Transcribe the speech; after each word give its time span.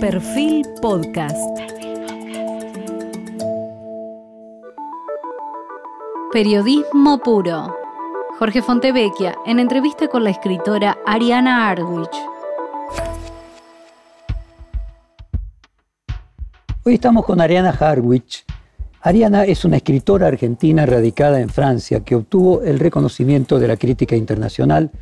Perfil 0.00 0.64
Podcast. 0.80 1.58
Periodismo 6.32 7.18
puro. 7.18 7.74
Jorge 8.38 8.62
Fontevecchia 8.62 9.34
en 9.44 9.58
entrevista 9.58 10.06
con 10.06 10.22
la 10.22 10.30
escritora 10.30 10.98
Ariana 11.04 11.68
Arwich. 11.68 12.16
Hoy 16.84 16.94
estamos 16.94 17.24
con 17.24 17.40
Ariana 17.40 17.70
Harwich. 17.70 18.44
Ariana 19.00 19.46
es 19.46 19.64
una 19.64 19.78
escritora 19.78 20.28
argentina 20.28 20.86
radicada 20.86 21.40
en 21.40 21.48
Francia 21.48 22.04
que 22.04 22.14
obtuvo 22.14 22.62
el 22.62 22.78
reconocimiento 22.78 23.58
de 23.58 23.66
la 23.66 23.76
crítica 23.76 24.14
internacional 24.14 24.92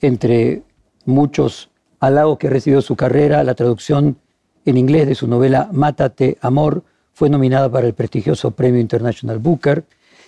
entre 0.00 0.62
muchos 1.04 1.68
halagos 1.98 2.38
que 2.38 2.48
recibió 2.48 2.80
su 2.80 2.94
carrera, 2.94 3.42
la 3.42 3.56
traducción 3.56 4.18
en 4.66 4.76
inglés 4.76 5.06
de 5.06 5.14
su 5.14 5.26
novela 5.28 5.70
Mátate, 5.72 6.36
Amor, 6.40 6.82
fue 7.12 7.30
nominada 7.30 7.70
para 7.70 7.86
el 7.86 7.94
prestigioso 7.94 8.50
Premio 8.50 8.80
International 8.80 9.38
Booker. 9.38 9.84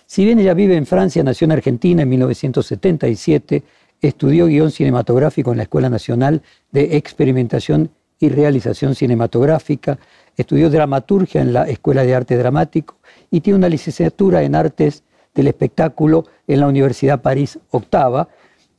Si 0.07 0.25
bien 0.25 0.39
ella 0.39 0.55
vive 0.55 0.77
en 0.77 0.87
Francia, 0.87 1.23
nació 1.23 1.45
en 1.45 1.53
Argentina 1.53 2.03
en 2.03 2.09
1977, 2.09 3.63
estudió 4.01 4.47
guion 4.47 4.71
cinematográfico 4.71 5.51
en 5.51 5.59
la 5.59 5.65
Escuela 5.65 5.91
Nacional 5.91 6.41
de 6.71 6.97
Experimentación 6.97 7.91
y 8.21 8.31
Realización 8.31 8.95
Cinematográfica, 8.95 9.99
estudió 10.37 10.71
dramaturgia 10.71 11.41
en 11.41 11.53
la 11.53 11.65
Escuela 11.69 12.05
de 12.05 12.15
Arte 12.15 12.37
Dramático 12.37 12.97
y 13.31 13.41
tiene 13.41 13.59
una 13.59 13.69
licenciatura 13.69 14.43
en 14.43 14.55
Artes 14.55 15.03
del 15.35 15.49
Espectáculo 15.49 16.25
en 16.47 16.61
la 16.61 16.69
Universidad 16.69 17.21
París 17.21 17.59
Octava 17.71 18.29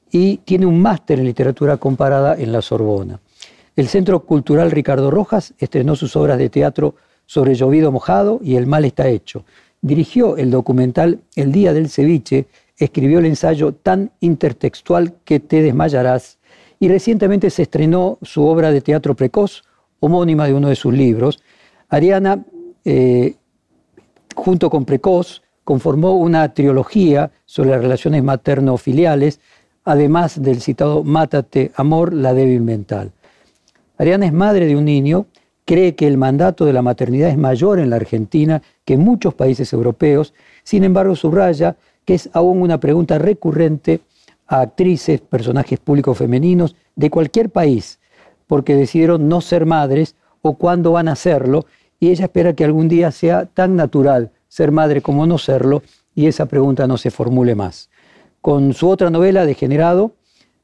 y 0.10 0.38
tiene 0.38 0.66
un 0.66 0.82
máster 0.82 1.20
en 1.20 1.26
literatura 1.26 1.78
comparada 1.78 2.36
en 2.36 2.52
la 2.52 2.62
Sorbona. 2.62 3.20
El 3.80 3.88
Centro 3.88 4.26
Cultural 4.26 4.72
Ricardo 4.72 5.10
Rojas 5.10 5.54
estrenó 5.58 5.96
sus 5.96 6.18
obras 6.18 6.38
de 6.38 6.50
teatro 6.50 6.96
sobre 7.26 7.56
Llovido 7.56 7.94
Mojado 7.94 8.42
y 8.44 8.58
El 8.58 8.68
Mal 8.68 8.84
está 8.84 9.08
hecho. 9.08 9.46
Dirigió 9.82 10.36
el 10.36 10.52
documental 10.52 11.22
El 11.38 11.54
Día 11.54 11.72
del 11.72 11.88
Ceviche, 11.88 12.48
escribió 12.76 13.20
el 13.20 13.26
ensayo 13.26 13.72
Tan 13.72 14.12
intertextual 14.20 15.14
que 15.24 15.40
te 15.40 15.62
desmayarás 15.62 16.40
y 16.78 16.90
recientemente 16.90 17.50
se 17.50 17.62
estrenó 17.62 18.18
su 18.22 18.46
obra 18.46 18.74
de 18.74 18.82
teatro 18.82 19.16
precoz, 19.16 19.64
homónima 20.02 20.46
de 20.46 20.56
uno 20.56 20.68
de 20.68 20.76
sus 20.76 20.94
libros. 20.94 21.42
Ariana, 21.88 22.44
eh, 22.84 23.36
junto 24.36 24.70
con 24.70 24.84
Precoz, 24.84 25.42
conformó 25.64 26.18
una 26.18 26.54
trilogía 26.54 27.32
sobre 27.46 27.70
las 27.70 27.80
relaciones 27.80 28.26
materno-filiales 28.26 29.40
además 29.86 30.42
del 30.42 30.60
citado 30.60 31.06
Mátate, 31.06 31.72
amor, 31.76 32.14
la 32.14 32.34
débil 32.34 32.60
mental. 32.60 33.14
Ariana 34.00 34.26
es 34.26 34.34
madre 34.34 34.66
de 34.66 34.78
un 34.78 34.86
niño, 34.86 35.26
cree 35.66 35.94
que 35.94 36.08
el 36.08 36.18
mandato 36.18 36.64
de 36.64 36.72
la 36.72 36.82
maternidad 36.82 37.30
es 37.30 37.38
mayor 37.38 37.80
en 37.80 37.90
la 37.90 37.98
Argentina 37.98 38.62
que 38.86 38.94
en 38.94 39.02
muchos 39.02 39.34
países 39.34 39.74
europeos, 39.74 40.34
sin 40.64 40.86
embargo 40.86 41.18
subraya 41.18 41.76
que 42.06 42.14
es 42.14 42.30
aún 42.32 42.62
una 42.62 42.80
pregunta 42.80 43.18
recurrente 43.18 44.00
a 44.48 44.62
actrices, 44.62 45.20
personajes 45.20 45.80
públicos 45.80 46.18
femeninos 46.18 46.78
de 46.96 47.10
cualquier 47.10 47.50
país, 47.50 48.00
porque 48.48 48.74
decidieron 48.74 49.28
no 49.28 49.42
ser 49.42 49.66
madres 49.66 50.16
o 50.42 50.58
cuándo 50.58 50.94
van 50.94 51.10
a 51.10 51.18
serlo, 51.18 51.66
y 52.00 52.10
ella 52.10 52.26
espera 52.26 52.54
que 52.54 52.64
algún 52.64 52.88
día 52.88 53.12
sea 53.12 53.48
tan 53.48 53.76
natural 53.76 54.32
ser 54.48 54.72
madre 54.72 55.02
como 55.02 55.28
no 55.28 55.38
serlo, 55.38 55.84
y 56.16 56.28
esa 56.28 56.46
pregunta 56.46 56.88
no 56.88 56.98
se 56.98 57.12
formule 57.12 57.54
más. 57.54 57.90
Con 58.40 58.74
su 58.74 58.88
otra 58.88 59.10
novela, 59.10 59.46
Degenerado, 59.46 60.14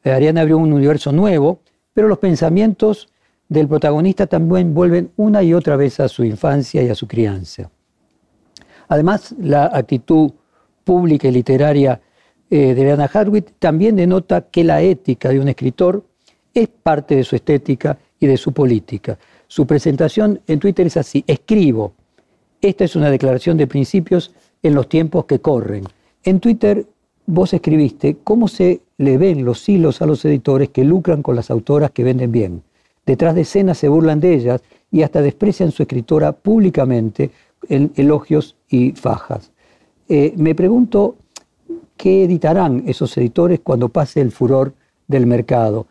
eh, 0.06 0.11
Ariana 0.11 0.41
abrió 0.41 0.58
un 0.58 0.72
universo 0.72 1.11
nuevo, 1.11 1.59
pero 1.94 2.08
los 2.08 2.19
pensamientos 2.19 3.09
del 3.49 3.67
protagonista 3.67 4.27
también 4.27 4.73
vuelven 4.73 5.11
una 5.15 5.43
y 5.43 5.53
otra 5.53 5.75
vez 5.75 5.99
a 5.99 6.07
su 6.07 6.23
infancia 6.23 6.81
y 6.81 6.89
a 6.89 6.95
su 6.95 7.07
crianza. 7.07 7.69
Además, 8.88 9.35
la 9.39 9.65
actitud 9.65 10.31
pública 10.83 11.27
y 11.27 11.31
literaria 11.31 12.01
eh, 12.50 12.73
de 12.73 12.81
Ariana 12.81 13.09
Harwit 13.11 13.51
también 13.59 13.95
denota 13.95 14.41
que 14.41 14.63
la 14.63 14.81
ética 14.81 15.29
de 15.29 15.39
un 15.39 15.47
escritor 15.47 16.06
es 16.53 16.67
parte 16.67 17.16
de 17.16 17.23
su 17.23 17.35
estética 17.35 17.97
y 18.19 18.28
de 18.28 18.38
su 18.38 18.53
política. 18.53 19.17
Su 19.47 19.66
presentación 19.66 20.41
en 20.47 20.59
Twitter 20.59 20.88
es 20.88 20.97
así, 20.97 21.23
escribo. 21.27 21.94
Esta 22.62 22.83
es 22.83 22.95
una 22.95 23.09
declaración 23.09 23.57
de 23.57 23.67
principios 23.67 24.33
en 24.63 24.73
los 24.73 24.88
tiempos 24.88 25.25
que 25.25 25.39
corren. 25.39 25.83
En 26.23 26.39
Twitter 26.39 26.85
vos 27.25 27.53
escribiste 27.53 28.17
cómo 28.23 28.47
se 28.47 28.81
le 28.97 29.17
ven 29.17 29.44
los 29.44 29.67
hilos 29.67 30.01
a 30.01 30.06
los 30.06 30.23
editores 30.25 30.69
que 30.69 30.83
lucran 30.83 31.22
con 31.22 31.35
las 31.35 31.51
autoras 31.51 31.91
que 31.91 32.03
venden 32.03 32.31
bien. 32.31 32.63
Detrás 33.05 33.35
de 33.35 33.41
escenas 33.41 33.77
se 33.77 33.88
burlan 33.88 34.19
de 34.19 34.33
ellas 34.33 34.63
y 34.91 35.03
hasta 35.03 35.21
desprecian 35.21 35.71
su 35.71 35.83
escritora 35.83 36.31
públicamente 36.31 37.31
en 37.69 37.91
elogios 37.95 38.55
y 38.69 38.91
fajas. 38.93 39.51
Eh, 40.07 40.33
me 40.38 40.55
pregunto 40.55 41.15
qué 41.97 42.23
editarán 42.23 42.83
esos 42.88 43.15
editores 43.17 43.59
cuando 43.61 43.89
pase 43.89 44.21
el 44.21 44.31
furor 44.31 44.73
del 45.07 45.25
mercado. 45.27 45.88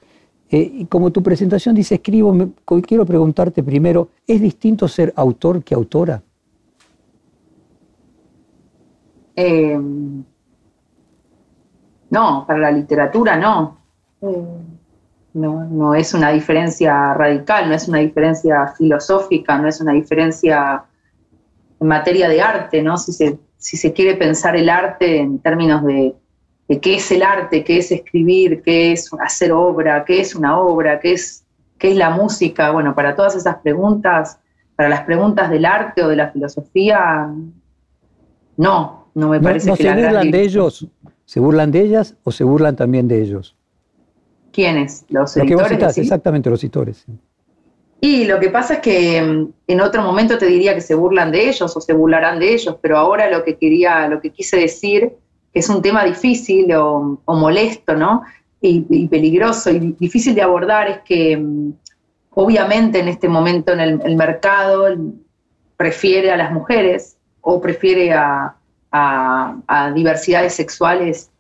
Eh, 0.51 0.87
como 0.89 1.11
tu 1.11 1.23
presentación 1.23 1.75
dice 1.75 1.97
escribo, 1.97 2.37
quiero 2.87 3.07
preguntarte 3.07 3.63
primero, 3.63 4.09
¿es 4.27 4.41
distinto 4.41 4.89
ser 4.89 5.13
autor 5.17 5.65
que 5.65 5.75
autora? 5.75 6.23
Eh, 9.37 9.81
no, 12.11 12.45
para 12.47 12.59
la 12.59 12.71
literatura 12.71 13.37
no. 13.37 13.79
No. 15.35 15.65
No 15.65 15.95
es 15.95 16.15
una 16.15 16.31
diferencia 16.31 17.15
radical, 17.15 17.69
no 17.69 17.75
es 17.75 17.89
una 17.89 17.99
diferencia 17.99 18.69
filosófica, 18.79 19.59
no 19.59 19.69
es 19.69 19.81
una 19.81 19.93
diferencia 19.93 20.85
en 21.81 21.87
materia 21.87 22.29
de 22.29 22.41
arte, 22.41 22.83
¿no? 22.83 22.97
Si 22.97 23.13
se, 23.13 23.39
si 23.57 23.77
se 23.77 23.93
quiere 23.93 24.15
pensar 24.15 24.57
el 24.57 24.69
arte 24.69 25.19
en 25.19 25.39
términos 25.41 25.85
de, 25.85 26.15
qué 26.81 26.97
es 26.97 27.11
el 27.13 27.23
arte, 27.23 27.65
qué 27.65 27.79
es 27.79 27.93
escribir, 27.93 28.63
qué 28.63 28.93
es 28.93 29.11
hacer 29.21 29.53
obra, 29.53 30.05
qué 30.05 30.21
es 30.21 30.35
una 30.35 30.59
obra, 30.59 31.01
qué 31.01 31.13
es, 31.13 31.45
qué 31.79 31.91
es 31.91 31.97
la 31.97 32.11
música. 32.11 32.71
Bueno, 32.71 32.95
para 32.95 33.15
todas 33.15 33.37
esas 33.37 33.57
preguntas, 33.57 34.39
para 34.77 34.89
las 34.89 35.03
preguntas 35.03 35.51
del 35.51 35.67
arte 35.67 36.03
o 36.03 36.09
de 36.09 36.17
la 36.17 36.31
filosofía, 36.31 37.31
no, 38.57 39.09
no 39.15 39.29
me 39.29 39.41
parece 39.41 39.69
no, 39.69 39.77
que 39.77 39.83
se 39.83 39.95
burlan 39.95 40.31
de 40.31 40.43
ellos 40.43 40.89
¿Se 41.25 41.41
burlan 41.41 41.71
de 41.71 41.81
ellas 41.81 42.17
o 42.23 42.31
se 42.31 42.45
burlan 42.45 42.77
también 42.77 43.09
de 43.09 43.23
ellos? 43.23 43.57
¿Quiénes? 44.55 45.05
¿Los 45.09 45.37
editores? 45.37 45.71
Lo 45.71 45.79
que 45.79 45.85
vos 45.85 45.99
exactamente, 45.99 46.49
los 46.49 46.63
editores. 46.63 47.05
Y 48.01 48.25
lo 48.25 48.39
que 48.39 48.51
pasa 48.51 48.75
es 48.75 48.81
que 48.81 49.21
mm, 49.21 49.49
en 49.67 49.81
otro 49.81 50.03
momento 50.03 50.39
te 50.39 50.47
diría 50.47 50.75
que 50.75 50.81
se 50.81 50.95
burlan 50.95 51.33
de 51.33 51.49
ellos 51.49 51.77
o 51.77 51.81
se 51.81 51.93
burlarán 51.93 52.39
de 52.39 52.55
ellos, 52.55 52.77
pero 52.81 52.99
ahora 52.99 53.31
lo 53.31 53.43
que 53.43 53.57
quería, 53.57 54.07
lo 54.09 54.21
que 54.21 54.31
quise 54.31 54.59
decir, 54.59 55.13
que 55.53 55.61
es 55.61 55.69
un 55.69 55.83
tema 55.83 56.05
difícil 56.05 56.73
o, 56.75 57.19
molesto, 57.27 57.97
¿no? 57.97 58.23
Y, 58.61 59.09
peligroso 59.09 59.71
y 59.71 59.95
difícil 59.99 60.35
de 60.35 60.43
abordar, 60.43 60.89
es 60.89 60.99
que 61.05 61.37
mm, 61.37 61.73
obviamente 62.31 63.01
en 63.01 63.09
este 63.09 63.29
momento 63.29 63.73
en 63.73 63.81
el 63.81 64.17
mercado 64.17 64.87
prefiere 65.77 66.31
a 66.31 66.37
las 66.37 66.53
mujeres 66.53 67.17
o 67.41 67.61
prefiere 67.61 68.13
a, 68.13 68.55
a, 68.95 69.93
diversidades 69.95 70.55
sexuales 70.55 71.31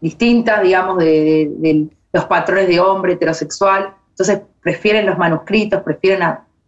distintas, 0.00 0.62
digamos, 0.62 0.98
de, 0.98 1.88
los 2.12 2.24
patrones 2.26 2.68
de 2.68 2.80
hombre 2.80 3.14
heterosexual. 3.14 3.94
Entonces 4.10 4.40
prefieren 4.62 5.06
los 5.06 5.18
manuscritos, 5.18 5.82
prefieren 5.82 6.22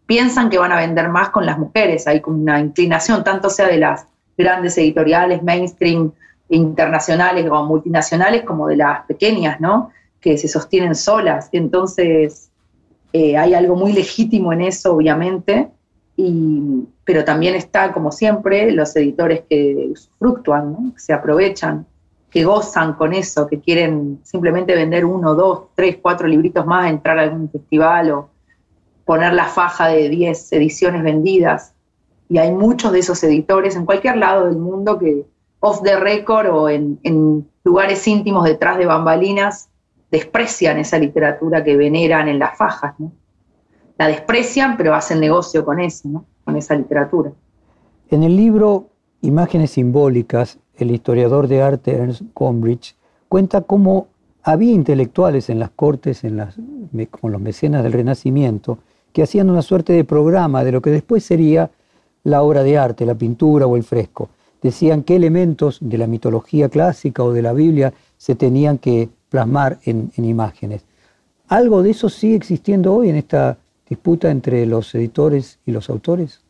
piensan 0.06 0.50
que 0.50 0.58
van 0.58 0.72
a 0.72 0.76
vender 0.76 1.08
más 1.08 1.30
con 1.30 1.46
las 1.46 1.58
mujeres. 1.58 2.06
Hay 2.06 2.22
una 2.26 2.60
inclinación, 2.60 3.24
tanto 3.24 3.50
sea 3.50 3.66
de 3.68 3.78
las 3.78 4.06
grandes 4.36 4.76
editoriales, 4.78 5.42
mainstream, 5.42 6.12
internacionales 6.48 7.48
o 7.50 7.64
multinacionales, 7.64 8.42
como 8.42 8.68
de 8.68 8.76
las 8.76 9.06
pequeñas, 9.06 9.60
¿no? 9.60 9.90
Que 10.20 10.36
se 10.36 10.48
sostienen 10.48 10.94
solas. 10.94 11.48
Entonces, 11.52 12.50
eh, 13.12 13.36
hay 13.36 13.54
algo 13.54 13.76
muy 13.76 13.92
legítimo 13.92 14.52
en 14.52 14.62
eso, 14.62 14.94
obviamente, 14.94 15.70
y, 16.16 16.84
pero 17.04 17.24
también 17.24 17.54
está, 17.54 17.92
como 17.92 18.12
siempre, 18.12 18.70
los 18.72 18.94
editores 18.96 19.42
que 19.48 19.92
fructúan, 20.18 20.92
que 20.92 21.00
se 21.00 21.12
aprovechan, 21.12 21.86
que 22.32 22.44
gozan 22.44 22.94
con 22.94 23.12
eso, 23.12 23.46
que 23.46 23.60
quieren 23.60 24.20
simplemente 24.22 24.74
vender 24.74 25.04
uno, 25.04 25.34
dos, 25.34 25.64
tres, 25.74 25.98
cuatro 26.00 26.26
libritos 26.26 26.64
más, 26.66 26.90
entrar 26.90 27.18
a 27.18 27.22
algún 27.22 27.50
festival 27.50 28.10
o 28.10 28.28
poner 29.04 29.34
la 29.34 29.44
faja 29.44 29.88
de 29.88 30.08
10 30.08 30.52
ediciones 30.52 31.02
vendidas. 31.02 31.74
Y 32.28 32.38
hay 32.38 32.50
muchos 32.50 32.92
de 32.92 33.00
esos 33.00 33.22
editores 33.22 33.76
en 33.76 33.84
cualquier 33.84 34.16
lado 34.16 34.46
del 34.46 34.56
mundo 34.56 34.98
que 34.98 35.26
off 35.60 35.82
the 35.82 35.96
record 35.96 36.46
o 36.46 36.68
en, 36.68 36.98
en 37.02 37.46
lugares 37.64 38.06
íntimos 38.08 38.44
detrás 38.44 38.78
de 38.78 38.86
bambalinas 38.86 39.68
desprecian 40.10 40.78
esa 40.78 40.98
literatura 40.98 41.62
que 41.62 41.76
veneran 41.76 42.28
en 42.28 42.38
las 42.38 42.56
fajas. 42.56 42.94
¿no? 42.98 43.12
la 43.98 44.08
desprecian, 44.08 44.76
pero 44.76 44.94
hacen 44.94 45.20
negocio 45.20 45.64
con 45.64 45.80
eso, 45.80 46.24
con 46.44 46.56
esa 46.56 46.74
literatura. 46.74 47.32
En 48.10 48.22
el 48.22 48.36
libro 48.36 48.88
Imágenes 49.20 49.72
Simbólicas, 49.72 50.58
el 50.76 50.90
historiador 50.90 51.48
de 51.48 51.62
arte 51.62 51.92
Ernst 51.92 52.22
Gombrich 52.34 52.94
cuenta 53.28 53.62
cómo 53.62 54.08
había 54.42 54.72
intelectuales 54.72 55.48
en 55.50 55.58
las 55.58 55.70
cortes, 55.70 56.24
en 56.24 56.36
las, 56.36 56.56
como 57.10 57.30
los 57.30 57.40
mecenas 57.40 57.82
del 57.82 57.92
Renacimiento, 57.92 58.78
que 59.12 59.22
hacían 59.22 59.50
una 59.50 59.62
suerte 59.62 59.92
de 59.92 60.04
programa 60.04 60.64
de 60.64 60.72
lo 60.72 60.82
que 60.82 60.90
después 60.90 61.24
sería 61.24 61.70
la 62.24 62.42
obra 62.42 62.62
de 62.62 62.78
arte, 62.78 63.06
la 63.06 63.14
pintura 63.14 63.66
o 63.66 63.76
el 63.76 63.84
fresco. 63.84 64.30
Decían 64.60 65.02
qué 65.02 65.16
elementos 65.16 65.78
de 65.80 65.98
la 65.98 66.06
mitología 66.06 66.68
clásica 66.68 67.22
o 67.22 67.32
de 67.32 67.42
la 67.42 67.52
Biblia 67.52 67.92
se 68.16 68.34
tenían 68.34 68.78
que 68.78 69.08
plasmar 69.28 69.78
en, 69.84 70.12
imágenes. 70.16 70.84
¿Algo 71.48 71.82
de 71.82 71.90
eso 71.90 72.08
sigue 72.08 72.36
existiendo 72.36 72.94
hoy 72.94 73.10
en 73.10 73.16
esta 73.16 73.58
disputa 73.88 74.30
entre 74.30 74.64
los 74.66 74.94
editores 74.94 75.58
y 75.66 75.72
los 75.72 75.90
autores? 75.90 76.41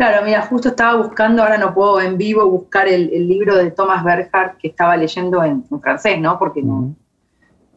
Claro, 0.00 0.24
mira, 0.24 0.40
justo 0.46 0.70
estaba 0.70 0.96
buscando, 0.96 1.42
ahora 1.42 1.58
no 1.58 1.74
puedo 1.74 2.00
en 2.00 2.16
vivo 2.16 2.48
buscar 2.48 2.88
el, 2.88 3.10
libro 3.28 3.54
de 3.54 3.70
Thomas 3.70 4.02
Berhardt 4.02 4.56
que 4.56 4.68
estaba 4.68 4.96
leyendo 4.96 5.44
en, 5.44 5.62
francés, 5.78 6.18
¿no? 6.18 6.38
Porque 6.38 6.64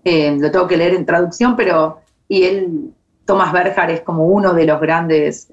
eh, 0.06 0.38
lo 0.40 0.50
tengo 0.50 0.66
que 0.66 0.78
leer 0.78 0.94
en 0.94 1.06
traducción, 1.06 1.58
pero 1.58 2.00
y 2.30 2.44
él, 2.44 2.94
Thomas 3.26 3.52
Berhardt 3.52 3.90
es 3.90 4.02
como 4.04 4.26
uno 4.28 4.54
de 4.54 4.66
los 4.66 4.80
grandes 4.80 5.52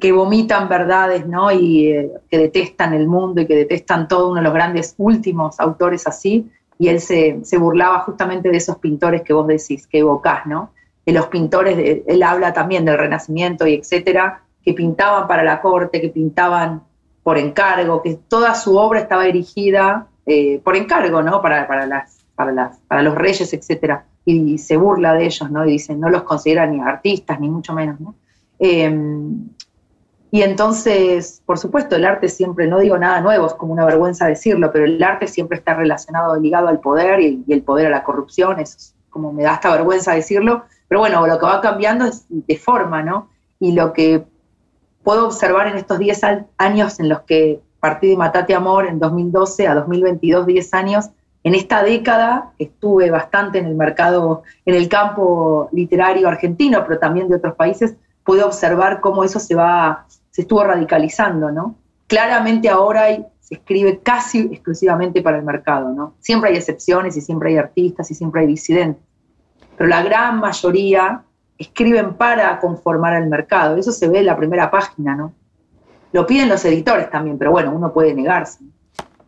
que 0.00 0.10
vomitan 0.10 0.70
verdades, 0.70 1.26
¿no? 1.26 1.52
Y 1.52 1.88
eh, 1.88 2.10
que 2.30 2.38
detestan 2.38 2.94
el 2.94 3.06
mundo 3.06 3.42
y 3.42 3.46
que 3.46 3.56
detestan 3.56 4.08
todo, 4.08 4.30
uno 4.30 4.36
de 4.36 4.44
los 4.44 4.54
grandes 4.54 4.94
últimos 4.96 5.60
autores 5.60 6.06
así, 6.06 6.50
y 6.78 6.88
él 6.88 6.98
se, 6.98 7.42
burlaba 7.58 7.98
justamente 7.98 8.48
de 8.48 8.56
esos 8.56 8.78
pintores 8.78 9.20
que 9.20 9.34
vos 9.34 9.46
decís, 9.46 9.86
que 9.86 9.98
evocás, 9.98 10.46
¿no? 10.46 10.72
De 11.04 11.12
los 11.12 11.26
pintores, 11.26 11.76
de, 11.76 12.04
él 12.06 12.22
habla 12.22 12.54
también 12.54 12.86
del 12.86 12.96
Renacimiento 12.96 13.66
y 13.66 13.74
etcétera, 13.74 14.44
que 14.64 14.74
pintaban 14.74 15.26
para 15.26 15.42
la 15.42 15.60
corte, 15.60 16.00
que 16.00 16.08
pintaban 16.08 16.82
por 17.22 17.38
encargo, 17.38 18.02
que 18.02 18.18
toda 18.28 18.54
su 18.54 18.76
obra 18.76 19.00
estaba 19.00 19.24
dirigida 19.24 20.08
eh, 20.26 20.60
por 20.62 20.76
encargo, 20.76 21.22
¿no? 21.22 21.42
Para, 21.42 21.66
para, 21.66 21.86
las, 21.86 22.22
para, 22.36 23.02
los 23.02 23.14
reyes, 23.14 23.52
etcétera, 23.52 24.06
y, 24.24 24.58
se 24.58 24.76
burla 24.76 25.14
de 25.14 25.26
ellos, 25.26 25.50
¿no? 25.50 25.64
Y 25.66 25.72
dice, 25.72 25.94
no 25.94 26.08
los 26.10 26.22
considera 26.22 26.66
ni 26.66 26.80
artistas, 26.80 27.40
ni 27.40 27.48
mucho 27.48 27.72
menos, 27.72 28.00
¿no? 28.00 28.14
Em, 28.58 29.48
y 30.30 30.42
entonces, 30.42 31.42
por 31.44 31.58
supuesto, 31.58 31.96
el 31.96 32.04
arte 32.04 32.28
siempre, 32.28 32.66
no 32.66 32.78
digo 32.78 32.96
nada 32.96 33.20
nuevo, 33.20 33.46
es 33.46 33.54
como 33.54 33.72
una 33.72 33.84
vergüenza 33.84 34.26
decirlo, 34.26 34.72
pero 34.72 34.86
el 34.86 35.02
arte 35.02 35.26
siempre 35.26 35.58
está 35.58 35.74
relacionado, 35.74 36.36
ligado 36.40 36.68
al 36.68 36.80
poder 36.80 37.20
y, 37.20 37.44
el 37.48 37.62
poder 37.62 37.88
a 37.88 37.90
la 37.90 38.02
corrupción, 38.02 38.58
es 38.58 38.94
como 39.10 39.32
me 39.32 39.42
da 39.42 39.54
esta 39.54 39.70
vergüenza 39.70 40.14
decirlo, 40.14 40.64
pero 40.88 41.00
bueno, 41.00 41.26
lo 41.26 41.38
que 41.38 41.44
va 41.44 41.60
cambiando 41.60 42.06
es 42.06 42.24
de 42.30 42.56
forma, 42.56 43.02
¿no? 43.02 43.28
Y 43.60 43.72
lo 43.72 43.92
que 43.92 44.24
puedo 45.02 45.26
observar 45.26 45.66
en 45.66 45.76
estos 45.76 45.98
10 45.98 46.20
años 46.58 47.00
en 47.00 47.08
los 47.08 47.20
que 47.22 47.60
partí 47.80 48.08
de 48.08 48.16
Matate 48.16 48.54
Amor 48.54 48.86
en 48.86 48.98
2012 48.98 49.66
a 49.66 49.74
2022, 49.74 50.46
10 50.46 50.74
años, 50.74 51.10
en 51.44 51.54
esta 51.54 51.82
década 51.82 52.52
estuve 52.58 53.10
bastante 53.10 53.58
en 53.58 53.66
el 53.66 53.74
mercado, 53.74 54.44
en 54.64 54.76
el 54.76 54.88
campo 54.88 55.68
literario 55.72 56.28
argentino, 56.28 56.84
pero 56.86 57.00
también 57.00 57.28
de 57.28 57.36
otros 57.36 57.54
países, 57.56 57.96
pude 58.24 58.44
observar 58.44 59.00
cómo 59.00 59.24
eso 59.24 59.40
se 59.40 59.54
va 59.54 60.06
se 60.30 60.42
estuvo 60.42 60.64
radicalizando, 60.64 61.50
¿no? 61.50 61.76
Claramente 62.06 62.68
ahora 62.68 63.06
se 63.40 63.54
escribe 63.54 64.00
casi 64.00 64.40
exclusivamente 64.50 65.20
para 65.20 65.38
el 65.38 65.44
mercado, 65.44 65.92
¿no? 65.92 66.14
Siempre 66.20 66.50
hay 66.50 66.56
excepciones 66.56 67.16
y 67.16 67.20
siempre 67.20 67.50
hay 67.50 67.58
artistas 67.58 68.10
y 68.10 68.14
siempre 68.14 68.40
hay 68.40 68.46
disidentes, 68.46 69.02
pero 69.76 69.88
la 69.88 70.02
gran 70.02 70.40
mayoría 70.40 71.22
escriben 71.58 72.14
para 72.14 72.58
conformar 72.58 73.14
al 73.14 73.28
mercado, 73.28 73.76
eso 73.76 73.92
se 73.92 74.08
ve 74.08 74.20
en 74.20 74.26
la 74.26 74.36
primera 74.36 74.70
página, 74.70 75.14
¿no? 75.14 75.32
Lo 76.12 76.26
piden 76.26 76.48
los 76.48 76.64
editores 76.64 77.10
también, 77.10 77.38
pero 77.38 77.52
bueno, 77.52 77.72
uno 77.74 77.92
puede 77.92 78.14
negarse. 78.14 78.58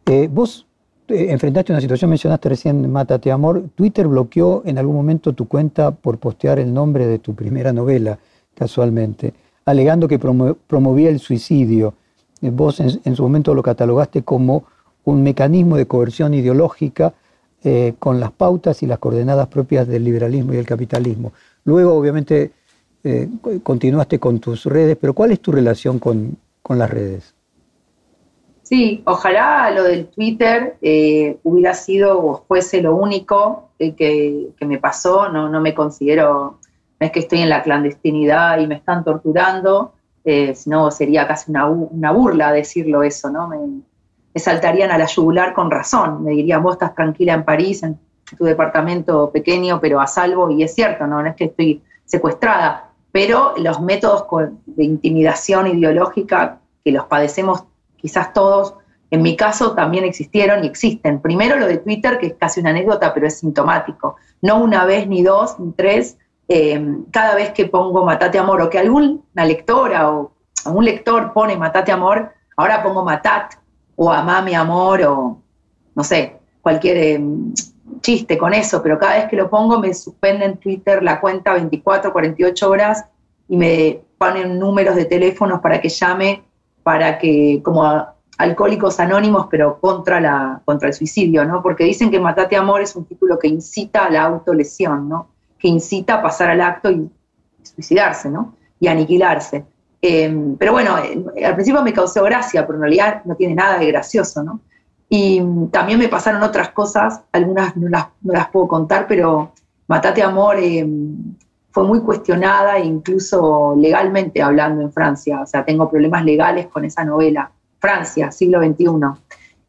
Eh, 0.07 0.29
vos 0.31 0.67
eh, 1.09 1.29
enfrentaste 1.31 1.73
una 1.73 1.81
situación, 1.81 2.11
mencionaste 2.11 2.49
recién 2.49 2.93
Mátate 2.93 3.33
Amor, 3.33 3.65
Twitter 3.75 4.07
bloqueó 4.07 4.63
en 4.67 4.79
algún 4.79 4.97
momento 4.97 5.33
tu 5.33 5.49
cuenta 5.49 5.93
por 5.93 6.19
postear 6.19 6.59
el 6.59 6.75
nombre 6.75 7.07
de 7.07 7.19
tu 7.19 7.35
primera 7.35 7.73
novela, 7.73 8.19
casualmente 8.55 9.33
alegando 9.65 10.09
que 10.09 10.19
promovía 10.19 11.11
el 11.11 11.21
suicidio. 11.21 11.95
Eh, 12.41 12.51
vos 12.51 12.81
en, 12.81 13.17
su 13.17 13.23
momento 13.23 13.55
lo 13.55 13.63
catalogaste 13.63 14.23
como 14.23 14.65
un 15.05 15.23
mecanismo 15.23 15.77
de 15.77 15.87
coerción 15.87 16.35
ideológica 16.35 17.15
eh, 17.63 17.95
con 17.99 18.21
las 18.21 18.31
pautas 18.33 18.83
y 18.83 18.87
las 18.87 18.99
coordenadas 18.99 19.49
propias 19.49 19.87
del 19.89 20.05
liberalismo 20.05 20.53
y 20.53 20.57
del 20.57 20.67
capitalismo. 20.67 21.33
Luego, 21.65 21.95
obviamente, 21.95 22.53
eh, 23.03 23.29
continuaste 23.63 24.19
con 24.19 24.39
tus 24.39 24.67
redes, 24.67 24.97
pero 25.01 25.15
¿cuál 25.15 25.33
es 25.33 25.41
tu 25.41 25.53
relación 25.53 25.99
con, 25.99 26.37
las 26.69 26.91
redes? 26.91 27.35
Sí, 28.63 29.03
ojalá 29.05 29.71
lo 29.71 29.83
del 29.83 30.07
Twitter 30.07 30.77
hubiera 31.43 31.75
sido 31.75 32.19
o 32.19 32.45
fuese 32.49 32.81
lo 32.81 32.97
único 32.97 33.69
que, 33.79 33.95
que, 33.95 34.67
me 34.67 34.79
pasó, 34.79 35.29
no, 35.29 35.51
no 35.51 35.61
me 35.61 35.75
considero 35.75 36.59
es 37.05 37.13
que 37.13 37.21
estoy 37.21 37.41
en 37.41 37.51
la 37.51 37.63
clandestinidad 37.63 38.59
y 38.59 38.67
me 38.67 38.77
están 38.77 39.05
torturando, 39.05 39.93
eh, 40.25 40.55
sino 40.55 40.91
sería 40.91 41.27
casi 41.27 41.51
una, 41.51 42.13
burla 42.13 42.53
decirlo 42.53 43.03
eso, 43.03 43.31
¿no? 43.31 43.49
Me, 43.49 44.41
saltarían 44.41 44.91
a 44.91 44.99
la 44.99 45.07
yugular 45.07 45.55
con 45.55 45.71
razón, 45.71 46.25
me 46.25 46.33
dirían, 46.33 46.63
vos 46.63 46.75
estás 46.75 46.95
tranquila 46.95 47.35
en 47.35 47.45
París, 47.45 47.85
en 47.85 48.01
tu 48.37 48.45
departamento 48.45 49.31
pequeño, 49.31 49.81
pero 49.81 50.01
a 50.01 50.07
salvo, 50.07 50.51
y 50.51 50.63
es 50.63 50.75
cierto, 50.75 51.07
no, 51.07 51.23
no 51.23 51.29
es 51.29 51.37
que 51.37 51.45
estoy 51.45 51.83
secuestrada, 52.05 52.91
pero 53.13 53.55
los 53.59 53.81
métodos 53.81 54.27
de 54.67 54.85
intimidación 54.85 55.67
ideológica 55.67 56.61
que 56.85 56.93
los 56.93 57.07
padecemos 57.07 57.65
quizás 57.97 58.33
todos, 58.33 58.75
en 59.11 59.23
mi 59.23 59.37
caso 59.37 59.75
también 59.75 60.05
existieron 60.05 60.65
y 60.65 60.67
existen. 60.67 61.21
Primero 61.21 61.57
lo 61.57 61.67
de 61.67 61.79
Twitter, 61.79 62.19
que 62.19 62.27
es 62.27 62.35
casi 62.35 62.61
una 62.61 62.71
anécdota, 62.71 63.15
pero 63.15 63.27
es 63.27 63.39
sintomático. 63.39 64.17
No 64.43 64.61
una 64.61 64.85
vez, 64.85 65.07
ni 65.07 65.23
dos, 65.23 65.59
ni 65.61 65.73
tres, 65.73 66.19
eh, 66.49 66.97
cada 67.11 67.35
vez 67.35 67.53
que 67.53 67.67
pongo 67.67 68.05
Matate 68.05 68.39
Amor 68.39 68.61
o 68.61 68.69
que 68.69 68.79
alguna 68.79 69.45
lectora 69.47 70.11
o 70.11 70.33
algún 70.65 70.85
lector 70.85 71.33
pone 71.33 71.57
Matate 71.57 71.93
Amor, 71.93 72.33
ahora 72.57 72.83
pongo 72.83 73.05
Matat 73.05 73.55
o 73.97 74.11
Amame 74.11 74.57
Amor 74.57 75.03
o 75.03 75.39
no 75.95 76.05
sé, 76.05 76.39
cualquier 76.61 76.97
eh, 76.97 77.21
chiste 78.01 78.39
con 78.39 78.55
eso, 78.55 78.83
pero 78.83 78.99
cada 78.99 79.17
vez 79.17 79.29
que 79.29 79.37
lo 79.37 79.49
pongo 79.51 79.79
me 79.79 79.93
suspenden 79.95 80.53
en 80.53 80.57
Twitter 80.59 81.03
la 81.03 81.21
cuenta 81.21 81.55
24, 81.55 82.13
48 82.13 82.71
horas 82.71 83.05
y 83.49 83.57
me 83.57 84.01
ponen 84.19 84.59
números 84.59 84.97
de 84.97 85.05
teléfonos 85.05 85.61
para 85.61 85.81
que 85.81 85.89
llame, 85.89 86.43
para 86.83 87.19
que, 87.19 87.61
como 87.63 87.85
alcohólicos 88.39 89.01
anónimos, 89.01 89.47
pero 89.51 89.79
contra, 89.81 90.21
la, 90.21 90.61
contra 90.65 90.89
el 90.89 90.95
suicidio, 90.95 91.45
¿no? 91.45 91.63
Porque 91.63 91.85
dicen 91.85 92.11
que 92.11 92.19
Matate 92.19 92.57
Amor 92.57 92.81
es 92.81 92.97
un 92.97 93.05
título 93.05 93.39
que 93.39 93.49
incita 93.49 94.07
a 94.07 94.11
la 94.11 94.25
autolesión, 94.25 95.09
¿no? 95.09 95.29
que 95.65 95.69
incita 95.69 96.17
a 96.17 96.23
pasar 96.23 96.51
al 96.51 96.61
acto 96.61 96.91
y 96.91 97.09
suicidarse, 97.63 98.29
¿no? 98.29 98.55
Y 98.79 98.87
aniquilarse. 98.87 99.65
Em, 100.03 100.57
pero 100.59 100.73
bueno, 100.73 100.99
eh, 100.99 101.43
al 101.43 101.55
principio 101.55 101.83
me 101.83 101.95
causó 101.95 102.23
gracia, 102.23 102.67
pero 102.67 102.77
en 102.77 102.83
realidad 102.83 103.23
no 103.25 103.35
tiene 103.35 103.55
nada 103.55 103.79
de 103.79 103.87
gracioso, 103.87 104.43
¿no? 104.43 104.61
Y 105.09 105.43
también 105.71 105.99
me 105.99 106.09
pasaron 106.09 106.43
otras 106.43 106.71
cosas, 106.71 107.21
algunas 107.33 107.77
no 107.77 107.89
las, 107.89 108.49
puedo 108.49 108.67
contar, 108.69 109.07
pero 109.07 109.53
Matate 109.87 110.23
Amor 110.23 110.57
em, 110.59 111.35
fue 111.71 111.85
muy 111.85 112.01
cuestionada, 112.01 112.79
incluso 112.79 113.75
legalmente 113.79 114.43
hablando 114.43 114.83
en 114.83 114.93
Francia. 114.93 115.41
O 115.43 115.47
sea, 115.47 115.65
tengo 115.65 115.91
problemas 115.91 116.25
legales 116.25 116.67
con 116.67 116.85
esa 116.85 117.05
novela. 117.05 117.51
Francia, 117.79 118.33
siglo 118.33 118.63
XXI, 118.63 118.87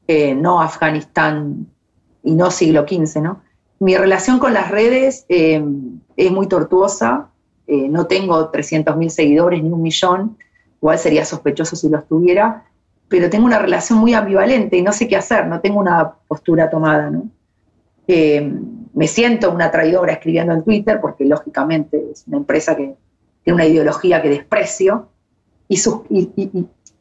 eh, 0.08 0.36
no 0.36 0.62
Afganistán 0.62 1.68
y 2.24 2.34
no 2.34 2.50
siglo 2.50 2.86
XV, 2.88 3.22
¿no? 3.22 3.42
Mi 3.80 3.98
relación 3.98 4.40
con 4.40 4.54
las 4.54 4.72
redes 4.72 5.26
eh, 5.30 5.64
es 6.16 6.32
muy 6.32 6.48
tortuosa. 6.48 7.30
Eh, 7.68 7.90
no 7.90 8.06
tengo 8.08 8.52
300.000 8.52 9.10
seguidores 9.10 9.62
ni 9.62 9.70
un 9.70 9.82
millón. 9.82 10.38
Igual 10.82 10.98
sería 10.98 11.26
sospechoso 11.26 11.76
si 11.76 11.90
los 11.90 12.08
tuviera. 12.08 12.66
Pero 13.08 13.30
tengo 13.30 13.46
una 13.46 13.60
relación 13.60 14.00
muy 14.00 14.14
ambivalente 14.14 14.78
y 14.78 14.82
no 14.82 14.92
sé 14.92 15.08
qué 15.08 15.16
hacer. 15.16 15.48
No 15.48 15.60
tengo 15.62 15.80
una 15.80 16.14
postura 16.28 16.70
tomada. 16.70 17.12
Eh, 18.08 18.52
me 18.94 19.08
siento 19.08 19.52
una 19.52 19.70
traidora 19.72 20.14
escribiendo 20.14 20.54
en 20.54 20.64
Twitter 20.64 21.00
porque 21.02 21.26
lógicamente 21.26 22.04
es 22.12 22.24
una 22.28 22.38
empresa 22.38 22.76
que 22.76 22.96
tiene 23.44 23.56
una 23.56 23.66
ideología 23.66 24.22
que 24.22 24.30
desprecio. 24.30 25.10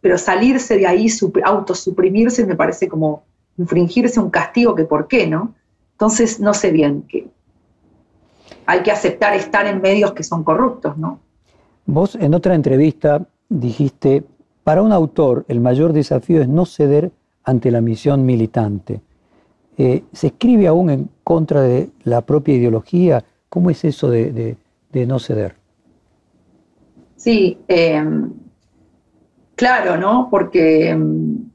pero 0.00 0.18
salirse 0.18 0.76
de 0.76 0.87
ahí, 0.87 1.06
autosuprimirse, 1.44 2.44
me 2.44 2.56
parece 2.56 2.88
como 2.88 3.25
infringirse 3.56 4.20
un 4.20 4.30
castigo 4.30 4.75
que 4.75 4.84
por 4.84 5.08
qué, 5.08 5.26
¿no? 5.26 5.54
Entonces, 5.92 6.40
no 6.40 6.52
sé 6.54 6.73
bien 6.73 7.02
que 7.02 7.28
hay 8.66 8.82
que 8.82 8.90
aceptar 8.90 9.34
estar 9.34 9.66
en 9.66 9.80
medios 9.80 10.12
que 10.12 10.23
son 10.23 10.42
corruptos, 10.44 10.96
¿no? 10.96 11.20
Vos 11.87 12.14
en 12.14 12.34
otra 12.34 12.54
entrevista 12.54 13.26
dijiste, 13.49 14.25
para 14.64 14.83
un 14.83 14.92
autor 14.92 15.44
el 15.49 15.61
mayor 15.61 15.92
desafío 15.92 16.40
es 16.40 16.49
no 16.49 16.66
ceder 16.66 17.12
ante 17.44 17.71
la 17.71 17.80
misión 17.80 18.25
militante. 18.25 19.00
Eh, 19.76 20.04
¿Se 20.12 20.28
escribe 20.28 20.66
aún 20.66 20.90
en 20.90 21.11
contra 21.23 21.61
de 21.61 21.90
la 22.04 22.23
propia 22.23 22.54
ideología? 22.54 23.23
¿Cómo 23.49 23.71
es 23.71 23.85
eso 23.85 24.09
de, 24.09 24.56
no 24.92 25.18
ceder? 25.18 25.54
Sí, 27.16 27.59
em, 27.68 28.33
claro, 29.56 29.97
¿no? 29.97 30.28
Porque 30.30 30.90
em, 30.90 31.50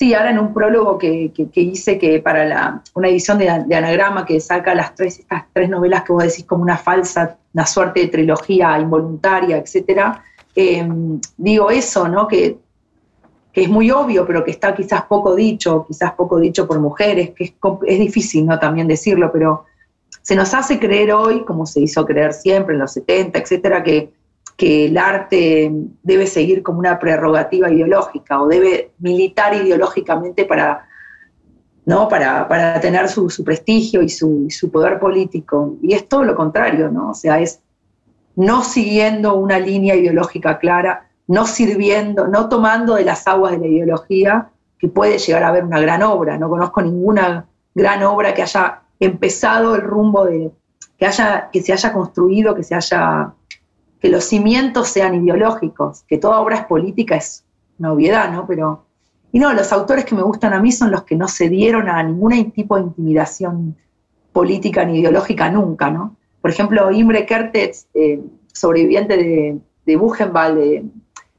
Sí, 0.00 0.14
ahora 0.14 0.30
en 0.30 0.38
un 0.38 0.54
prólogo 0.54 0.96
que, 0.96 1.30
hice 1.56 1.98
que 1.98 2.20
para 2.20 2.46
la, 2.46 2.82
una 2.94 3.08
edición 3.08 3.36
de, 3.36 3.50
Anagrama 3.50 4.24
que 4.24 4.40
saca 4.40 4.74
las 4.74 4.94
tres, 4.94 5.18
estas 5.18 5.44
tres 5.52 5.68
novelas 5.68 6.04
que 6.04 6.14
vos 6.14 6.22
decís 6.22 6.46
como 6.46 6.62
una 6.62 6.78
falsa, 6.78 7.36
una 7.52 7.66
suerte 7.66 8.00
de 8.00 8.06
trilogía 8.06 8.78
involuntaria, 8.80 9.58
etcétera, 9.58 10.24
em, 10.54 11.20
digo 11.36 11.70
eso, 11.70 12.08
¿no? 12.08 12.26
Que, 12.28 12.58
que, 13.52 13.62
es 13.62 13.68
muy 13.68 13.90
obvio, 13.90 14.26
pero 14.26 14.44
que 14.44 14.50
está 14.50 14.74
quizás 14.74 15.02
poco 15.02 15.34
dicho, 15.34 15.84
quizás 15.86 16.12
poco 16.12 16.38
dicho 16.38 16.66
por 16.66 16.80
mujeres, 16.80 17.30
que 17.30 17.44
es, 17.44 17.54
es 17.86 17.98
difícil, 17.98 18.46
¿no? 18.46 18.58
También 18.58 18.88
decirlo, 18.88 19.30
pero 19.32 19.64
se 20.22 20.34
nos 20.34 20.52
hace 20.54 20.78
creer 20.78 21.12
hoy, 21.12 21.44
como 21.44 21.66
se 21.66 21.80
hizo 21.80 22.04
creer 22.04 22.32
siempre 22.32 22.74
en 22.74 22.80
los 22.80 22.92
70, 22.92 23.38
etcétera, 23.38 23.82
que 23.82 24.12
que 24.60 24.84
el 24.84 24.98
arte 24.98 25.72
debe 26.02 26.26
seguir 26.26 26.62
como 26.62 26.80
una 26.80 26.98
prerrogativa 26.98 27.70
ideológica 27.70 28.42
o 28.42 28.46
debe 28.46 28.90
militar 28.98 29.54
ideológicamente 29.54 30.44
para, 30.44 30.86
¿no? 31.86 32.08
para, 32.08 32.46
para 32.46 32.78
tener 32.78 33.08
su, 33.08 33.26
prestigio 33.42 34.02
y 34.02 34.10
su, 34.10 34.48
su, 34.50 34.70
poder 34.70 34.98
político. 34.98 35.78
Y 35.82 35.94
es 35.94 36.06
todo 36.06 36.24
lo 36.24 36.36
contrario, 36.36 36.90
¿no? 36.90 37.12
O 37.12 37.14
sea, 37.14 37.40
es 37.40 37.62
no 38.40 38.64
siguiendo 38.64 39.34
una 39.34 39.58
línea 39.58 39.94
ideológica 39.94 40.58
clara, 40.58 41.08
no 41.26 41.46
sirviendo, 41.46 42.26
no 42.26 42.48
tomando 42.48 42.94
de 42.94 43.04
las 43.04 43.26
aguas 43.26 43.52
de 43.52 43.58
la 43.58 43.66
ideología, 43.66 44.48
que 44.78 44.88
puede 44.88 45.18
llegar 45.18 45.42
a 45.42 45.48
haber 45.48 45.62
una 45.62 45.78
gran 45.78 46.02
obra. 46.02 46.38
No 46.38 46.48
conozco 46.48 46.80
ninguna 46.80 47.46
gran 47.74 48.02
obra 48.02 48.32
que 48.32 48.40
haya 48.40 48.80
empezado 48.98 49.74
el 49.74 49.82
rumbo 49.82 50.24
de, 50.24 50.50
que, 50.98 51.04
haya, 51.04 51.50
que 51.52 51.60
se 51.60 51.74
haya 51.74 51.92
construido, 51.92 52.54
que 52.54 52.62
se 52.62 52.74
haya 52.74 53.34
que 54.00 54.08
los 54.08 54.24
cimientos 54.24 54.88
sean 54.88 55.14
ideológicos, 55.14 56.04
que 56.08 56.16
toda 56.16 56.40
obra 56.40 56.56
es 56.56 56.64
política 56.64 57.16
es 57.16 57.44
una 57.78 57.92
obviedad, 57.92 58.32
¿no? 58.32 58.46
Pero, 58.46 58.86
y 59.32 59.38
no, 59.38 59.52
los 59.52 59.70
autores 59.74 60.06
que 60.06 60.14
me 60.14 60.22
gustan 60.22 60.54
a 60.54 60.60
mí 60.60 60.72
son 60.72 60.90
los 60.90 61.02
que 61.02 61.14
no 61.14 61.28
cedieron 61.28 61.90
a 61.90 62.02
ningún 62.02 62.50
tipo 62.52 62.76
de 62.76 62.84
intimidación 62.84 63.76
política 64.32 64.86
ni 64.86 65.00
ideológica 65.00 65.50
nunca, 65.50 65.90
¿no? 65.90 66.16
Por 66.40 66.50
ejemplo, 66.50 66.90
Imre 66.90 67.26
Kertész, 67.26 67.86
eh, 67.94 68.20
sobreviviente 68.52 69.16
de, 69.16 69.58
de 69.86 69.96
Buchenwald, 69.96 70.90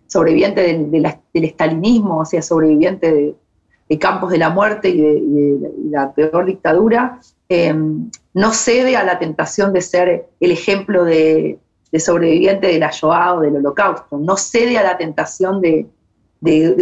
sobreviviente 0.07 0.61
del 0.61 1.45
estalinismo, 1.45 2.19
o 2.19 2.25
sea, 2.25 2.41
sobreviviente 2.41 3.35
de, 3.87 3.99
campos 3.99 4.31
de 4.31 4.37
la 4.37 4.49
muerte 4.49 4.89
y 4.89 5.01
de, 5.01 5.71
la 5.89 6.13
peor 6.13 6.45
dictadura, 6.45 7.19
eh, 7.49 7.73
no 8.33 8.53
cede 8.53 8.95
a 8.95 9.03
la 9.03 9.19
tentación 9.19 9.73
de 9.73 9.81
ser 9.81 10.29
el 10.39 10.51
ejemplo 10.51 11.03
de, 11.03 11.59
de 11.91 11.99
sobreviviente 11.99 12.67
de 12.67 12.79
la 12.79 12.89
Shoah 12.89 13.35
o 13.35 13.41
del 13.41 13.57
Holocausto, 13.57 14.17
no 14.17 14.37
cede 14.37 14.77
a 14.77 14.83
la 14.83 14.97
tentación 14.97 15.61
de, 15.61 15.87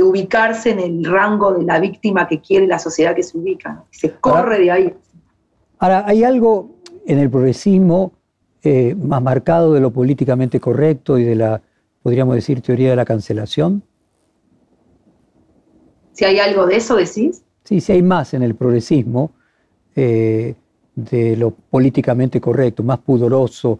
ubicarse 0.01 0.69
en 0.69 0.79
el 0.79 1.03
rango 1.03 1.53
de 1.53 1.65
la 1.65 1.79
víctima 1.79 2.27
que 2.27 2.39
quiere 2.39 2.65
la 2.65 2.79
sociedad 2.79 3.15
que 3.15 3.23
se 3.23 3.37
ubica, 3.37 3.83
se 3.89 4.11
corre 4.11 4.59
de 4.59 4.71
ahí. 4.71 4.93
Ahora, 5.79 6.05
hay 6.07 6.23
algo 6.23 6.78
en 7.09 7.17
el 7.17 7.29
progresismo 7.29 8.13
eh, 8.61 8.95
más 8.95 9.21
marcado 9.21 9.73
de 9.73 9.79
lo 9.79 9.91
políticamente 9.91 10.59
correcto 10.59 11.17
y 11.17 11.23
de 11.23 11.35
la, 11.35 11.59
podríamos 12.03 12.35
decir, 12.35 12.61
teoría 12.61 12.91
de 12.91 12.95
la 12.95 13.03
cancelación. 13.03 13.81
Si 16.13 16.23
hay 16.23 16.37
algo 16.37 16.67
de 16.67 16.75
eso, 16.75 16.95
decís. 16.95 17.43
Sí, 17.63 17.81
si 17.81 17.91
hay 17.93 18.03
más 18.03 18.35
en 18.35 18.43
el 18.43 18.53
progresismo 18.53 19.31
eh, 19.95 20.53
de 20.93 21.35
lo 21.35 21.49
políticamente 21.49 22.39
correcto, 22.39 22.83
más 22.83 22.99
pudoroso, 22.99 23.79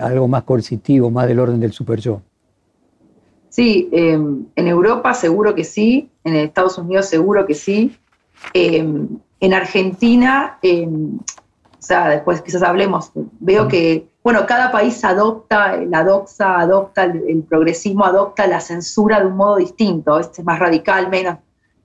algo 0.00 0.26
más 0.26 0.42
coercitivo, 0.42 1.08
más 1.08 1.28
del 1.28 1.38
orden 1.38 1.60
del 1.60 1.70
super 1.70 2.00
yo. 2.00 2.20
Sí, 3.48 3.88
em, 3.92 4.46
en 4.56 4.66
Europa 4.66 5.14
seguro 5.14 5.54
que 5.54 5.62
sí, 5.62 6.10
en 6.24 6.34
Estados 6.34 6.76
Unidos 6.78 7.06
seguro 7.06 7.46
que 7.46 7.54
sí. 7.54 7.96
Em, 8.52 9.06
en 9.38 9.54
Argentina, 9.54 10.58
em, 10.62 11.18
sea, 11.86 12.08
después 12.08 12.42
quizás 12.42 12.62
hablemos, 12.62 13.10
veo 13.40 13.68
que, 13.68 14.08
bueno, 14.22 14.46
cada 14.46 14.72
país 14.72 15.04
adopta, 15.04 15.76
la 15.76 16.04
doxa 16.04 16.60
adopta, 16.60 17.04
el, 17.04 17.44
progresismo 17.48 18.04
adopta 18.04 18.46
la 18.46 18.60
censura 18.60 19.20
de 19.20 19.26
un 19.26 19.36
modo 19.36 19.56
distinto, 19.56 20.18
este 20.18 20.42
es 20.42 20.46
más 20.46 20.58
radical, 20.58 21.08
menos. 21.08 21.36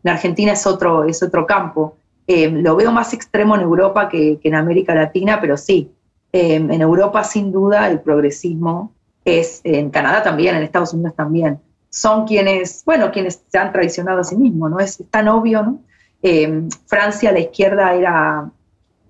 En 0.03 0.12
Argentina 0.12 0.53
es 0.53 0.65
otro, 0.65 1.03
es 1.03 1.22
otro 1.22 1.46
campo. 1.46 1.96
lo 2.27 2.75
veo 2.75 2.91
más 2.91 3.13
extremo 3.13 3.55
en 3.55 3.62
Europa 3.62 4.10
que 4.10 4.39
en 4.41 4.55
América 4.55 4.96
Latina, 4.96 5.39
pero 5.39 5.58
sí, 5.58 5.91
Em, 6.34 6.72
en 6.72 6.81
Europa, 6.81 7.24
sin 7.24 7.51
duda, 7.51 7.89
el 7.89 8.00
progresismo 8.00 8.93
es, 9.25 9.60
en 9.63 9.89
Canadá 9.89 10.24
también, 10.24 10.55
en 10.55 10.63
Estados 10.63 10.93
Unidos 10.93 11.13
también, 11.15 11.60
son 11.89 12.25
quienes, 12.25 12.86
bueno, 12.86 13.12
quienes 13.12 13.43
se 13.48 13.58
han 13.58 13.74
traicionado 13.74 14.22
a 14.22 14.24
sí 14.24 14.38
mismos, 14.38 14.72
¿no? 14.72 14.79
Es, 14.79 15.03
tan 15.10 15.27
obvio, 15.27 15.62
¿no? 15.62 15.81
Em, 16.22 16.70
Francia, 16.86 17.31
la 17.34 17.39
izquierda 17.39 17.93
era 17.93 18.50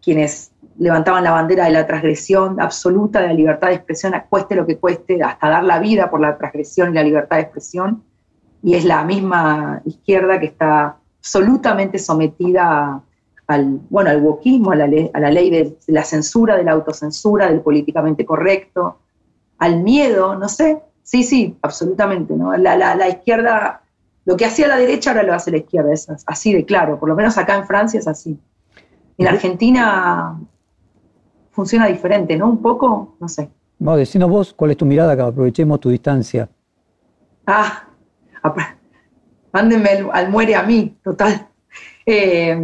quienes 0.01 0.51
levantaban 0.81 1.23
la 1.23 1.31
bandera 1.31 1.65
de 1.65 1.71
la 1.71 1.85
transgresión 1.85 2.59
absoluta 2.59 3.21
de 3.21 3.27
la 3.27 3.33
libertad 3.33 3.67
de 3.67 3.75
expresión, 3.75 4.15
cueste 4.27 4.55
lo 4.55 4.65
que 4.65 4.79
cueste, 4.79 5.21
hasta 5.21 5.47
dar 5.47 5.63
la 5.63 5.77
vida 5.77 6.09
por 6.09 6.19
la 6.19 6.35
transgresión 6.39 6.89
y 6.89 6.95
la 6.95 7.03
libertad 7.03 7.35
de 7.35 7.43
expresión, 7.43 8.03
y 8.63 8.73
es 8.73 8.83
la 8.83 9.03
misma 9.03 9.83
izquierda 9.85 10.39
que 10.39 10.47
está 10.47 10.97
absolutamente 11.19 11.99
sometida 11.99 12.99
al, 13.45 13.79
bueno, 13.91 14.09
al 14.09 14.23
wokismo, 14.23 14.71
a 14.71 14.75
la, 14.75 14.87
ley, 14.87 15.11
a 15.13 15.19
la 15.19 15.29
ley 15.29 15.51
de 15.51 15.77
la 15.85 16.03
censura, 16.03 16.57
de 16.57 16.63
la 16.63 16.71
autocensura, 16.71 17.47
del 17.47 17.61
políticamente 17.61 18.25
correcto, 18.25 18.97
al 19.59 19.83
miedo, 19.83 20.35
no 20.35 20.49
sé. 20.49 20.81
Sí, 21.03 21.21
sí, 21.21 21.57
absolutamente. 21.61 22.33
¿no? 22.33 22.57
La, 22.57 23.07
izquierda, 23.07 23.83
lo 24.25 24.35
que 24.35 24.45
hacía 24.45 24.67
la 24.67 24.77
derecha 24.77 25.11
ahora 25.11 25.21
lo 25.21 25.35
hace 25.35 25.51
la 25.51 25.57
izquierda, 25.57 25.93
es 25.93 26.07
así 26.25 26.53
de 26.53 26.65
claro. 26.65 26.99
Por 26.99 27.07
lo 27.07 27.15
menos 27.15 27.37
acá 27.37 27.55
en 27.55 27.67
Francia 27.67 27.99
es 27.99 28.07
así. 28.07 28.39
En 29.19 29.27
Argentina 29.27 30.39
funciona 31.51 31.87
diferente, 31.87 32.37
¿no? 32.37 32.49
Un 32.49 32.61
poco, 32.61 33.15
no 33.19 33.27
sé. 33.27 33.49
No, 33.79 33.95
decinos 33.95 34.29
vos 34.29 34.53
cuál 34.53 34.71
es 34.71 34.77
tu 34.77 34.85
mirada, 34.85 35.15
que 35.15 35.21
aprovechemos 35.21 35.79
tu 35.79 35.89
distancia. 35.89 36.49
Ah, 37.45 37.87
mándenme 39.51 39.89
al, 40.11 40.29
muere 40.29 40.55
a 40.55 40.63
mí, 40.63 40.95
total. 41.03 41.47
Eh, 42.05 42.55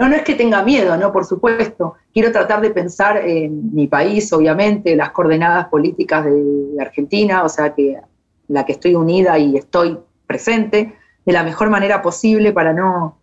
no, 0.00 0.08
no 0.08 0.14
es 0.14 0.22
que 0.22 0.34
tenga 0.34 0.62
miedo, 0.62 0.96
¿no? 0.96 1.12
Por 1.12 1.26
supuesto. 1.26 1.96
Quiero 2.12 2.32
tratar 2.32 2.62
de 2.62 2.70
pensar 2.70 3.18
en 3.18 3.74
mi 3.74 3.86
país, 3.86 4.32
obviamente, 4.32 4.96
las 4.96 5.10
coordenadas 5.10 5.68
políticas 5.68 6.24
de, 6.24 6.76
Argentina, 6.80 7.44
o 7.44 7.48
sea, 7.48 7.74
que 7.74 8.00
la 8.48 8.64
que 8.64 8.72
estoy 8.72 8.94
unida 8.94 9.38
y 9.38 9.56
estoy 9.56 9.98
presente 10.26 10.96
de 11.26 11.32
la 11.32 11.42
mejor 11.42 11.68
manera 11.68 12.00
posible 12.00 12.52
para 12.52 12.72
no, 12.72 13.19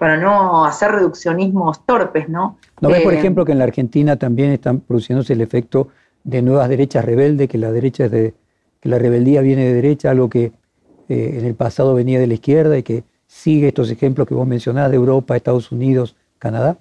para 0.00 0.16
no 0.16 0.64
hacer 0.64 0.92
reduccionismos 0.92 1.84
torpes, 1.84 2.26
¿no? 2.26 2.56
¿No 2.80 2.88
ves, 2.88 3.02
por 3.02 3.12
eh, 3.12 3.18
ejemplo, 3.18 3.44
que 3.44 3.52
en 3.52 3.58
la 3.58 3.64
Argentina 3.64 4.16
también 4.16 4.50
están 4.50 4.80
produciéndose 4.80 5.34
el 5.34 5.42
efecto 5.42 5.88
de 6.24 6.40
nuevas 6.40 6.70
derechas 6.70 7.04
rebeldes, 7.04 7.50
que 7.50 7.58
la 7.58 7.70
derecha 7.70 8.06
es 8.06 8.10
de, 8.10 8.34
que 8.80 8.88
la 8.88 8.98
rebeldía 8.98 9.42
viene 9.42 9.66
de 9.66 9.74
derecha, 9.74 10.10
algo 10.10 10.30
que 10.30 10.52
eh, 11.10 11.34
en 11.38 11.44
el 11.44 11.54
pasado 11.54 11.92
venía 11.92 12.18
de 12.18 12.26
la 12.26 12.32
izquierda 12.32 12.78
y 12.78 12.82
que 12.82 13.04
sigue 13.26 13.68
estos 13.68 13.90
ejemplos 13.90 14.26
que 14.26 14.32
vos 14.32 14.46
mencionás 14.46 14.90
de 14.90 14.96
Europa, 14.96 15.36
Estados 15.36 15.70
Unidos, 15.70 16.16
Canadá? 16.38 16.78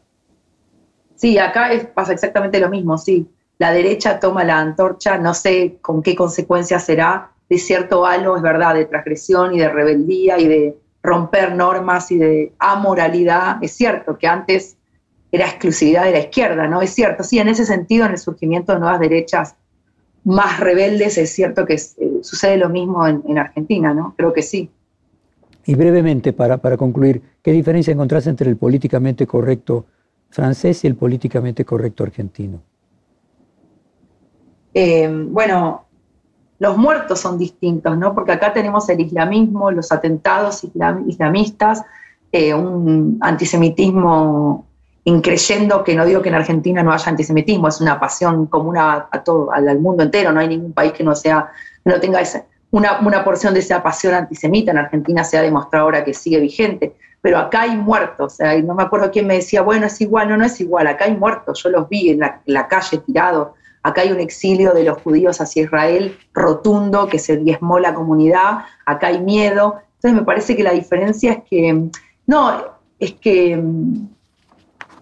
Sí, 1.16 1.38
acá 1.38 1.70
pasa 1.94 2.14
exactamente 2.14 2.58
lo 2.62 2.70
mismo, 2.70 2.98
sí. 2.98 3.28
La 3.58 3.74
derecha 3.74 4.22
toma 4.22 4.46
la 4.46 4.60
antorcha, 4.60 5.18
no 5.18 5.34
sé 5.34 5.80
con 5.82 6.02
qué 6.02 6.16
consecuencias 6.16 6.86
será, 6.86 7.32
de 7.50 7.58
cierto 7.58 8.06
halo, 8.06 8.38
es 8.38 8.42
verdad, 8.42 8.76
de 8.76 8.86
transgresión 8.86 9.54
y 9.54 9.60
de 9.60 9.68
rebeldía 9.68 10.40
y 10.40 10.48
de 10.48 10.78
romper 11.02 11.56
normas 11.56 12.12
y 12.12 12.18
de 12.18 12.54
amoralidad. 12.60 13.58
Es 13.62 13.74
cierto 13.74 14.18
que 14.18 14.28
antes 14.28 14.78
era 15.32 15.46
exclusividad 15.46 16.06
de 16.06 16.12
la 16.12 16.20
izquierda, 16.20 16.68
¿no? 16.68 16.82
Es 16.82 16.92
cierto, 16.92 17.24
sí, 17.24 17.40
en 17.40 17.48
ese 17.48 17.66
sentido, 17.66 18.06
en 18.06 18.12
el 18.12 18.18
surgimiento 18.18 18.74
de 18.74 18.80
nuevas 18.80 19.00
derechas 19.00 19.56
más 20.24 20.60
rebeldes, 20.60 21.18
es 21.18 21.32
cierto 21.32 21.66
que 21.66 21.76
eh, 21.76 22.20
sucede 22.22 22.58
lo 22.58 22.70
mismo 22.70 23.08
en, 23.08 23.24
en 23.28 23.38
Argentina, 23.38 23.94
¿no? 23.94 24.14
Creo 24.18 24.34
que 24.34 24.42
sí. 24.42 24.70
Y 25.66 25.76
brevemente, 25.76 26.34
para, 26.34 26.58
para 26.58 26.78
concluir, 26.78 27.22
¿qué 27.44 27.52
diferencia 27.52 27.94
encontrás 27.94 28.26
entre 28.28 28.50
el 28.50 28.58
políticamente 28.58 29.28
correcto 29.28 29.86
francés 30.30 30.84
y 30.84 30.88
el 30.88 30.96
políticamente 30.96 31.64
correcto 31.64 32.04
argentino? 32.04 32.62
Eh, 34.74 35.10
bueno, 35.30 35.86
los 36.60 36.78
muertos 36.78 37.20
son 37.20 37.38
distintos, 37.38 37.98
¿no? 37.98 38.14
Porque 38.14 38.34
acá 38.34 38.54
tenemos 38.54 38.88
el 38.90 39.00
islamismo, 39.00 39.72
los 39.72 39.92
atentados 39.92 40.64
islamistas, 41.08 41.84
eh, 42.32 42.54
un 42.54 43.18
antisemitismo 43.22 44.68
increyendo, 45.06 45.84
que 45.84 45.96
no 45.96 46.06
digo 46.06 46.22
que 46.22 46.30
en 46.30 46.36
Argentina 46.36 46.84
no 46.84 46.92
haya 46.92 47.10
antisemitismo, 47.10 47.68
es 47.68 47.82
una 47.82 48.00
pasión 48.00 48.46
común 48.46 48.78
a, 48.78 49.10
todo, 49.24 49.52
al, 49.52 49.80
mundo 49.80 50.04
entero, 50.04 50.32
no 50.32 50.40
hay 50.40 50.50
ningún 50.50 50.74
país 50.74 50.92
que 50.92 51.04
no 51.04 51.16
sea, 51.16 51.50
que 51.84 51.90
no 51.90 52.00
tenga 52.00 52.22
ese, 52.22 52.46
una, 52.72 53.24
porción 53.24 53.54
de 53.54 53.62
esa 53.62 53.82
pasión 53.82 54.14
antisemita. 54.14 54.72
En 54.72 54.78
Argentina 54.78 55.24
se 55.24 55.38
ha 55.38 55.42
demostrado 55.42 55.86
ahora 55.86 56.04
que 56.04 56.14
sigue 56.14 56.40
vigente, 56.40 56.96
pero 57.22 57.38
acá 57.38 57.62
hay 57.62 57.76
muertos. 57.76 58.38
no 58.64 58.76
me 58.76 58.84
acuerdo 58.84 59.12
quién 59.12 59.28
me 59.28 59.36
decía, 59.36 59.62
bueno, 59.62 59.88
es 59.88 60.00
igual, 60.02 60.30
no, 60.30 60.38
no 60.38 60.46
es 60.46 60.60
igual, 60.62 60.88
acá 60.88 61.06
hay 61.06 61.16
muertos, 61.18 61.62
yo 61.64 61.70
los 61.70 61.90
vi 61.90 62.12
en 62.12 62.20
la, 62.46 62.68
calle 62.68 62.98
tirados. 63.00 63.50
Acá 63.84 64.02
hay 64.02 64.12
un 64.12 64.20
exilio 64.20 64.74
de 64.74 64.84
los 64.84 65.02
judíos 65.02 65.40
hacia 65.42 65.64
Israel 65.64 66.18
rotundo 66.34 67.08
que 67.08 67.20
se 67.20 67.38
diezmó 67.38 67.80
la 67.80 67.94
comunidad, 67.94 68.66
acá 68.86 69.08
hay 69.08 69.22
miedo, 69.22 69.80
Entonces 69.96 70.20
me 70.20 70.26
parece 70.26 70.56
que 70.56 70.64
la 70.64 70.72
diferencia 70.72 71.32
es 71.34 71.44
que, 71.50 71.90
no, 72.28 72.64
es 73.00 73.14
que 73.14 73.56
mm, 73.56 74.08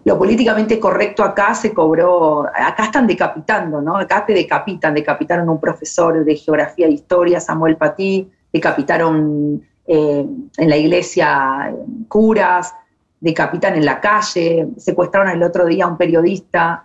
lo 0.04 0.18
políticamente 0.18 0.78
correcto 0.78 1.22
acá 1.22 1.54
se 1.54 1.74
cobró, 1.74 2.46
acá 2.46 2.84
están 2.84 3.06
decapitando, 3.06 3.82
¿no? 3.82 3.96
Acá 3.96 4.24
te 4.24 4.32
decapitan, 4.32 4.94
decapitaron 4.94 5.48
un 5.48 5.60
profesor 5.60 6.24
de 6.24 6.36
geografía 6.36 6.86
e 6.86 6.92
historia, 6.92 7.40
Samuel 7.40 7.76
Patí, 7.76 8.30
decapitaron 8.52 9.62
eh, 9.86 10.26
en 10.56 10.68
la 10.68 10.76
iglesia 10.76 11.74
curas, 12.08 12.74
decapitan 13.20 13.74
en 13.74 13.84
la 13.84 14.00
calle, 14.00 14.68
secuestraron 14.76 15.30
el 15.30 15.42
otro 15.42 15.66
día 15.66 15.84
a 15.84 15.88
un 15.88 15.96
periodista. 15.96 16.84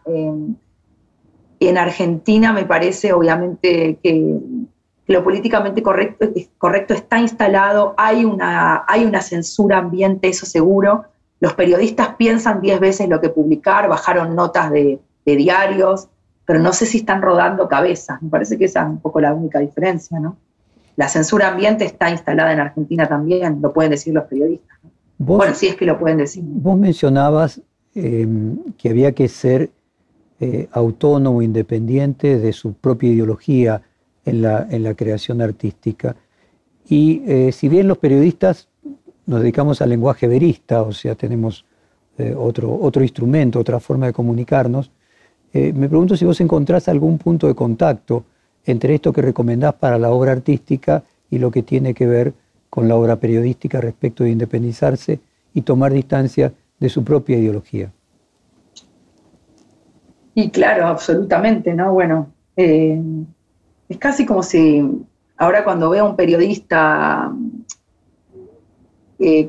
En 1.67 1.77
Argentina 1.77 2.53
me 2.53 2.65
parece 2.65 3.13
obviamente 3.13 4.00
que 4.01 4.39
lo 5.08 5.24
políticamente 5.24 5.84
correcto, 5.84 6.29
correcto 6.58 6.93
está 6.93 7.20
instalado, 7.20 7.93
hay 7.98 8.25
una, 8.25 8.84
hay 8.88 9.05
una 9.05 9.22
censura 9.22 9.77
ambiente, 9.77 10.29
eso 10.29 10.46
seguro. 10.46 11.05
Los 11.39 11.53
periodistas 11.53 12.15
piensan 12.15 12.62
diez 12.62 12.79
veces 12.79 13.10
lo 13.10 13.20
que 13.20 13.29
publicar, 13.29 13.89
bajaron 13.89 14.36
notas 14.36 14.72
de, 14.72 15.00
de 15.25 15.36
diarios, 15.36 16.08
pero 16.46 16.60
no 16.60 16.72
sé 16.74 16.86
si 16.86 17.00
están 17.00 17.22
rodando 17.22 17.67
cabezas. 17.67 18.22
Me 18.22 18.29
parece 18.29 18.58
que 18.58 18.65
esa 18.65 18.84
es 18.84 18.89
un 18.89 19.00
poco 19.00 19.20
la 19.20 19.34
única 19.34 19.60
diferencia, 19.60 20.20
¿no? 20.20 20.38
La 20.96 21.08
censura 21.08 21.50
ambiente 21.50 21.86
está 21.86 22.10
instalada 22.10 22.53
en 22.53 22.60
Argentina 22.60 23.08
también, 23.08 23.60
lo 23.62 23.74
pueden 23.74 23.91
decir 23.91 24.13
los 24.13 24.25
periodistas. 24.25 24.77
bueno, 25.17 25.53
sí 25.55 25.67
es 25.67 25.75
que 25.75 25.86
lo 25.86 25.98
pueden 25.98 26.20
decir. 26.20 26.43
Vos 26.46 26.77
mencionabas 26.77 27.62
eh, 27.96 28.27
que 28.77 28.89
había 28.89 29.12
que 29.13 29.27
ser 29.27 29.72
eh, 30.39 30.67
autónomo, 30.71 31.41
independiente 31.41 32.39
de 32.39 32.53
su 32.53 32.73
propia 32.73 33.11
ideología 33.11 33.81
en 34.25 34.41
la, 34.41 34.67
en 34.69 34.83
la 34.83 34.93
creación 34.93 35.41
artística. 35.41 36.15
Y 36.87 37.23
eh, 37.25 37.51
si 37.51 37.69
bien 37.69 37.87
los 37.87 37.97
periodistas 37.97 38.67
nos 39.25 39.41
dedicamos 39.41 39.81
al 39.81 39.89
lenguaje 39.89 40.27
verista, 40.27 40.81
o 40.81 40.91
sea, 40.91 41.15
tenemos 41.15 41.65
otro, 42.37 42.77
otro 42.79 43.01
instrumento, 43.01 43.59
otra 43.59 43.79
forma 43.79 44.05
de 44.05 44.13
comunicarnos, 44.13 44.91
me 45.51 45.89
pregunto 45.89 46.15
si 46.15 46.25
vos 46.25 46.39
encontrás 46.41 46.87
algún 46.87 47.17
punto 47.17 47.47
de 47.47 47.55
contacto 47.55 48.23
entre 48.65 48.95
esto 48.95 49.11
que 49.11 49.21
recomendás 49.21 49.73
para 49.73 49.97
la 49.97 50.11
obra 50.11 50.31
artística 50.31 51.03
y 51.29 51.39
lo 51.39 51.51
que 51.51 51.63
tiene 51.63 51.93
que 51.93 52.05
ver 52.05 52.33
con 52.69 52.87
la 52.87 52.95
obra 52.95 53.17
periodística 53.17 53.81
respecto 53.81 54.23
de 54.23 54.31
independizarse 54.31 55.19
y 55.53 55.61
tomar 55.61 55.93
distancia 55.93 56.53
de 56.79 56.89
su 56.89 57.03
propia 57.03 57.37
ideología. 57.37 57.91
Y 60.35 60.49
claro, 60.49 60.87
absolutamente, 60.87 61.73
¿no? 61.73 61.93
Bueno, 61.93 62.31
eh, 62.55 63.01
es 63.89 63.97
casi 63.97 64.25
como 64.25 64.41
si 64.41 64.83
ahora 65.37 65.63
cuando 65.63 65.89
veo 65.89 66.05
a 66.05 66.09
un 66.09 66.15
periodista 66.15 67.31
eh, 69.19 69.47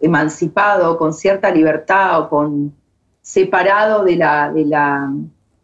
emancipado, 0.00 0.96
con 0.96 1.12
cierta 1.12 1.50
libertad 1.50 2.20
o 2.20 2.28
con 2.28 2.74
separado 3.20 4.04
de 4.04 4.16
la, 4.16 4.52
de 4.52 4.64
la 4.64 5.12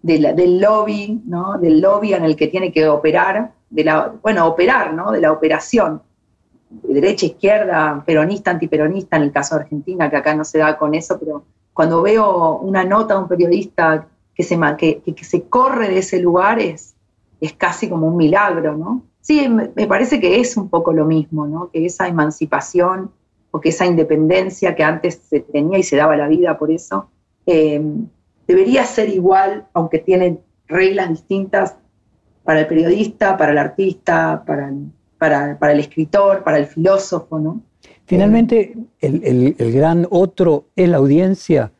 del 0.02 0.60
lobby, 0.60 1.22
¿no? 1.26 1.58
Del 1.58 1.80
lobby 1.80 2.14
en 2.14 2.25
el 2.25 2.37
que 2.37 2.48
tiene 2.48 2.72
que 2.72 2.88
operar, 2.88 3.52
de 3.68 3.84
la, 3.84 4.12
bueno, 4.22 4.46
operar, 4.46 4.94
¿no? 4.94 5.10
De 5.10 5.20
la 5.20 5.32
operación. 5.32 6.02
Derecha, 6.70 7.26
izquierda, 7.26 8.02
peronista, 8.06 8.50
antiperonista, 8.50 9.16
en 9.16 9.22
el 9.25 9.32
caso 9.32 9.56
de 9.56 9.62
Argentina, 9.62 10.10
que 10.10 10.16
acá 10.16 10.34
no 10.34 10.44
se 10.44 10.58
da 10.58 10.76
con 10.76 10.94
eso, 10.94 11.18
pero 11.18 11.44
cuando 11.72 12.02
veo 12.02 12.58
una 12.58 12.84
nota 12.84 13.14
de 13.14 13.20
un 13.20 13.28
periodista 13.28 14.06
que 14.38 14.45
se, 14.45 14.57
que, 14.78 15.02
que 15.02 15.25
se 15.25 15.42
corre 15.49 15.88
de 15.88 15.99
ese 15.99 16.21
lugar 16.21 16.61
es, 16.61 16.95
es 17.40 17.52
casi 17.54 17.88
como 17.88 18.07
un 18.07 18.16
milagro, 18.16 18.76
¿no? 18.76 19.02
Sí, 19.21 19.49
me, 19.49 19.68
parece 19.88 20.21
que 20.21 20.38
es 20.38 20.57
un 20.57 20.68
poco 20.68 20.92
lo 20.92 21.04
mismo, 21.04 21.45
¿no? 21.49 21.71
Que 21.73 21.85
esa 21.85 22.07
emancipación 22.07 23.11
o 23.50 23.61
que 23.61 23.71
esa 23.71 23.85
independencia 23.85 24.76
que 24.76 24.85
antes 24.85 25.21
se 25.28 25.40
tenía 25.40 25.78
y 25.78 25.83
se 25.83 25.97
daba 25.97 26.16
la 26.16 26.28
vida 26.28 26.57
por 26.57 26.71
eso, 26.71 27.11
eh, 27.47 27.83
debería 28.47 28.85
ser 28.85 29.09
igual, 29.09 29.66
aunque 29.73 29.99
tienen 29.99 30.38
reglas 30.68 31.09
distintas 31.09 31.75
para 32.45 32.61
el 32.61 32.68
periodista, 32.68 33.37
para 33.37 33.50
el 33.50 33.59
artista, 33.59 34.45
para, 34.47 34.73
para, 35.18 35.73
el 35.73 35.80
escritor, 35.80 36.45
para 36.45 36.58
el 36.58 36.67
filósofo, 36.67 37.41
¿no? 37.41 37.60
Finalmente, 38.06 38.76
el, 39.00 39.73
gran 39.73 40.06
otro 40.10 40.67
es 40.76 40.89
la 40.89 40.99
audiencia, 40.99 41.73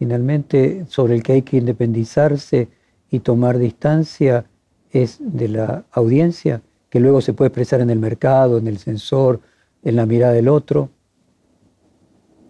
finalmente, 0.00 0.86
sobre 0.88 1.14
el 1.14 1.22
que 1.22 1.34
hay 1.34 1.42
que 1.42 1.58
independizarse 1.58 2.68
y 3.10 3.20
tomar 3.20 3.58
distancia, 3.58 4.46
es 4.90 5.18
de 5.20 5.48
la 5.48 5.84
audiencia, 5.92 6.62
que 6.88 6.98
luego 6.98 7.20
se 7.20 7.34
puede 7.34 7.48
expresar 7.48 7.80
en 7.80 7.90
el 7.90 7.98
mercado, 8.00 8.58
en 8.58 8.66
el 8.66 8.78
sensor, 8.78 9.40
en 9.84 9.96
la 9.96 10.06
mirada 10.06 10.32
del 10.32 10.48
otro. 10.48 10.88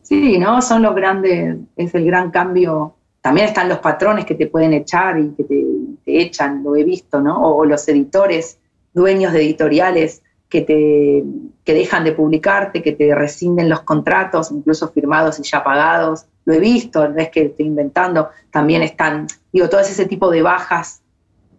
Sí, 0.02 0.38
¿no? 0.38 0.62
Son 0.62 0.80
los 0.80 0.94
grandes, 0.94 1.58
es 1.76 1.94
el 1.94 2.06
gran 2.06 2.30
cambio 2.30 2.94
también 3.20 3.48
están 3.48 3.68
los 3.68 3.78
patrones 3.78 4.24
que 4.24 4.34
te 4.34 4.46
pueden 4.46 4.72
echar 4.72 5.18
y 5.18 5.30
que 5.34 5.44
te, 5.44 5.66
echan, 6.06 6.62
lo 6.62 6.74
he 6.74 6.84
visto, 6.84 7.20
¿no? 7.20 7.42
O, 7.42 7.64
los 7.64 7.86
editores, 7.88 8.58
dueños 8.94 9.32
de 9.32 9.42
editoriales 9.42 10.22
que 10.48 10.62
te 10.62 11.24
que 11.64 11.74
dejan 11.74 12.02
de 12.02 12.12
publicarte, 12.12 12.82
que 12.82 12.92
te 12.92 13.14
rescinden 13.14 13.68
los 13.68 13.82
contratos, 13.82 14.50
incluso 14.50 14.88
firmados 14.88 15.38
y 15.38 15.42
ya 15.42 15.62
pagados. 15.62 16.26
Lo 16.50 16.56
he 16.56 16.60
visto, 16.60 17.08
no 17.08 17.16
es 17.16 17.30
que 17.30 17.42
estoy 17.42 17.66
inventando, 17.66 18.30
también 18.50 18.82
están, 18.82 19.28
digo, 19.52 19.68
todo 19.68 19.80
ese 19.80 20.04
tipo 20.06 20.30
de 20.30 20.42
bajas. 20.42 21.00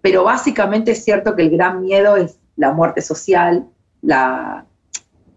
Pero 0.01 0.25
básicamente 0.25 0.91
es 0.91 1.05
cierto 1.05 1.33
que 1.33 1.43
el 1.43 1.49
gran 1.49 1.81
miedo 1.81 2.17
es 2.17 2.37
la 2.57 2.73
muerte 2.73 3.01
social, 3.01 3.67
la, 4.01 4.65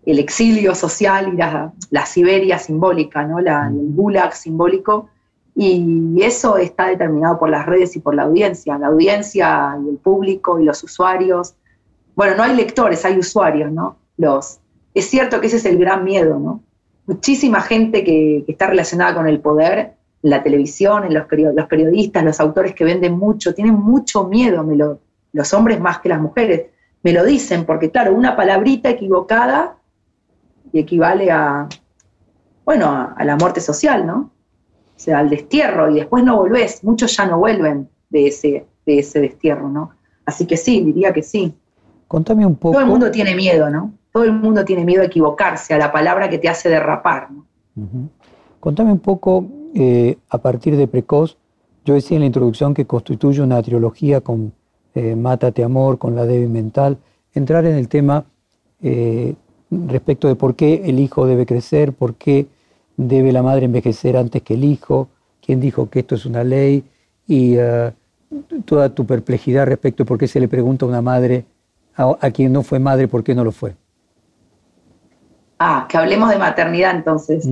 el 0.04 0.18
exilio 0.18 0.74
social 0.74 1.32
y 1.32 1.36
la, 1.36 1.72
la 1.90 2.04
Siberia 2.04 2.58
simbólica, 2.58 3.22
¿no? 3.22 3.40
La, 3.40 3.68
el 3.68 3.94
gulag 3.94 4.34
simbólico 4.34 5.08
y 5.54 6.20
eso 6.20 6.56
está 6.56 6.88
determinado 6.88 7.38
por 7.38 7.48
las 7.48 7.64
redes 7.64 7.94
y 7.94 8.00
por 8.00 8.16
la 8.16 8.24
audiencia, 8.24 8.76
la 8.76 8.88
audiencia 8.88 9.78
y 9.84 9.88
el 9.88 9.98
público 9.98 10.58
y 10.58 10.64
los 10.64 10.82
usuarios. 10.82 11.54
Bueno, 12.16 12.34
no 12.36 12.42
hay 12.42 12.56
lectores, 12.56 13.04
hay 13.04 13.18
usuarios, 13.18 13.70
¿no? 13.70 13.96
Los, 14.16 14.58
es 14.94 15.08
cierto 15.08 15.40
que 15.40 15.46
ese 15.46 15.58
es 15.58 15.64
el 15.64 15.78
gran 15.78 16.02
miedo, 16.02 16.40
¿no? 16.40 16.60
Muchísima 17.06 17.60
gente 17.60 18.04
que, 18.04 18.44
está 18.48 18.66
relacionada 18.66 19.14
con 19.14 19.28
el 19.28 19.40
poder, 19.40 19.94
en 20.22 20.30
la 20.30 20.42
televisión, 20.42 21.04
en 21.04 21.14
los, 21.14 21.26
los, 21.30 21.66
periodistas, 21.66 22.24
los 22.24 22.40
autores 22.40 22.74
que 22.74 22.84
venden 22.84 23.18
mucho, 23.18 23.54
tienen 23.54 23.74
mucho 23.74 24.24
miedo, 24.24 24.64
me 24.64 24.76
lo, 24.76 25.00
los 25.32 25.52
hombres 25.52 25.80
más 25.80 25.98
que 25.98 26.08
las 26.08 26.20
mujeres, 26.20 26.66
me 27.02 27.12
lo 27.12 27.24
dicen, 27.24 27.64
porque 27.66 27.90
claro, 27.90 28.14
una 28.14 28.34
palabrita 28.34 28.88
equivocada 28.88 29.76
equivale 30.72 31.30
a, 31.30 31.68
bueno, 32.64 33.12
a 33.14 33.24
la 33.24 33.36
muerte 33.36 33.60
social, 33.60 34.06
¿no? 34.06 34.34
o 34.96 35.00
sea, 35.00 35.18
al 35.18 35.30
destierro, 35.30 35.90
y 35.90 35.94
después 35.94 36.24
no 36.24 36.36
volvés, 36.36 36.84
muchos 36.84 37.16
ya 37.16 37.26
no 37.26 37.38
vuelven 37.38 37.88
de 38.10 38.28
ese, 38.28 38.66
de 38.86 38.98
ese 38.98 39.20
destierro, 39.20 39.68
¿no? 39.68 39.90
Así 40.24 40.46
que 40.46 40.56
sí, 40.56 40.80
diría 40.80 41.12
que 41.12 41.22
sí. 41.22 41.52
Contame 42.06 42.46
un 42.46 42.56
poco. 42.56 42.74
Todo 42.74 42.82
el 42.82 42.88
mundo 42.88 43.10
tiene 43.10 43.34
miedo, 43.34 43.68
¿no? 43.70 43.92
Todo 44.14 44.22
el 44.22 44.32
mundo 44.32 44.64
tiene 44.64 44.84
miedo 44.84 45.02
a 45.02 45.06
equivocarse, 45.06 45.74
a 45.74 45.78
la 45.78 45.90
palabra 45.90 46.30
que 46.30 46.38
te 46.38 46.48
hace 46.48 46.68
derrapar. 46.68 47.30
Contame 48.60 48.92
un 48.92 49.00
poco, 49.00 49.44
eh, 49.74 50.18
a 50.28 50.38
partir 50.38 50.76
de 50.76 50.86
Precoz, 50.86 51.36
yo 51.84 51.94
decía 51.94 52.18
en 52.18 52.20
la 52.20 52.26
introducción 52.26 52.74
que 52.74 52.86
constituye 52.86 53.42
una 53.42 53.60
trilogía 53.60 54.20
con 54.20 54.52
eh, 54.94 55.16
Mátate 55.16 55.64
Amor, 55.64 55.98
con 55.98 56.14
La 56.14 56.26
Débil 56.26 56.48
Mental, 56.48 56.96
entrar 57.32 57.66
en 57.66 57.74
el 57.74 57.88
tema 57.88 58.24
eh, 58.82 59.34
respecto 59.68 60.28
de 60.28 60.36
por 60.36 60.54
qué 60.54 60.82
el 60.84 61.00
hijo 61.00 61.26
debe 61.26 61.44
crecer, 61.44 61.92
por 61.92 62.14
qué 62.14 62.46
debe 62.96 63.32
la 63.32 63.42
madre 63.42 63.64
envejecer 63.64 64.16
antes 64.16 64.42
que 64.42 64.54
el 64.54 64.62
hijo, 64.62 65.08
quién 65.44 65.58
dijo 65.58 65.90
que 65.90 65.98
esto 65.98 66.14
es 66.14 66.24
una 66.24 66.44
ley 66.44 66.84
y 67.26 67.56
toda 68.64 68.90
tu 68.90 69.06
perplejidad 69.06 69.66
respecto 69.66 70.04
a 70.04 70.06
por 70.06 70.18
qué 70.18 70.28
se 70.28 70.38
le 70.38 70.46
pregunta 70.46 70.86
a 70.86 70.88
una 70.88 71.02
madre, 71.02 71.46
a, 71.96 72.30
quien 72.30 72.52
no 72.52 72.62
fue 72.62 72.78
madre, 72.78 73.08
por 73.08 73.24
qué 73.24 73.34
no 73.34 73.42
lo 73.42 73.50
fue. 73.50 73.74
Ah, 75.58 75.86
que 75.88 75.96
hablemos 75.96 76.30
de 76.30 76.38
maternidad 76.38 76.94
entonces. 76.94 77.48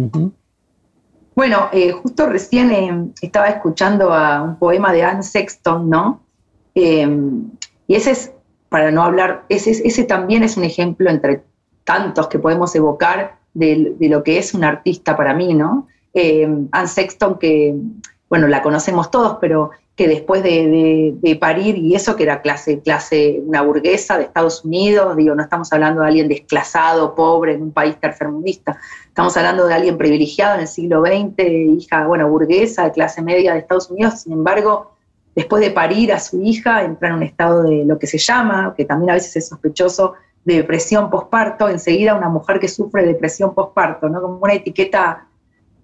Bueno, 1.35 1.69
eh, 1.73 1.93
justo 1.93 2.27
recién 2.27 2.71
eh, 2.71 3.13
estaba 3.23 3.49
escuchando 3.49 4.13
a 4.13 4.43
un 4.43 4.57
poema 4.57 4.93
de 4.93 5.03
Anne 5.03 5.23
Sexton, 5.23 5.89
¿no? 5.89 6.21
Eh, 6.75 7.09
y 7.87 7.95
ese 7.95 8.11
es, 8.11 8.33
para 8.69 8.91
no 8.91 9.03
hablar, 9.03 9.45
ese, 9.49 9.71
ese 9.71 10.05
también 10.05 10.43
es 10.43 10.57
un 10.57 10.65
ejemplo 10.65 11.11
entre 11.11 11.43
tantos 11.85 12.29
que 12.29 12.39
podemos 12.39 12.75
evocar 12.75 13.37
de, 13.55 13.97
lo 14.01 14.23
que 14.23 14.39
es 14.39 14.55
un 14.55 14.65
artista 14.65 15.17
para 15.17 15.35
mí, 15.35 15.55
¿no? 15.55 15.87
Anne 16.15 16.89
Sexton, 16.89 17.39
que, 17.39 17.75
bueno, 18.33 18.49
la 18.49 18.63
conocemos 18.63 19.11
todos, 19.11 19.37
pero 19.43 19.73
que 19.95 20.09
después 20.09 20.43
de, 20.43 21.37
parir, 21.39 21.77
y 21.77 21.95
eso 21.95 22.17
que 22.17 22.23
era 22.23 22.41
clase, 22.41 22.81
clase, 22.81 23.43
una 23.45 23.61
burguesa 23.61 24.17
de 24.17 24.25
Estados 24.25 24.65
Unidos, 24.65 25.15
digo, 25.19 25.35
no 25.35 25.43
estamos 25.43 25.71
hablando 25.71 26.01
de 26.01 26.07
alguien 26.07 26.29
desclasado, 26.29 27.15
pobre, 27.15 27.53
en 27.53 27.63
un 27.65 27.73
país 27.73 27.95
tercermundista, 28.01 28.79
estamos 29.07 29.37
hablando 29.37 29.67
de 29.67 29.75
alguien 29.75 29.99
privilegiado 29.99 30.55
en 30.55 30.63
el 30.63 30.67
siglo 30.67 31.03
XX, 31.05 31.47
hija, 31.79 32.07
bueno, 32.07 32.27
burguesa, 32.27 32.85
de 32.85 32.93
clase 32.93 33.21
media 33.21 33.53
de 33.53 33.59
Estados 33.59 33.91
Unidos, 33.91 34.23
sin 34.23 34.33
embargo, 34.33 34.93
después 35.35 35.63
de 35.63 35.71
parir 35.71 36.11
a 36.15 36.19
su 36.19 36.41
hija, 36.41 36.85
entra 36.85 37.11
en 37.11 37.17
un 37.17 37.25
estado 37.25 37.65
de 37.65 37.85
lo 37.85 37.99
que 37.99 38.07
se 38.07 38.17
llama, 38.17 38.73
que 38.75 38.87
también 38.87 39.11
a 39.11 39.15
veces 39.15 39.37
es 39.37 39.49
sospechoso, 39.51 40.15
de 40.47 40.55
depresión 40.55 41.11
posparto, 41.11 41.69
enseguida 41.69 42.15
una 42.15 42.31
mujer 42.31 42.61
que 42.61 42.69
sufre 42.69 43.05
depresión 43.05 43.53
posparto, 43.53 44.09
¿no? 44.09 44.23
Como 44.23 44.39
una 44.39 44.55
etiqueta, 44.55 45.27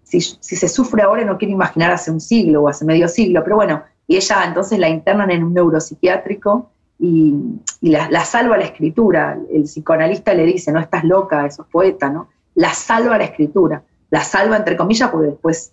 si, 0.09 0.21
se 0.21 0.69
sufre 0.69 1.03
ahora 1.03 1.25
no 1.25 1.37
quiero 1.37 1.53
imaginar 1.53 1.91
hace 1.91 2.11
un 2.11 2.21
siglo 2.21 2.63
o 2.63 2.69
hace 2.69 2.85
medio 2.85 3.09
siglo, 3.09 3.43
pero 3.45 3.57
bueno, 3.57 3.83
y 4.07 4.17
ella 4.17 4.45
entonces 4.47 4.79
la 4.79 4.89
internan 4.89 5.31
en 5.31 5.45
un 5.45 5.53
neuropsiquiátrico 5.53 6.71
y, 6.99 7.35
la, 7.83 8.25
salva 8.25 8.57
la 8.57 8.65
escritura. 8.65 9.39
El 9.53 9.65
psicoanalista 9.65 10.33
le 10.33 10.47
dice, 10.47 10.73
no 10.73 10.81
estás 10.81 11.05
loca, 11.05 11.47
eso 11.47 11.63
es 11.63 11.69
poeta, 11.69 12.09
¿no? 12.09 12.29
La 12.55 12.73
salva 12.73 13.19
la 13.19 13.25
escritura, 13.25 13.83
la 14.11 14.25
salva 14.25 14.57
entre 14.57 14.77
comillas 14.77 15.11
porque 15.11 15.29
después 15.29 15.73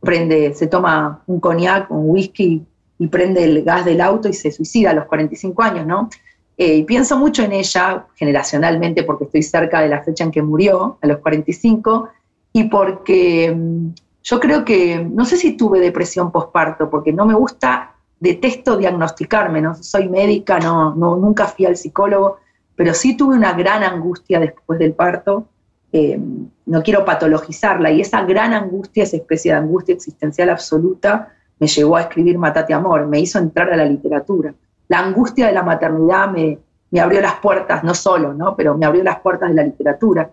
prende, 0.00 0.54
se 0.54 0.66
toma 0.66 1.22
un 1.26 1.40
coñac, 1.40 1.90
un 1.90 2.10
whisky 2.10 2.64
y 2.98 3.06
prende 3.08 3.44
el 3.44 3.64
gas 3.64 3.84
del 3.84 4.00
auto 4.00 4.28
y 4.28 4.34
se 4.34 4.52
suicida 4.52 4.90
a 4.90 4.94
los 4.94 5.06
45 5.06 5.62
años, 5.62 5.86
¿no? 5.86 6.10
Eh, 6.58 6.76
y 6.76 6.84
pienso 6.84 7.18
mucho 7.18 7.42
en 7.42 7.52
ella, 7.52 8.06
generacionalmente, 8.14 9.02
porque 9.04 9.24
estoy 9.24 9.42
cerca 9.42 9.80
de 9.80 9.88
la 9.88 10.02
fecha 10.02 10.24
en 10.24 10.30
que 10.30 10.42
murió, 10.42 10.98
a 11.00 11.06
los 11.06 11.18
45, 11.18 12.10
y 12.52 12.64
porque 12.64 13.54
mm, 13.54 13.88
yo 14.22 14.40
creo 14.40 14.64
que, 14.64 15.04
no 15.04 15.24
sé 15.24 15.36
si 15.36 15.56
tuve 15.56 15.80
depresión 15.80 16.30
postparto, 16.30 16.90
porque 16.90 17.12
no 17.12 17.26
me 17.26 17.34
gusta, 17.34 17.94
detesto 18.18 18.76
diagnosticarme, 18.76 19.60
no 19.60 19.74
soy 19.74 20.08
médica, 20.08 20.58
no, 20.58 20.94
no, 20.94 21.16
nunca 21.16 21.46
fui 21.46 21.66
al 21.66 21.76
psicólogo, 21.76 22.38
pero 22.76 22.94
sí 22.94 23.16
tuve 23.16 23.36
una 23.36 23.52
gran 23.54 23.82
angustia 23.82 24.38
después 24.40 24.78
del 24.78 24.92
parto, 24.92 25.46
eh, 25.92 26.20
no 26.66 26.82
quiero 26.82 27.04
patologizarla, 27.04 27.90
y 27.90 28.00
esa 28.00 28.22
gran 28.22 28.52
angustia, 28.52 29.04
esa 29.04 29.16
especie 29.16 29.52
de 29.52 29.58
angustia 29.58 29.94
existencial 29.94 30.50
absoluta, 30.50 31.34
me 31.58 31.66
llevó 31.66 31.96
a 31.96 32.02
escribir 32.02 32.38
Matate 32.38 32.72
Amor, 32.72 33.06
me 33.06 33.20
hizo 33.20 33.38
entrar 33.38 33.72
a 33.72 33.76
la 33.76 33.84
literatura 33.84 34.54
la 34.90 34.98
angustia 34.98 35.46
de 35.46 35.52
la 35.52 35.62
maternidad 35.62 36.28
me, 36.30 36.58
abrió 37.00 37.20
las 37.20 37.36
puertas, 37.36 37.84
no 37.84 37.94
solo, 37.94 38.34
¿no? 38.34 38.56
pero 38.56 38.76
me 38.76 38.84
abrió 38.86 39.04
las 39.04 39.20
puertas 39.20 39.48
de 39.48 39.54
la 39.54 39.62
literatura. 39.62 40.28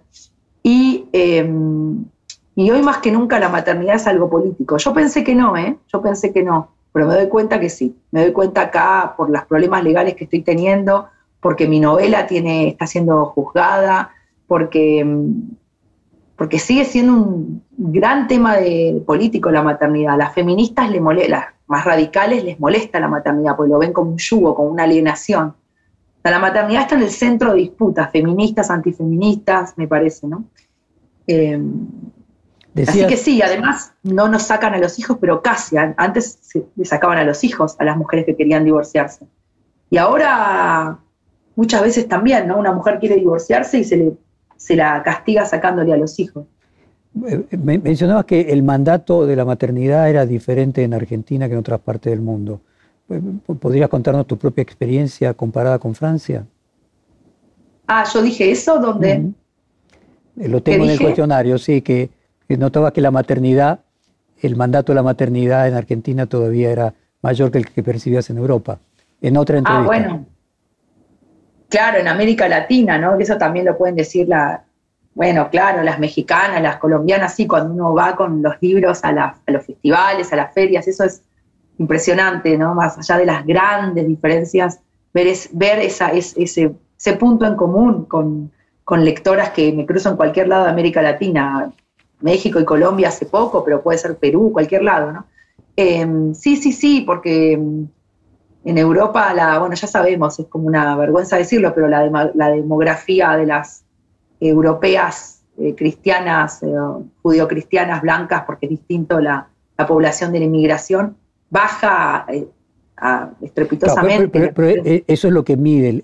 Y, 0.67 1.07
em, 1.13 2.03
y 2.53 2.71
hoy 2.71 2.81
más 2.81 2.97
que 2.97 3.09
nunca 3.09 3.39
la 3.39 3.47
maternidad 3.47 3.95
es 3.95 4.05
algo 4.05 4.29
político. 4.29 4.75
Yo 4.75 4.93
pensé 4.93 5.23
que 5.23 5.33
no, 5.33 5.55
¿eh? 5.55 5.77
yo 5.87 6.01
pensé 6.01 6.33
que 6.33 6.43
no, 6.43 6.71
pero 6.91 7.07
me 7.07 7.15
doy 7.15 7.29
cuenta 7.29 7.57
que 7.57 7.69
sí. 7.69 7.95
Me 8.11 8.23
doy 8.23 8.33
cuenta 8.33 8.63
acá 8.63 9.13
por 9.15 9.29
los 9.29 9.45
problemas 9.45 9.81
legales 9.81 10.15
que 10.15 10.25
estoy 10.25 10.41
teniendo, 10.41 11.07
porque 11.39 11.69
mi 11.69 11.79
novela 11.79 12.27
tiene, 12.27 12.67
está 12.67 12.85
siendo 12.85 13.27
juzgada, 13.27 14.11
porque, 14.45 14.99
em, 14.99 15.51
porque 16.35 16.59
sigue 16.59 16.83
siendo 16.83 17.13
un 17.13 17.63
gran 17.77 18.27
tema 18.27 18.57
de, 18.57 19.01
político 19.05 19.49
la 19.51 19.63
maternidad. 19.63 20.17
Las 20.17 20.33
feministas 20.33 20.91
le 20.91 20.99
molesta, 20.99 21.53
más 21.67 21.85
radicales 21.85 22.43
les 22.43 22.59
molesta 22.59 22.99
la 22.99 23.07
maternidad, 23.07 23.55
porque 23.55 23.71
lo 23.71 23.79
ven 23.79 23.93
como 23.93 24.11
un 24.11 24.17
yugo, 24.17 24.53
como 24.53 24.67
una 24.69 24.83
alienación. 24.83 25.53
La 26.31 26.39
maternidad 26.39 26.83
está 26.83 26.95
en 26.95 27.03
el 27.03 27.09
centro 27.09 27.53
de 27.53 27.59
disputas, 27.59 28.11
feministas, 28.11 28.69
antifeministas, 28.69 29.77
me 29.77 29.87
parece, 29.87 30.27
¿no? 30.27 30.45
Eh, 31.27 31.59
así 32.87 33.05
que 33.05 33.17
sí, 33.17 33.41
además 33.41 33.93
no 34.03 34.27
nos 34.27 34.43
sacan 34.43 34.73
a 34.73 34.77
los 34.77 34.97
hijos, 34.99 35.17
pero 35.19 35.41
casi, 35.41 35.75
antes 35.77 36.39
le 36.75 36.85
sacaban 36.85 37.17
a 37.17 37.23
los 37.23 37.43
hijos 37.43 37.75
a 37.79 37.83
las 37.83 37.97
mujeres 37.97 38.25
que 38.25 38.35
querían 38.35 38.63
divorciarse. 38.63 39.25
Y 39.89 39.97
ahora 39.97 40.99
muchas 41.55 41.81
veces 41.81 42.07
también, 42.07 42.47
¿no? 42.47 42.57
Una 42.57 42.71
mujer 42.71 42.99
quiere 42.99 43.15
divorciarse 43.15 43.79
y 43.79 43.83
se, 43.83 43.97
le, 43.97 44.13
se 44.55 44.75
la 44.75 45.01
castiga 45.03 45.45
sacándole 45.45 45.93
a 45.93 45.97
los 45.97 46.19
hijos. 46.19 46.45
Eh, 47.25 47.57
mencionabas 47.57 48.25
que 48.25 48.41
el 48.51 48.63
mandato 48.63 49.25
de 49.25 49.35
la 49.35 49.45
maternidad 49.45 50.09
era 50.09 50.25
diferente 50.25 50.83
en 50.83 50.93
Argentina 50.93 51.47
que 51.47 51.53
en 51.53 51.59
otras 51.59 51.79
partes 51.79 52.11
del 52.11 52.21
mundo. 52.21 52.61
Eh, 53.09 53.21
¿Podrías 53.59 53.89
contarnos 53.89 54.27
tu 54.27 54.37
propia 54.37 54.61
experiencia 54.61 55.33
comparada 55.33 55.79
con 55.79 55.95
Francia? 55.95 56.45
Ah, 57.87 58.03
yo 58.13 58.21
dije 58.21 58.51
eso, 58.51 58.79
¿dónde? 58.79 59.31
Eh, 60.39 60.47
lo 60.47 60.61
tengo 60.61 60.83
en 60.83 60.91
el 60.91 60.99
cuestionario, 60.99 61.57
sí, 61.57 61.81
que, 61.81 62.09
notaba 62.49 62.91
que 62.91 63.01
la 63.01 63.11
maternidad, 63.11 63.79
el 64.41 64.55
mandato 64.55 64.91
de 64.91 64.95
la 64.95 65.03
maternidad 65.03 65.67
en 65.67 65.73
Argentina 65.73 66.25
todavía 66.25 66.71
era 66.71 66.93
mayor 67.21 67.51
que 67.51 67.59
el 67.59 67.69
que 67.69 67.83
percibías 67.83 68.29
en 68.29 68.37
Europa. 68.37 68.79
En 69.21 69.37
otra 69.37 69.55
ah, 69.55 69.59
entrevista. 69.59 69.83
Ah, 69.83 69.85
bueno. 69.85 70.25
Claro, 71.69 71.97
en 71.97 72.07
América 72.07 72.47
Latina, 72.47 72.97
¿no? 72.97 73.19
Eso 73.19 73.37
también 73.37 73.65
lo 73.65 73.77
pueden 73.77 73.95
decir 73.95 74.27
la, 74.27 74.63
bueno, 75.17 75.49
claro, 75.49 75.81
las 75.81 75.97
mexicanas, 75.97 76.61
las 76.61 76.77
colombianas, 76.77 77.33
sí, 77.33 77.47
cuando 77.47 77.73
uno 77.73 77.91
va 77.95 78.15
con 78.15 78.43
los 78.43 78.53
libros 78.61 79.03
a, 79.03 79.11
los 79.47 79.65
festivales, 79.65 80.31
a 80.31 80.35
las 80.35 80.53
ferias, 80.53 80.87
eso 80.87 81.03
es 81.03 81.23
impresionante, 81.77 82.57
¿no? 82.57 82.73
Más 82.75 82.97
allá 82.97 83.17
de 83.17 83.25
las 83.25 83.45
grandes 83.45 84.07
diferencias, 84.07 84.79
ver, 85.13 85.79
esa, 85.79 86.11
ese, 86.11 86.75
punto 87.19 87.45
en 87.45 87.55
común 87.55 88.05
con, 88.05 88.51
lectoras 89.03 89.51
que 89.51 89.71
me 89.73 89.85
cruzo 89.85 90.09
en 90.09 90.15
cualquier 90.17 90.47
lado 90.47 90.65
de 90.65 90.71
América 90.71 91.01
Latina, 91.01 91.71
México 92.21 92.59
y 92.59 92.65
Colombia 92.65 93.09
hace 93.09 93.25
poco, 93.25 93.63
pero 93.63 93.81
puede 93.81 93.97
ser 93.97 94.17
Perú, 94.17 94.51
cualquier 94.51 94.83
lado, 94.83 95.11
¿no? 95.11 95.25
Em, 95.75 96.33
sí, 96.33 96.57
sí, 96.57 96.71
sí, 96.71 97.01
porque 97.01 97.53
em, 97.53 97.87
en 98.65 98.77
Europa, 98.77 99.33
la, 99.33 99.59
bueno, 99.59 99.75
ya 99.75 99.87
sabemos, 99.87 100.39
es 100.39 100.47
como 100.47 100.67
una 100.67 100.95
vergüenza 100.95 101.37
decirlo, 101.37 101.73
pero 101.75 101.87
la, 101.87 102.31
la 102.33 102.49
demografía 102.49 103.37
de 103.37 103.45
las 103.45 103.83
europeas 104.39 105.37
eh, 105.59 105.73
cristianas, 105.75 106.61
eh, 106.61 106.67
judio-cristianas 107.23 108.03
blancas, 108.03 108.43
porque 108.45 108.67
es 108.67 108.69
distinto 108.69 109.19
la, 109.19 109.47
población 109.87 110.31
de 110.31 110.39
la 110.39 110.45
inmigración, 110.45 111.17
baja 111.49 112.25
eh, 112.29 112.47
estrepitosamente. 113.41 114.51
pero, 114.53 114.81
eso 115.07 115.27
es 115.27 115.33
lo 115.33 115.43
que 115.43 115.57
mide, 115.57 116.03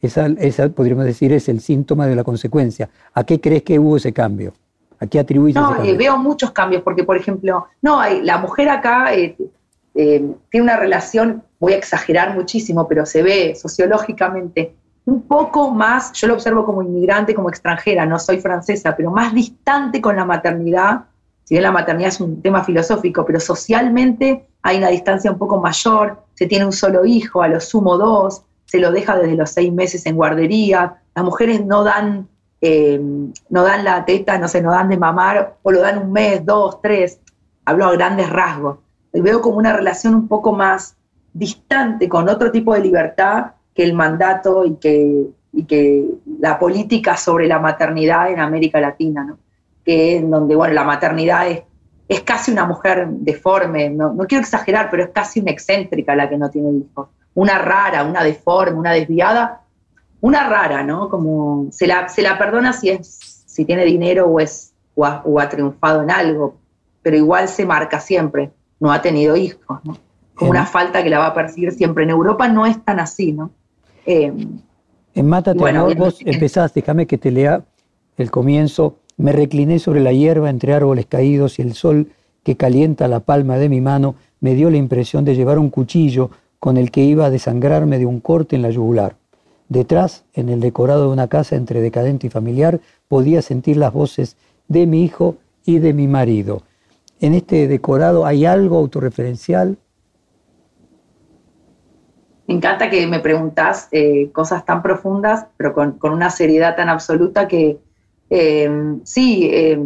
esa, 0.00 0.68
podríamos 0.68 1.04
decir, 1.04 1.32
es 1.32 1.48
el 1.48 1.60
síntoma 1.60 2.06
de 2.06 2.16
la 2.16 2.24
consecuencia. 2.24 2.90
¿A 3.14 3.24
qué 3.24 3.40
crees 3.40 3.62
que 3.62 3.78
hubo 3.78 3.96
ese 3.96 4.12
cambio? 4.12 4.52
¿A 5.00 5.06
qué 5.06 5.18
atribuís 5.18 5.54
no, 5.54 5.66
ese 5.66 5.74
cambio? 5.76 5.96
veo 5.96 6.18
muchos 6.18 6.50
cambios, 6.52 6.82
porque 6.82 7.04
por 7.04 7.16
ejemplo, 7.16 7.66
no, 7.82 8.00
hay, 8.00 8.22
la 8.22 8.38
mujer 8.38 8.68
acá 8.68 9.10
tiene 9.92 10.36
una 10.54 10.76
relación, 10.76 11.42
voy 11.60 11.74
a 11.74 11.76
exagerar 11.76 12.34
muchísimo, 12.34 12.88
pero 12.88 13.06
se 13.06 13.22
ve 13.22 13.54
sociológicamente 13.54 14.74
un 15.06 15.22
poco 15.22 15.70
más, 15.70 16.12
yo 16.12 16.28
lo 16.28 16.34
observo 16.34 16.64
como 16.64 16.82
inmigrante, 16.82 17.34
como 17.34 17.50
extranjera, 17.50 18.06
no 18.06 18.18
soy 18.18 18.40
francesa, 18.40 18.96
pero 18.96 19.10
más 19.10 19.34
distante 19.34 20.00
con 20.00 20.16
la 20.16 20.24
maternidad, 20.24 21.04
si 21.44 21.54
bien 21.54 21.62
la 21.62 21.72
maternidad 21.72 22.08
es 22.08 22.20
un 22.20 22.40
tema 22.40 22.64
filosófico, 22.64 23.24
pero 23.24 23.38
socialmente 23.38 24.46
hay 24.62 24.78
una 24.78 24.88
distancia 24.88 25.30
un 25.30 25.38
poco 25.38 25.60
mayor, 25.60 26.22
se 26.34 26.46
tiene 26.46 26.64
un 26.64 26.72
solo 26.72 27.04
hijo, 27.04 27.42
a 27.42 27.48
lo 27.48 27.60
sumo 27.60 27.98
dos, 27.98 28.42
se 28.64 28.80
lo 28.80 28.90
deja 28.90 29.16
desde 29.18 29.36
los 29.36 29.50
seis 29.50 29.72
meses 29.72 30.06
en 30.06 30.16
guardería, 30.16 31.02
las 31.14 31.24
mujeres 31.24 31.64
no 31.64 31.84
dan, 31.84 32.28
eh, 32.62 33.00
no 33.50 33.62
dan 33.62 33.84
la 33.84 34.04
teta, 34.06 34.38
no 34.38 34.48
sé, 34.48 34.62
no 34.62 34.70
dan 34.70 34.88
de 34.88 34.96
mamar, 34.96 35.58
o 35.62 35.70
lo 35.70 35.80
dan 35.80 35.98
un 35.98 36.12
mes, 36.12 36.44
dos, 36.44 36.80
tres, 36.80 37.20
hablo 37.66 37.86
a 37.86 37.92
grandes 37.92 38.30
rasgos. 38.30 38.78
Y 39.12 39.20
veo 39.20 39.42
como 39.42 39.58
una 39.58 39.74
relación 39.74 40.14
un 40.14 40.28
poco 40.28 40.52
más 40.52 40.96
distante 41.34 42.08
con 42.08 42.28
otro 42.28 42.50
tipo 42.50 42.74
de 42.74 42.80
libertad 42.80 43.52
que 43.74 43.84
el 43.84 43.92
mandato 43.92 44.64
y 44.64 44.76
que, 44.76 45.26
y 45.52 45.64
que 45.64 46.06
la 46.40 46.58
política 46.58 47.16
sobre 47.16 47.46
la 47.46 47.58
maternidad 47.58 48.30
en 48.30 48.40
América 48.40 48.80
Latina, 48.80 49.24
¿no? 49.24 49.38
Que 49.84 50.16
en 50.16 50.30
donde 50.30 50.56
bueno, 50.56 50.74
la 50.74 50.84
maternidad 50.84 51.48
es, 51.48 51.62
es 52.08 52.20
casi 52.22 52.50
una 52.50 52.66
mujer 52.66 53.06
deforme, 53.08 53.90
no, 53.90 54.12
no, 54.12 54.26
quiero 54.26 54.42
exagerar, 54.42 54.90
pero 54.90 55.04
es 55.04 55.10
casi 55.10 55.40
una 55.40 55.50
excéntrica 55.50 56.14
la 56.14 56.28
que 56.28 56.36
no 56.36 56.50
tiene 56.50 56.70
hijos, 56.70 57.08
una 57.34 57.58
rara, 57.58 58.04
una 58.04 58.22
deforme, 58.22 58.78
una 58.78 58.92
desviada, 58.92 59.62
una 60.20 60.48
rara, 60.48 60.82
¿no? 60.82 61.08
Como 61.08 61.66
se 61.70 61.86
la, 61.86 62.08
se 62.08 62.22
la 62.22 62.38
perdona 62.38 62.72
si, 62.72 62.90
es, 62.90 63.44
si 63.46 63.64
tiene 63.64 63.84
dinero 63.84 64.26
o, 64.26 64.40
es, 64.40 64.72
o 64.94 65.04
ha, 65.04 65.22
o 65.24 65.40
ha 65.40 65.48
triunfado 65.48 66.02
en 66.02 66.10
algo, 66.10 66.56
pero 67.02 67.16
igual 67.16 67.48
se 67.48 67.66
marca 67.66 68.00
siempre, 68.00 68.50
no 68.80 68.92
ha 68.92 69.02
tenido 69.02 69.36
hijos, 69.36 69.80
¿no? 69.84 69.98
Como 70.34 70.50
una 70.50 70.66
falta 70.66 71.02
que 71.02 71.10
la 71.10 71.18
va 71.20 71.26
a 71.26 71.34
perseguir 71.34 71.70
siempre. 71.72 72.02
En 72.02 72.10
Europa 72.10 72.48
no 72.48 72.66
es 72.66 72.84
tan 72.84 72.98
así, 72.98 73.32
¿no? 73.32 73.52
Eh, 74.04 74.32
en 75.14 75.28
Mátate 75.28 75.94
vos 75.96 76.18
empezás, 76.24 76.74
déjame 76.74 77.06
que 77.06 77.18
te 77.18 77.30
lea 77.30 77.64
el 78.16 78.30
comienzo. 78.30 78.98
Me 79.16 79.32
recliné 79.32 79.78
sobre 79.78 80.00
la 80.00 80.12
hierba 80.12 80.50
entre 80.50 80.74
árboles 80.74 81.06
caídos 81.06 81.58
y 81.58 81.62
el 81.62 81.74
sol 81.74 82.08
que 82.42 82.56
calienta 82.56 83.08
la 83.08 83.20
palma 83.20 83.58
de 83.58 83.68
mi 83.68 83.80
mano 83.80 84.16
me 84.40 84.54
dio 84.54 84.70
la 84.70 84.76
impresión 84.76 85.24
de 85.24 85.34
llevar 85.34 85.58
un 85.58 85.70
cuchillo 85.70 86.30
con 86.60 86.76
el 86.76 86.90
que 86.90 87.02
iba 87.02 87.26
a 87.26 87.30
desangrarme 87.30 87.98
de 87.98 88.06
un 88.06 88.20
corte 88.20 88.56
en 88.56 88.62
la 88.62 88.70
yugular. 88.70 89.16
Detrás, 89.68 90.24
en 90.34 90.48
el 90.48 90.60
decorado 90.60 91.06
de 91.06 91.12
una 91.12 91.28
casa 91.28 91.56
entre 91.56 91.80
decadente 91.80 92.26
y 92.26 92.30
familiar, 92.30 92.80
podía 93.08 93.42
sentir 93.42 93.76
las 93.76 93.92
voces 93.92 94.36
de 94.68 94.86
mi 94.86 95.04
hijo 95.04 95.36
y 95.64 95.78
de 95.78 95.92
mi 95.92 96.08
marido. 96.08 96.62
En 97.20 97.34
este 97.34 97.68
decorado 97.68 98.26
hay 98.26 98.44
algo 98.44 98.76
autorreferencial, 98.78 99.78
me 102.46 102.54
encanta 102.54 102.90
que 102.90 103.06
me 103.06 103.20
preguntas 103.20 103.88
eh, 103.90 104.30
cosas 104.32 104.64
tan 104.66 104.82
profundas, 104.82 105.46
pero 105.56 105.72
con, 105.72 105.98
una 106.02 106.28
seriedad 106.28 106.76
tan 106.76 106.90
absoluta 106.90 107.48
que 107.48 107.78
eh, 108.30 108.98
sí, 109.04 109.48
eh, 109.52 109.78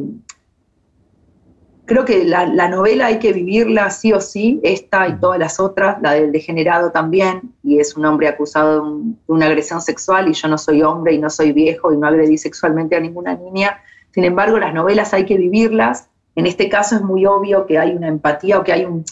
creo 1.88 2.04
que 2.04 2.24
la, 2.24 2.68
novela 2.68 3.06
hay 3.06 3.18
que 3.18 3.32
vivirla 3.32 3.90
sí 3.90 4.12
o 4.12 4.20
sí, 4.20 4.60
esta 4.62 5.08
y 5.08 5.18
todas 5.18 5.38
las 5.38 5.58
otras, 5.58 6.00
la 6.02 6.12
del 6.12 6.30
degenerado 6.30 6.92
también, 6.92 7.54
y 7.62 7.80
es 7.80 7.96
un 7.96 8.04
hombre 8.04 8.28
acusado 8.28 8.84
de, 8.84 9.02
una 9.26 9.46
agresión 9.46 9.80
sexual 9.80 10.28
y 10.28 10.34
yo 10.34 10.48
no 10.48 10.58
soy 10.58 10.82
hombre 10.82 11.14
y 11.14 11.18
no 11.18 11.30
soy 11.30 11.52
viejo 11.52 11.92
y 11.92 11.96
no 11.96 12.06
agredí 12.06 12.36
sexualmente 12.36 12.94
a 12.94 13.00
ninguna 13.00 13.34
niña. 13.34 13.80
Sin 14.12 14.24
embargo, 14.24 14.58
las 14.58 14.74
novelas 14.74 15.14
hay 15.14 15.24
que 15.24 15.38
vivirlas. 15.38 16.08
En 16.36 16.46
este 16.46 16.68
caso 16.68 16.96
es 16.96 17.02
muy 17.02 17.24
obvio 17.24 17.66
que 17.66 17.78
hay 17.78 17.92
una 17.92 18.08
empatía 18.08 18.58
o 18.58 18.64
que 18.64 18.72
hay 18.72 18.84
un, 18.84 19.04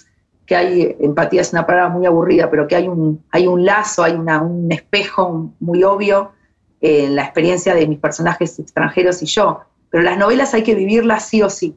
que 0.44 0.54
hay, 0.54 0.96
empatía 1.00 1.40
es 1.40 1.52
una 1.52 1.66
palabra 1.66 1.88
muy 1.88 2.04
aburrida, 2.04 2.50
pero 2.50 2.68
que 2.68 2.76
hay 2.76 2.88
un, 2.88 3.24
hay 3.30 3.46
un 3.46 3.64
lazo, 3.64 4.04
hay 4.04 4.12
un 4.14 4.70
espejo 4.70 5.50
muy 5.60 5.82
obvio 5.82 6.32
en 6.86 7.16
la 7.16 7.22
experiencia 7.22 7.74
de 7.74 7.86
mis 7.86 7.98
personajes 7.98 8.58
extranjeros 8.58 9.22
y 9.22 9.26
yo. 9.26 9.60
Pero 9.90 10.04
las 10.04 10.18
novelas 10.18 10.54
hay 10.54 10.62
que 10.62 10.74
vivirlas 10.74 11.28
sí 11.28 11.42
o 11.42 11.50
sí. 11.50 11.74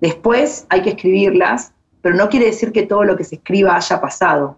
Después 0.00 0.66
hay 0.68 0.82
que 0.82 0.90
escribirlas, 0.90 1.72
pero 2.02 2.14
no 2.14 2.28
quiere 2.28 2.46
decir 2.46 2.72
que 2.72 2.84
todo 2.84 3.04
lo 3.04 3.16
que 3.16 3.24
se 3.24 3.36
escriba 3.36 3.76
haya 3.76 4.00
pasado. 4.00 4.56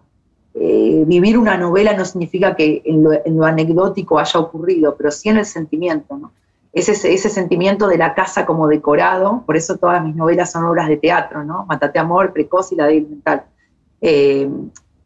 Eh, 0.55 1.03
vivir 1.07 1.37
una 1.37 1.57
novela 1.57 1.93
no 1.93 2.05
significa 2.05 2.55
que 2.55 2.81
en 2.85 3.03
lo, 3.03 3.45
anecdótico 3.45 4.19
haya 4.19 4.39
ocurrido, 4.39 4.95
pero 4.95 5.11
sí 5.11 5.29
en 5.29 5.37
el 5.37 5.45
sentimiento. 5.45 6.31
Ese, 6.71 6.91
ese 7.13 7.29
sentimiento 7.29 7.87
de 7.87 7.97
la 7.97 8.13
casa 8.13 8.45
como 8.45 8.67
decorado, 8.67 9.43
por 9.45 9.57
eso 9.57 9.77
todas 9.77 10.03
mis 10.03 10.15
novelas 10.15 10.51
son 10.51 10.65
obras 10.65 10.87
de 10.87 10.97
teatro, 10.97 11.43
¿no? 11.43 11.65
Matate 11.67 11.99
Amor, 11.99 12.33
Precoz 12.33 12.71
y 12.71 12.75
La 12.75 12.87
Débil 12.87 13.09
Mental. 13.09 13.43
Eh, 14.01 14.49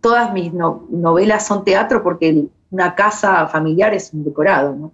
todas 0.01 0.31
mis 0.33 0.53
novelas 0.53 1.45
son 1.45 1.65
teatro 1.65 2.03
porque 2.03 2.47
una 2.71 2.95
casa 2.95 3.47
familiar 3.47 3.93
es 3.93 4.13
un 4.13 4.23
decorado, 4.23 4.75
¿no? 4.75 4.91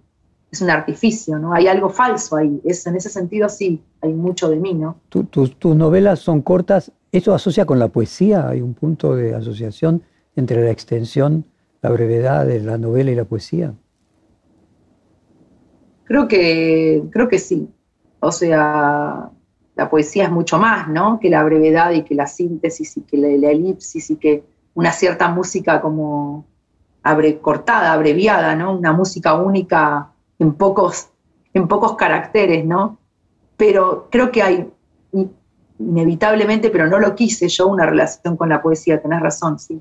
es 0.54 0.62
un 0.62 0.70
artificio, 0.70 1.38
¿no? 1.38 1.52
Hay 1.52 1.66
algo 1.66 1.90
falso 1.90 2.36
ahí. 2.36 2.60
Es, 2.64 2.86
en 2.86 2.96
ese 2.96 3.10
sentido 3.10 3.48
sí, 3.48 3.82
hay 4.00 4.12
mucho 4.12 4.48
de 4.48 4.56
mí, 4.56 4.72
¿no? 4.72 5.00
tus 5.08 5.76
novelas 5.76 6.20
son 6.20 6.42
cortas. 6.42 6.92
¿Eso 7.12 7.34
asocia 7.34 7.64
con 7.64 7.78
la 7.78 7.88
poesía? 7.88 8.48
¿Hay 8.48 8.60
un 8.60 8.74
punto 8.74 9.14
de 9.14 9.34
asociación 9.34 10.02
entre 10.36 10.64
la 10.64 10.70
extensión, 10.70 11.44
la 11.82 11.90
brevedad 11.90 12.46
de 12.46 12.60
la 12.60 12.78
novela 12.78 13.10
y 13.10 13.14
la 13.14 13.24
poesía? 13.24 13.74
Creo 16.04 16.28
que, 16.28 17.02
creo 17.10 17.28
que 17.28 17.38
sí. 17.38 17.68
O 18.20 18.32
sea, 18.32 19.30
la 19.76 19.90
poesía 19.90 20.24
es 20.24 20.30
mucho 20.30 20.58
más, 20.58 20.88
¿no? 20.88 21.18
Que 21.20 21.30
la 21.30 21.42
brevedad 21.44 21.90
y 21.92 22.02
que 22.02 22.14
la 22.14 22.26
síntesis 22.26 22.96
y 22.96 23.02
que 23.02 23.16
la, 23.16 23.50
elipsis 23.50 24.10
y 24.10 24.16
que 24.16 24.44
una 24.74 24.92
cierta 24.92 25.28
música 25.28 25.80
como 25.80 26.46
abre, 27.04 27.38
cortada, 27.38 27.92
abreviada, 27.92 28.56
¿no? 28.56 28.76
Una 28.76 28.92
música 28.92 29.34
única 29.34 30.08
en 30.38 30.54
pocos, 30.54 31.10
en 31.52 31.68
pocos 31.68 31.94
caracteres, 31.94 32.64
¿no? 32.64 32.98
Pero 33.56 34.08
creo 34.10 34.32
que 34.32 34.42
hay, 34.42 34.68
inevitablemente, 35.78 36.70
pero 36.70 36.88
no 36.88 36.98
lo 36.98 37.14
quise 37.14 37.48
yo, 37.48 37.68
una 37.68 37.86
relación 37.86 38.36
con 38.36 38.48
la 38.48 38.60
poesía, 38.62 39.00
tenés 39.00 39.20
razón, 39.20 39.58
sí. 39.58 39.80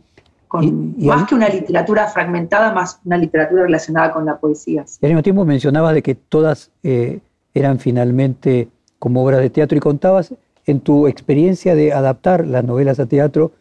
más 0.99 1.27
que 1.27 1.33
una 1.33 1.49
literatura 1.49 2.07
fragmentada, 2.07 2.73
más 2.73 2.99
una 3.05 3.17
literatura 3.17 3.63
relacionada 3.63 4.11
con 4.11 4.25
la 4.25 4.37
poesía. 4.37 4.81
al 5.01 5.09
mismo 5.09 5.23
tiempo 5.23 5.45
mencionabas 5.45 5.93
de 5.93 6.03
que 6.03 6.15
todas 6.15 6.71
eh, 6.83 7.21
eran 7.53 7.79
finalmente 7.79 8.67
como 8.99 9.23
obras 9.23 9.39
de 9.39 9.49
teatro 9.49 9.77
y 9.77 9.81
contabas 9.81 10.33
en 10.65 10.81
tu 10.81 11.07
experiencia 11.07 11.73
de 11.73 11.93
adaptar 11.93 12.45
las 12.45 12.63
novelas 12.63 12.99
a 12.99 13.05
teatro 13.05 13.51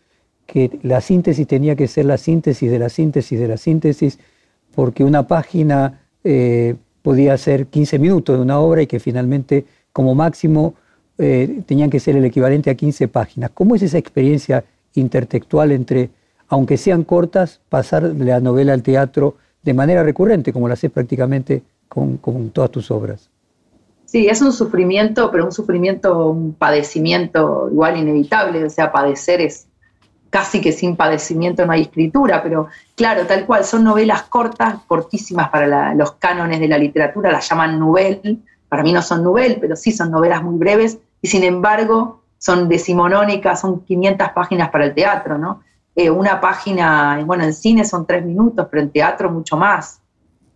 que 0.52 0.78
la 0.82 1.00
síntesis 1.00 1.46
tenía 1.46 1.76
que 1.76 1.88
ser 1.88 2.04
la 2.04 2.18
síntesis 2.18 2.70
de 2.70 2.78
la 2.78 2.90
síntesis 2.90 3.40
de 3.40 3.48
la 3.48 3.56
síntesis, 3.56 4.18
porque 4.74 5.02
una 5.02 5.26
página 5.26 6.02
eh, 6.24 6.74
podía 7.00 7.38
ser 7.38 7.68
15 7.68 7.98
minutos 7.98 8.36
de 8.36 8.42
una 8.42 8.60
obra 8.60 8.82
y 8.82 8.86
que 8.86 9.00
finalmente 9.00 9.64
como 9.94 10.14
máximo 10.14 10.74
eh, 11.16 11.62
tenían 11.64 11.88
que 11.88 12.00
ser 12.00 12.16
el 12.16 12.26
equivalente 12.26 12.68
a 12.68 12.74
15 12.74 13.08
páginas. 13.08 13.50
¿Cómo 13.54 13.76
es 13.76 13.82
esa 13.82 13.96
experiencia 13.96 14.62
intertextual 14.92 15.72
entre, 15.72 16.10
aunque 16.48 16.76
sean 16.76 17.04
cortas, 17.04 17.62
pasar 17.70 18.02
la 18.02 18.38
novela 18.40 18.74
al 18.74 18.82
teatro 18.82 19.36
de 19.62 19.72
manera 19.72 20.02
recurrente, 20.02 20.52
como 20.52 20.68
lo 20.68 20.74
haces 20.74 20.90
prácticamente 20.90 21.62
con, 21.88 22.18
con 22.18 22.50
todas 22.50 22.70
tus 22.70 22.90
obras? 22.90 23.30
Sí, 24.04 24.28
es 24.28 24.42
un 24.42 24.52
sufrimiento, 24.52 25.30
pero 25.30 25.46
un 25.46 25.52
sufrimiento, 25.52 26.28
un 26.28 26.52
padecimiento 26.52 27.70
igual 27.72 27.96
inevitable, 27.96 28.62
o 28.62 28.68
sea, 28.68 28.92
padecer 28.92 29.40
es 29.40 29.66
casi 30.32 30.62
que 30.62 30.72
sin 30.72 30.96
padecimiento 30.96 31.66
no 31.66 31.72
hay 31.72 31.82
escritura, 31.82 32.42
pero 32.42 32.68
claro, 32.96 33.26
tal 33.26 33.44
cual, 33.44 33.66
son 33.66 33.84
novelas 33.84 34.22
cortas, 34.22 34.76
cortísimas 34.86 35.50
para 35.50 35.94
los 35.94 36.12
cánones 36.12 36.58
de 36.58 36.68
la 36.68 36.78
literatura, 36.78 37.30
las 37.30 37.46
llaman 37.46 37.78
novel, 37.78 38.42
para 38.66 38.82
mí 38.82 38.94
no 38.94 39.02
son 39.02 39.22
novel, 39.22 39.58
pero 39.60 39.76
sí 39.76 39.92
son 39.92 40.10
novelas 40.10 40.42
muy 40.42 40.56
breves, 40.56 40.96
y 41.20 41.28
sin 41.28 41.44
embargo 41.44 42.22
son 42.38 42.66
decimonónicas, 42.66 43.60
son 43.60 43.84
500 43.84 44.30
páginas 44.30 44.70
para 44.70 44.86
el 44.86 44.94
teatro, 44.94 45.36
¿no? 45.36 45.60
Eh, 45.94 46.08
una 46.08 46.40
página, 46.40 47.22
bueno, 47.26 47.44
en 47.44 47.52
cine 47.52 47.84
son 47.84 48.06
tres 48.06 48.24
minutos, 48.24 48.66
pero 48.70 48.82
en 48.82 48.90
teatro 48.90 49.30
mucho 49.30 49.58
más, 49.58 50.00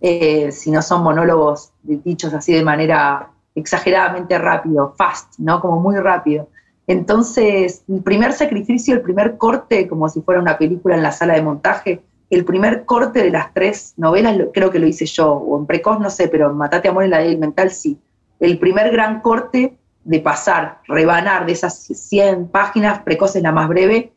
eh, 0.01 0.51
si 0.53 0.71
no 0.71 0.81
son 0.81 1.03
monólogos 1.03 1.73
dichos 1.83 2.33
así 2.33 2.55
de 2.55 2.65
manera 2.65 3.29
exageradamente 3.55 4.39
rápido, 4.39 4.95
fast, 4.97 5.39
¿no? 5.39 5.61
Como 5.61 5.81
muy 5.81 5.97
rápido. 5.97 6.49
Entonces, 6.87 7.83
el 7.89 8.03
primer 8.03 8.33
sacrificio, 8.33 8.95
el 8.95 9.03
primer 9.03 9.37
corte, 9.37 9.89
como 9.89 10.09
si 10.09 10.21
fuera 10.21 10.41
una 10.41 10.57
película 10.57 10.95
en 10.95 11.03
la 11.03 11.13
sala 11.13 11.35
de 11.35 11.43
montaje, 11.43 12.03
el 12.31 12.45
primer 12.45 12.85
corte 12.85 13.23
de 13.23 13.31
las 13.31 13.53
tres 13.55 13.95
novelas, 13.97 14.37
creo 14.53 14.71
que 14.71 14.79
lo 14.79 14.87
hice 14.87 15.07
yo, 15.07 15.33
o 15.33 15.59
en 15.59 15.67
Precoz 15.67 16.01
no 16.01 16.11
sé, 16.11 16.29
pero 16.29 16.51
en 16.51 16.57
Matate 16.57 16.89
Amor 16.89 17.05
en 17.05 17.11
la 17.11 17.19
débil 17.19 17.39
mental 17.39 17.71
sí. 17.71 17.99
El 18.39 18.59
primer 18.59 18.91
gran 18.91 19.21
corte 19.21 19.77
de 20.05 20.21
pasar, 20.21 20.81
rebanar 20.87 21.47
de 21.47 21.53
esas 21.53 21.79
100 21.79 22.49
páginas, 22.49 23.01
Precoz 23.01 23.35
es 23.37 23.43
la 23.43 23.53
más 23.53 23.69
breve, 23.69 24.13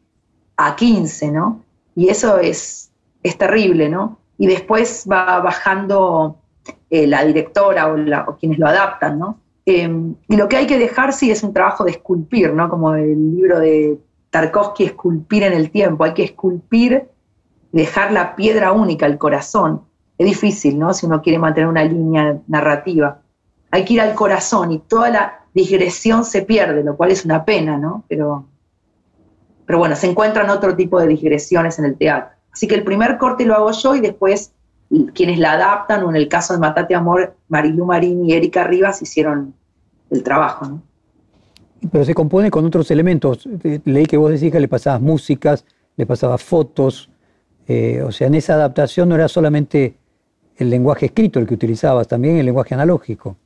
a 0.57 0.75
15, 0.75 1.31
¿no? 1.31 1.63
Y 1.95 2.09
eso 2.09 2.37
es, 2.39 2.91
es 3.23 3.37
terrible, 3.37 3.89
¿no? 3.89 4.19
Y 4.37 4.47
después 4.47 5.07
va 5.09 5.39
bajando 5.39 6.37
eh, 6.89 7.07
la 7.07 7.23
directora 7.25 7.87
o, 7.87 7.95
o 8.31 8.37
quienes 8.37 8.59
lo 8.59 8.67
adaptan, 8.67 9.17
¿no? 9.17 9.39
Em, 9.71 10.15
y 10.27 10.35
lo 10.35 10.49
que 10.49 10.57
hay 10.57 10.65
que 10.65 10.79
dejar 10.79 11.13
sí 11.13 11.29
es 11.29 11.43
un 11.43 11.53
trabajo 11.53 11.83
de 11.83 11.91
esculpir, 11.91 12.51
¿no? 12.53 12.67
Como 12.69 12.95
el 12.95 13.35
libro 13.35 13.59
de 13.59 13.99
Tarkovsky, 14.31 14.85
Esculpir 14.85 15.43
en 15.43 15.53
el 15.53 15.69
tiempo. 15.69 16.03
Hay 16.03 16.15
que 16.15 16.23
esculpir, 16.23 17.07
dejar 17.71 18.11
la 18.11 18.35
piedra 18.35 18.71
única, 18.71 19.05
el 19.05 19.19
corazón. 19.19 19.83
Es 20.17 20.25
difícil, 20.25 20.79
¿no? 20.79 20.91
Si 20.95 21.05
uno 21.05 21.21
quiere 21.21 21.37
mantener 21.37 21.69
una 21.69 21.83
línea 21.83 22.39
narrativa. 22.47 23.21
Hay 23.69 23.85
que 23.85 23.93
ir 23.93 24.01
al 24.01 24.15
corazón 24.15 24.71
y 24.71 24.79
toda 24.79 25.11
la 25.11 25.41
digresión 25.53 26.25
se 26.25 26.41
pierde, 26.41 26.83
lo 26.83 26.97
cual 26.97 27.11
es 27.11 27.23
una 27.23 27.45
pena, 27.45 27.77
¿no? 27.77 28.05
Pero, 28.07 28.45
pero 29.67 29.77
bueno, 29.77 29.95
se 29.95 30.09
encuentran 30.09 30.49
otro 30.49 30.75
tipo 30.75 30.99
de 30.99 31.09
digresiones 31.09 31.77
en 31.77 31.85
el 31.85 31.95
teatro. 31.95 32.35
Así 32.51 32.67
que 32.67 32.73
el 32.73 32.83
primer 32.83 33.19
corte 33.19 33.45
lo 33.45 33.53
hago 33.53 33.69
yo 33.69 33.93
y 33.93 33.99
después 33.99 34.51
quienes 35.13 35.37
la 35.37 35.51
adaptan, 35.51 36.03
o 36.03 36.09
en 36.09 36.15
el 36.15 36.27
caso 36.27 36.53
de 36.53 36.59
Matate 36.59 36.95
Amor, 36.95 37.35
Marilu 37.49 37.85
Marín 37.85 38.25
y 38.25 38.33
Erika 38.33 38.63
Rivas 38.63 39.03
hicieron 39.03 39.53
el 40.09 40.23
trabajo. 40.23 40.65
¿no? 40.65 40.81
Pero 41.91 42.03
se 42.03 42.13
compone 42.13 42.51
con 42.51 42.65
otros 42.65 42.91
elementos. 42.91 43.47
Leí 43.85 44.05
que 44.05 44.17
vos 44.17 44.31
decís 44.31 44.51
que 44.51 44.59
le 44.59 44.67
pasabas 44.67 45.01
músicas, 45.01 45.65
le 45.95 46.05
pasabas 46.05 46.43
fotos. 46.43 47.09
Eh, 47.67 48.01
o 48.03 48.11
sea, 48.11 48.27
en 48.27 48.35
esa 48.35 48.55
adaptación 48.55 49.09
no 49.09 49.15
era 49.15 49.27
solamente 49.27 49.97
el 50.57 50.69
lenguaje 50.69 51.07
escrito 51.07 51.39
el 51.39 51.47
que 51.47 51.53
utilizabas, 51.53 52.07
también 52.07 52.37
el 52.37 52.45
lenguaje 52.45 52.73
analógico. 52.73 53.37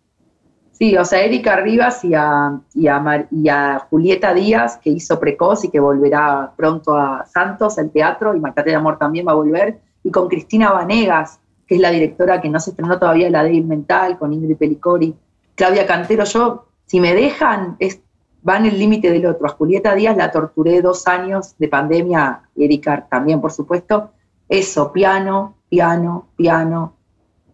Sí, 0.71 0.97
o 0.97 1.06
sea, 1.06 1.23
Erika 1.23 1.58
Rivas 1.58 2.04
y 2.04 2.15
a, 2.15 2.60
y 2.73 2.88
a, 2.88 3.88
Julieta 3.89 4.34
Díaz, 4.34 4.78
que 4.78 4.89
hizo 4.89 5.19
Precoz 5.19 5.63
y 5.63 5.69
que 5.69 5.80
volverá 5.80 6.52
pronto 6.58 6.97
a 6.97 7.26
Santos, 7.28 7.78
el 7.78 7.91
teatro, 7.91 8.36
y 8.36 8.39
Matate 8.39 8.71
de 8.71 8.78
Amor 8.78 8.97
también 8.97 9.28
va 9.28 9.34
a 9.34 9.36
volver, 9.36 9.80
y 10.04 10.10
con 10.10 10.28
Cristina 10.28 10.71
Vanegas, 10.71 11.39
que 11.67 11.76
es 11.76 11.82
la 11.82 11.91
directora 11.91 12.41
que 12.41 12.49
no 12.49 12.60
se 12.60 12.71
estrenó 12.71 12.97
todavía 12.97 13.30
La 13.30 13.43
Débil 13.43 13.65
Mental, 13.65 14.17
con 14.17 14.34
Ingrid 14.34 14.58
Pelicori, 14.58 15.15
Claudia 15.56 15.86
Cantero, 15.86 16.24
yo, 16.24 16.68
si 16.86 17.00
me 17.00 17.13
dejan, 17.13 17.76
es, 17.80 18.00
van 18.42 18.66
el 18.66 18.78
límite 18.78 19.12
del 19.12 19.26
otro. 19.26 19.48
A 19.48 19.50
Julieta 19.50 19.96
Díaz 19.96 20.18
la 20.18 20.32
torturé 20.32 20.82
dos 20.82 21.08
años 21.08 21.56
de 21.58 21.68
pandemia, 21.68 22.44
Erika 22.56 23.08
también, 23.10 23.42
por 23.42 23.52
supuesto. 23.52 24.12
Eso, 24.50 24.92
piano, 24.92 25.56
piano, 25.70 26.28
piano, 26.36 26.94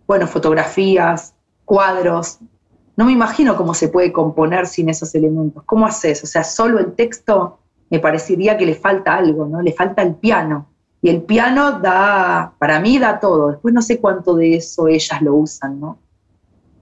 bueno, 0.08 0.28
fotografías, 0.28 1.36
cuadros. 1.66 2.40
No 2.98 3.06
me 3.06 3.12
imagino 3.12 3.56
cómo 3.56 3.74
se 3.74 3.90
puede 3.90 4.12
componer 4.12 4.66
sin 4.66 4.90
esos 4.90 5.14
elementos. 5.14 5.64
¿Cómo 5.66 5.86
haces? 5.86 6.24
O 6.24 6.28
sea, 6.28 6.44
solo 6.44 6.80
el 6.80 6.94
texto 6.94 7.60
me 7.90 8.00
parecería 8.00 8.58
que 8.58 8.66
le 8.66 8.76
falta 8.76 9.16
algo, 9.16 9.46
¿no? 9.46 9.62
Le 9.62 9.72
falta 9.72 10.02
el 10.02 10.16
piano. 10.16 10.68
Y 11.02 11.10
el 11.10 11.22
piano 11.22 11.80
da, 11.80 12.54
para 12.58 12.80
mí 12.80 12.98
da 12.98 13.20
todo. 13.20 13.52
Después 13.52 13.74
no 13.74 13.82
sé 13.82 14.00
cuánto 14.00 14.36
de 14.36 14.56
eso 14.56 14.88
ellas 14.88 15.22
lo 15.22 15.36
usan, 15.36 15.80
¿no? 15.80 16.00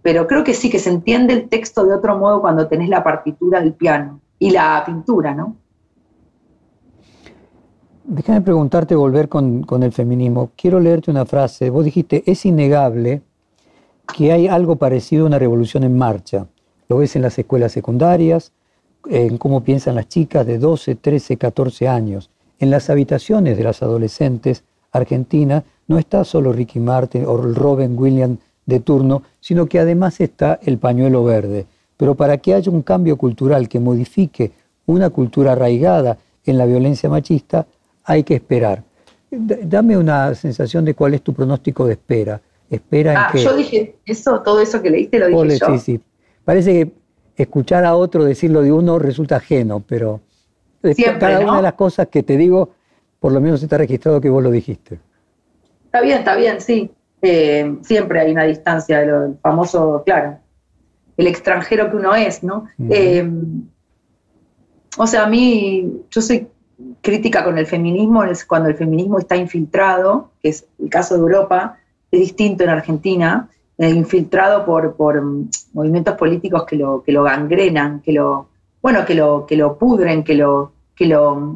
Pero 0.01 0.27
creo 0.27 0.43
que 0.43 0.53
sí, 0.53 0.69
que 0.69 0.79
se 0.79 0.89
entiende 0.89 1.33
el 1.33 1.49
texto 1.49 1.86
de 1.86 1.93
otro 1.93 2.17
modo 2.17 2.41
cuando 2.41 2.67
tenés 2.67 2.89
la 2.89 3.03
partitura 3.03 3.60
del 3.60 3.73
piano 3.73 4.21
y 4.39 4.51
la 4.51 4.83
pintura, 4.86 5.33
¿no? 5.33 5.55
Déjame 8.10 8.39
preguntarte, 8.39 8.95
volver 8.95 9.27
con, 9.27 9.65
el 9.83 9.91
feminismo. 9.91 10.51
Quiero 10.55 10.79
leerte 10.79 11.12
una 11.12 11.25
frase. 11.25 11.69
Vos 11.69 11.83
dijiste, 11.83 12.23
es 12.25 12.45
innegable 12.45 13.21
que 14.15 14.31
hay 14.31 14.47
algo 14.47 14.77
parecido 14.77 15.25
a 15.25 15.27
una 15.27 15.39
revolución 15.39 15.83
en 15.83 15.97
marcha. 15.97 16.47
Lo 16.88 16.99
ves 16.99 17.17
en 17.17 17.21
las 17.21 17.38
escuelas 17.38 17.73
secundarias, 17.73 18.53
en 19.10 19.38
cómo 19.38 19.62
piensan 19.62 19.95
las 19.95 20.07
chicas 20.07 20.47
de 20.47 20.57
12, 20.57 20.95
13, 20.95 21.36
14 21.36 21.89
años. 21.89 22.29
En 22.60 22.71
las 22.71 22.89
habitaciones 22.89 23.57
de 23.57 23.65
las 23.65 23.83
adolescentes 23.83 24.63
argentinas 24.93 25.63
no 25.88 25.97
está 25.97 26.23
solo 26.23 26.53
Ricky 26.53 26.79
Martin 26.79 27.25
o 27.25 27.36
Robin 27.36 27.99
Williams 27.99 28.39
de 28.67 28.80
turno, 28.82 29.23
sino 29.39 29.65
que 29.65 29.80
además 29.80 30.21
está 30.21 30.60
el 30.62 30.77
pañuelo 30.77 31.23
verde. 31.23 31.65
Pero 31.95 32.13
para 32.13 32.38
que 32.38 32.53
haya 32.53 32.71
un 32.71 32.84
cambio 32.84 33.17
cultural 33.17 33.67
que 33.67 33.80
modifique 33.80 34.51
una 34.86 35.10
cultura 35.10 35.53
arraigada 35.53 36.19
en 36.45 36.60
la 36.60 36.67
violencia 36.67 37.10
machista, 37.10 37.65
hay 38.03 38.23
que 38.23 38.36
esperar. 38.36 38.84
Dame 39.32 39.97
una 39.97 40.36
sensación 40.36 40.86
de 40.86 40.93
cuál 40.93 41.15
es 41.15 41.21
tu 41.21 41.34
pronóstico 41.34 41.86
de 41.88 41.93
espera. 41.93 42.39
Espera 42.69 43.30
ah, 43.30 43.38
yo 43.38 43.56
dije 43.56 43.95
eso, 44.06 44.41
todo 44.41 44.62
eso 44.62 44.82
que 44.82 44.89
leíste 44.89 45.19
lo 45.19 45.27
dije 45.27 45.60
yo. 45.60 45.77
Sí, 45.77 45.80
sí. 45.80 46.01
Parece 46.43 46.73
que 46.73 46.91
escuchar 47.43 47.86
a 47.86 47.95
otro 47.95 48.25
decirlo 48.25 48.62
de 48.62 48.71
uno 48.71 48.99
resulta 48.99 49.38
ajeno, 49.38 49.84
pero 49.88 50.21
cada 51.19 51.39
una 51.39 51.58
de 51.58 51.62
las 51.63 51.73
cosas 51.73 52.08
que 52.08 52.23
te 52.23 52.36
digo, 52.36 52.69
por 53.19 53.32
lo 53.32 53.39
menos 53.39 53.63
está 53.63 53.77
registrado 53.77 54.19
que 54.19 54.30
vos 54.30 54.43
lo 54.43 54.51
dijiste. 54.51 54.99
Está 55.86 56.01
bien, 56.01 56.19
está 56.19 56.36
bien, 56.36 56.60
sí. 56.60 56.91
Eh, 57.21 57.77
siempre 57.82 58.19
hay 58.19 58.32
una 58.32 58.43
distancia 58.43 58.99
de 58.99 59.08
lo 59.08 59.38
famoso, 59.41 60.03
claro, 60.06 60.38
el 61.17 61.27
extranjero 61.27 61.89
que 61.89 61.97
uno 61.97 62.13
es, 62.13 62.43
¿no? 62.43 62.65
Eh, 62.89 63.27
o 64.97 65.08
sea, 65.08 65.23
a 65.23 65.27
mí, 65.27 66.03
yo 66.10 66.21
soy 66.21 66.47
crítica 67.01 67.43
con 67.43 67.58
el 67.58 67.65
feminismo 67.65 68.23
es 68.23 68.45
cuando 68.45 68.69
el 68.69 68.75
feminismo 68.75 69.17
está 69.19 69.36
infiltrado, 69.36 70.32
que 70.41 70.49
es 70.49 70.67
el 70.80 70.89
caso 70.89 71.15
de 71.15 71.21
Europa, 71.21 71.77
es 72.12 72.19
distinto 72.19 72.63
en 72.63 72.69
Argentina, 72.69 73.49
eh, 73.77 73.89
infiltrado 73.89 74.65
por, 74.65 74.95
por 74.95 75.21
movimientos 75.73 76.15
políticos 76.15 76.65
que 76.65 76.75
lo, 76.75 77.03
que 77.03 77.12
lo 77.12 77.23
gangrenan, 77.23 78.01
que 78.01 78.12
lo, 78.12 78.49
bueno, 78.82 79.06
que 79.06 79.15
lo, 79.15 79.45
que 79.45 79.56
lo 79.56 79.77
pudren, 79.77 80.23
que 80.23 80.36
lo, 80.36 80.71
que 80.95 81.06
lo, 81.06 81.56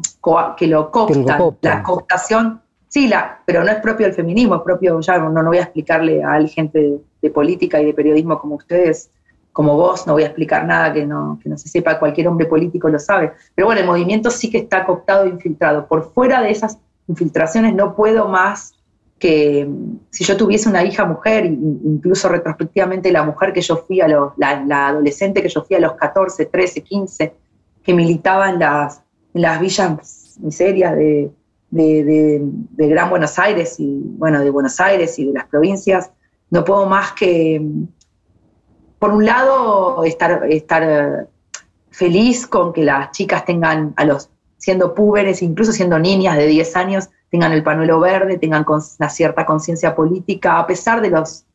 que 0.56 0.66
lo 0.66 0.90
cooptan. 0.90 1.26
La 1.62 1.82
cooptación, 1.82 2.61
sí, 2.92 3.08
la, 3.08 3.40
pero 3.46 3.64
no 3.64 3.70
es 3.70 3.78
propio 3.78 4.06
del 4.06 4.14
feminismo, 4.14 4.56
es 4.56 4.60
propio, 4.60 5.00
ya 5.00 5.16
no, 5.16 5.30
no 5.30 5.44
voy 5.44 5.56
a 5.56 5.62
explicarle 5.62 6.22
a 6.22 6.38
gente 6.46 6.98
de, 7.22 7.30
política 7.30 7.80
y 7.80 7.86
de 7.86 7.94
periodismo 7.94 8.38
como 8.38 8.56
ustedes, 8.56 9.10
como 9.50 9.76
vos, 9.76 10.06
no 10.06 10.12
voy 10.12 10.24
a 10.24 10.26
explicar 10.26 10.66
nada 10.66 10.92
que 10.92 11.06
no, 11.06 11.38
que 11.42 11.48
no 11.48 11.56
se 11.56 11.70
sepa, 11.70 11.98
cualquier 11.98 12.28
hombre 12.28 12.46
político 12.46 12.90
lo 12.90 12.98
sabe. 12.98 13.32
Pero 13.54 13.66
bueno, 13.66 13.80
el 13.80 13.86
movimiento 13.86 14.30
sí 14.30 14.50
que 14.50 14.58
está 14.58 14.84
cooptado 14.84 15.24
e 15.24 15.30
infiltrado. 15.30 15.86
Por 15.86 16.12
fuera 16.12 16.42
de 16.42 16.50
esas 16.50 16.78
infiltraciones 17.08 17.74
no 17.74 17.96
puedo 17.96 18.28
más 18.28 18.74
que 19.18 19.66
si 20.10 20.24
yo 20.24 20.36
tuviese 20.36 20.68
una 20.68 20.84
hija 20.84 21.06
mujer, 21.06 21.46
incluso 21.46 22.28
retrospectivamente 22.28 23.10
la 23.10 23.22
mujer 23.22 23.54
que 23.54 23.62
yo 23.62 23.78
fui 23.78 24.02
a 24.02 24.08
los, 24.08 24.32
la, 24.36 24.88
adolescente 24.88 25.42
que 25.42 25.48
yo 25.48 25.62
fui 25.62 25.76
a 25.76 25.80
los 25.80 25.94
14, 25.94 26.44
13, 26.44 26.82
15, 26.82 27.32
que 27.82 27.94
militaba 27.94 28.50
en 28.50 28.58
las, 28.58 29.02
las 29.32 29.60
villas 29.60 30.36
miserias 30.42 30.94
de, 30.94 31.30
de, 31.72 32.42
Gran 32.76 33.10
Buenos 33.10 33.38
Aires 33.38 33.76
y 33.80 34.00
bueno, 34.04 34.40
de 34.40 34.50
Buenos 34.50 34.78
Aires 34.78 35.18
y 35.18 35.26
de 35.26 35.32
las 35.32 35.46
provincias, 35.46 36.10
no 36.50 36.64
puedo 36.64 36.86
más 36.86 37.12
que, 37.12 37.60
por 38.98 39.10
un 39.10 39.24
lado, 39.24 40.04
estar, 40.04 40.44
estar 40.50 41.28
feliz 41.90 42.46
con 42.46 42.72
que 42.72 42.84
las 42.84 43.10
chicas 43.12 43.44
tengan 43.44 43.94
a 43.96 44.04
los, 44.04 44.28
siendo 44.58 44.94
púberes, 44.94 45.42
incluso 45.42 45.72
siendo 45.72 45.98
niñas 45.98 46.36
de 46.36 46.46
10 46.46 46.76
años, 46.76 47.08
tengan 47.30 47.52
el 47.52 47.62
panuelo 47.62 47.98
verde, 47.98 48.38
tengan 48.38 48.66
una 48.68 49.08
cierta 49.08 49.46
conciencia 49.46 49.94
política, 49.94 50.58
a 50.58 50.66
pesar 50.66 51.00
de, 51.00 51.08
los, 51.08 51.46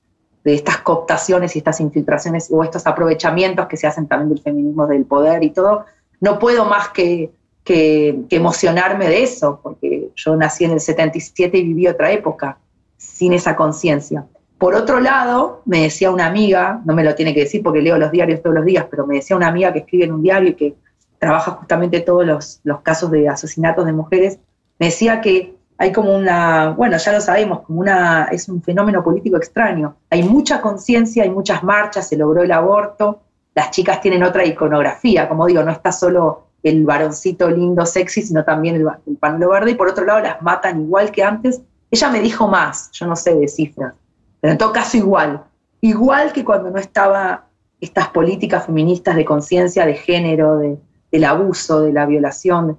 de 0.43 0.55
estas 0.55 0.79
cooptaciones 0.79 1.55
y 1.55 1.59
estas 1.59 1.79
infiltraciones 1.79 2.49
o 2.51 2.63
estos 2.63 2.87
aprovechamientos 2.87 3.67
que 3.67 3.77
se 3.77 3.85
hacen 3.85 4.07
también 4.07 4.29
del 4.29 4.41
feminismo 4.41 4.87
del 4.87 5.05
poder 5.05 5.43
y 5.43 5.51
todo, 5.51 5.85
no 6.19 6.39
puedo 6.39 6.65
más 6.65 6.89
que, 6.89 7.31
que, 7.67 8.23
emocionarme 8.29 9.09
de 9.09 9.23
eso, 9.23 9.59
porque 9.61 10.09
yo 10.15 10.35
nací 10.37 10.63
en 10.63 10.71
el 10.71 10.79
77 10.79 11.57
y 11.57 11.63
viví 11.63 11.87
otra 11.87 12.11
época 12.11 12.57
sin 12.95 13.33
esa 13.33 13.57
conciencia. 13.57 14.25
Por 14.57 14.73
otro 14.73 15.01
lado, 15.01 15.61
me 15.65 15.83
decía 15.83 16.09
una 16.09 16.27
amiga, 16.27 16.81
no 16.85 16.95
me 16.95 17.03
lo 17.03 17.13
tiene 17.13 17.33
que 17.33 17.41
decir 17.41 17.61
porque 17.61 17.81
leo 17.81 17.97
los 17.97 18.09
diarios 18.09 18.41
todos 18.41 18.55
los 18.55 18.65
días, 18.65 18.85
pero 18.89 19.05
me 19.05 19.15
decía 19.15 19.35
una 19.35 19.47
amiga 19.47 19.73
que 19.73 19.79
escribe 19.79 20.05
en 20.05 20.13
un 20.13 20.23
diario 20.23 20.49
y 20.49 20.53
que 20.53 20.75
trabaja 21.19 21.51
justamente 21.51 21.99
todos 21.99 22.25
los, 22.25 22.61
los 22.63 22.81
casos 22.81 23.11
de 23.11 23.27
asesinatos 23.27 23.85
de 23.85 23.91
mujeres, 23.91 24.39
me 24.79 24.87
decía 24.87 25.19
que 25.19 25.55
hay 25.77 25.91
como 25.91 26.15
una, 26.15 26.69
bueno, 26.69 26.97
ya 26.97 27.11
lo 27.11 27.21
sabemos, 27.21 27.61
como 27.61 27.81
una, 27.81 28.29
es 28.31 28.47
un 28.47 28.63
fenómeno 28.63 29.03
político 29.03 29.35
extraño. 29.37 29.97
Hay 30.09 30.23
mucha 30.23 30.61
conciencia, 30.61 31.23
hay 31.23 31.29
muchas 31.29 31.63
marchas, 31.63 32.07
se 32.07 32.15
logró 32.15 32.43
el 32.43 32.51
aborto, 32.51 33.19
las 33.53 33.71
chicas 33.71 33.99
tienen 33.99 34.23
otra 34.23 34.45
iconografía, 34.45 35.27
como 35.27 35.45
digo, 35.45 35.63
no 35.63 35.71
está 35.71 35.91
solo 35.91 36.46
el 36.63 36.83
varoncito 36.85 37.49
lindo, 37.49 37.85
sexy, 37.85 38.21
sino 38.21 38.43
también 38.43 38.75
el, 38.75 38.87
el 39.05 39.17
panuelo 39.17 39.49
verde, 39.49 39.71
y 39.71 39.75
por 39.75 39.87
otro 39.87 40.05
lado 40.05 40.19
las 40.19 40.41
matan 40.41 40.81
igual 40.81 41.11
que 41.11 41.23
antes. 41.23 41.61
Ella 41.89 42.09
me 42.09 42.19
dijo 42.19 42.47
más, 42.47 42.91
yo 42.91 43.07
no 43.07 43.15
sé 43.15 43.33
de 43.35 43.47
cifras, 43.47 43.93
pero 44.41 44.51
en 44.51 44.57
todo 44.57 44.73
caso 44.73 44.97
igual. 44.97 45.43
Igual 45.79 46.33
que 46.33 46.43
cuando 46.43 46.69
no 46.69 46.79
estaba 46.79 47.47
estas 47.79 48.09
políticas 48.09 48.65
feministas 48.65 49.15
de 49.15 49.25
conciencia 49.25 49.85
de 49.85 49.93
género, 49.93 50.57
de, 50.57 50.77
del 51.11 51.23
abuso, 51.23 51.81
de 51.81 51.93
la 51.93 52.05
violación. 52.05 52.77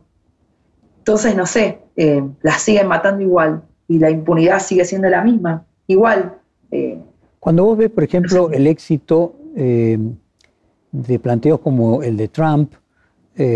Entonces, 0.99 1.37
no 1.37 1.47
sé, 1.47 1.79
eh, 1.97 2.23
las 2.43 2.63
siguen 2.63 2.89
matando 2.89 3.23
igual 3.23 3.63
y 3.87 3.99
la 3.99 4.11
impunidad 4.11 4.61
sigue 4.61 4.85
siendo 4.85 5.09
la 5.09 5.23
misma, 5.23 5.65
igual. 5.87 6.39
Eh. 6.71 7.01
Cuando 7.41 7.65
vos 7.65 7.79
ves, 7.79 7.91
por 7.91 8.05
ejemplo, 8.05 8.51
el 8.51 8.67
éxito 8.67 9.35
eh, 9.57 9.99
de 10.93 11.19
planteos 11.19 11.61
como 11.61 12.03
el 12.03 12.17
de 12.17 12.29
Trump, 12.29 12.75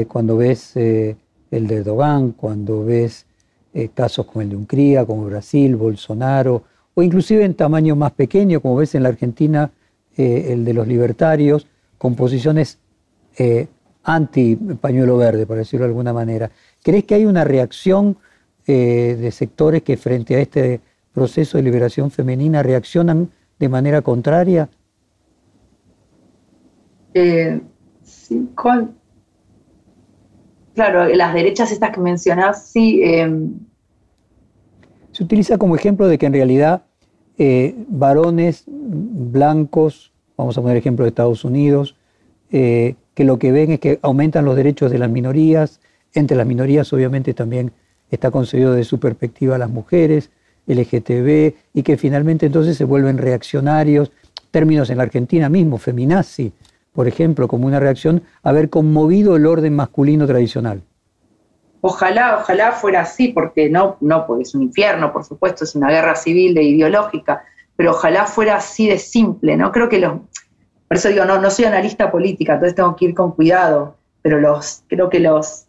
cuando 0.08 0.36
ves 0.36 0.76
el 0.76 1.16
de 1.50 1.76
Erdogan, 1.76 2.32
cuando 2.32 2.84
ves 2.84 3.26
casos 3.94 4.26
como 4.26 4.42
el 4.42 4.50
de 4.50 4.56
Hungría, 4.56 5.04
como 5.04 5.24
Brasil, 5.24 5.74
Bolsonaro, 5.76 6.62
o 6.94 7.02
inclusive 7.02 7.44
en 7.44 7.54
tamaño 7.54 7.96
más 7.96 8.12
pequeño, 8.12 8.60
como 8.60 8.76
ves 8.76 8.94
en 8.94 9.02
la 9.02 9.08
Argentina, 9.08 9.70
el 10.16 10.64
de 10.64 10.74
los 10.74 10.86
libertarios, 10.86 11.66
con 11.98 12.14
posiciones 12.14 12.78
anti 14.04 14.56
pañuelo 14.56 15.16
verde, 15.16 15.46
por 15.46 15.56
decirlo 15.56 15.84
de 15.84 15.90
alguna 15.90 16.12
manera. 16.12 16.50
¿Crees 16.82 17.04
que 17.04 17.14
hay 17.14 17.24
una 17.24 17.44
reacción 17.44 18.16
eh, 18.66 19.16
de 19.20 19.30
sectores 19.30 19.82
que 19.82 19.96
frente 19.96 20.36
a 20.36 20.40
este 20.40 20.80
proceso 21.12 21.58
de 21.58 21.64
liberación 21.64 22.10
femenina 22.10 22.62
reaccionan 22.62 23.30
de 23.58 23.68
manera 23.68 24.02
contraria? 24.02 24.68
Eh, 27.14 27.60
sí, 28.02 28.48
Claro, 30.74 31.06
las 31.08 31.34
derechas 31.34 31.70
estas 31.70 31.90
que 31.90 32.00
mencionás, 32.00 32.66
sí. 32.66 33.02
Em, 33.02 33.52
Se 35.12 35.22
utiliza 35.22 35.58
como 35.58 35.76
ejemplo 35.76 36.08
de 36.08 36.16
que 36.16 36.26
en 36.26 36.32
realidad 36.32 36.82
eh, 37.38 37.74
varones 37.88 38.64
blancos, 38.66 40.12
vamos 40.36 40.56
a 40.56 40.62
poner 40.62 40.76
ejemplo 40.76 41.04
de 41.04 41.10
Estados 41.10 41.44
Unidos, 41.44 41.96
que 42.50 43.24
lo 43.24 43.38
que 43.38 43.50
ven 43.50 43.72
es 43.72 43.80
que 43.80 43.98
aumentan 44.02 44.44
los 44.44 44.56
derechos 44.56 44.90
de 44.90 44.98
las 44.98 45.10
minorías, 45.10 45.80
entre 46.14 46.36
las 46.36 46.46
minorías 46.46 46.92
obviamente 46.92 47.32
también 47.34 47.72
está 48.10 48.30
concebido 48.30 48.74
de 48.74 48.84
su 48.84 49.00
perspectiva 49.00 49.56
a 49.56 49.58
las 49.58 49.70
mujeres, 49.70 50.30
LGTB, 50.66 51.54
y 51.74 51.82
que 51.82 51.96
finalmente 51.96 52.46
entonces 52.46 52.76
se 52.76 52.84
vuelven 52.84 53.18
reaccionarios, 53.18 54.12
términos 54.50 54.90
en 54.90 54.98
la 54.98 55.04
Argentina 55.04 55.48
mismo, 55.48 55.78
feminazi, 55.78 56.52
por 56.92 57.08
ejemplo, 57.08 57.48
como 57.48 57.66
una 57.66 57.80
reacción 57.80 58.22
haber 58.42 58.70
conmovido 58.70 59.36
el 59.36 59.46
orden 59.46 59.74
masculino 59.74 60.26
tradicional. 60.26 60.82
Ojalá, 61.80 62.38
ojalá 62.40 62.72
fuera 62.72 63.00
así, 63.00 63.28
porque 63.28 63.68
no, 63.68 63.96
no, 64.00 64.26
porque 64.26 64.42
es 64.44 64.54
un 64.54 64.62
infierno, 64.62 65.12
por 65.12 65.24
supuesto, 65.24 65.64
es 65.64 65.74
una 65.74 65.90
guerra 65.90 66.14
civil 66.14 66.56
e 66.56 66.62
ideológica, 66.62 67.42
pero 67.74 67.90
ojalá 67.90 68.26
fuera 68.26 68.56
así 68.56 68.88
de 68.88 68.98
simple, 68.98 69.56
¿no? 69.56 69.72
Creo 69.72 69.88
que 69.88 69.98
los, 69.98 70.12
por 70.86 70.98
eso 70.98 71.08
digo, 71.08 71.24
no, 71.24 71.40
no 71.40 71.50
soy 71.50 71.64
analista 71.64 72.10
política, 72.12 72.52
entonces 72.52 72.76
tengo 72.76 72.94
que 72.94 73.06
ir 73.06 73.14
con 73.14 73.32
cuidado, 73.32 73.96
pero 74.20 74.38
los, 74.38 74.84
creo 74.88 75.08
que 75.08 75.20
los, 75.20 75.66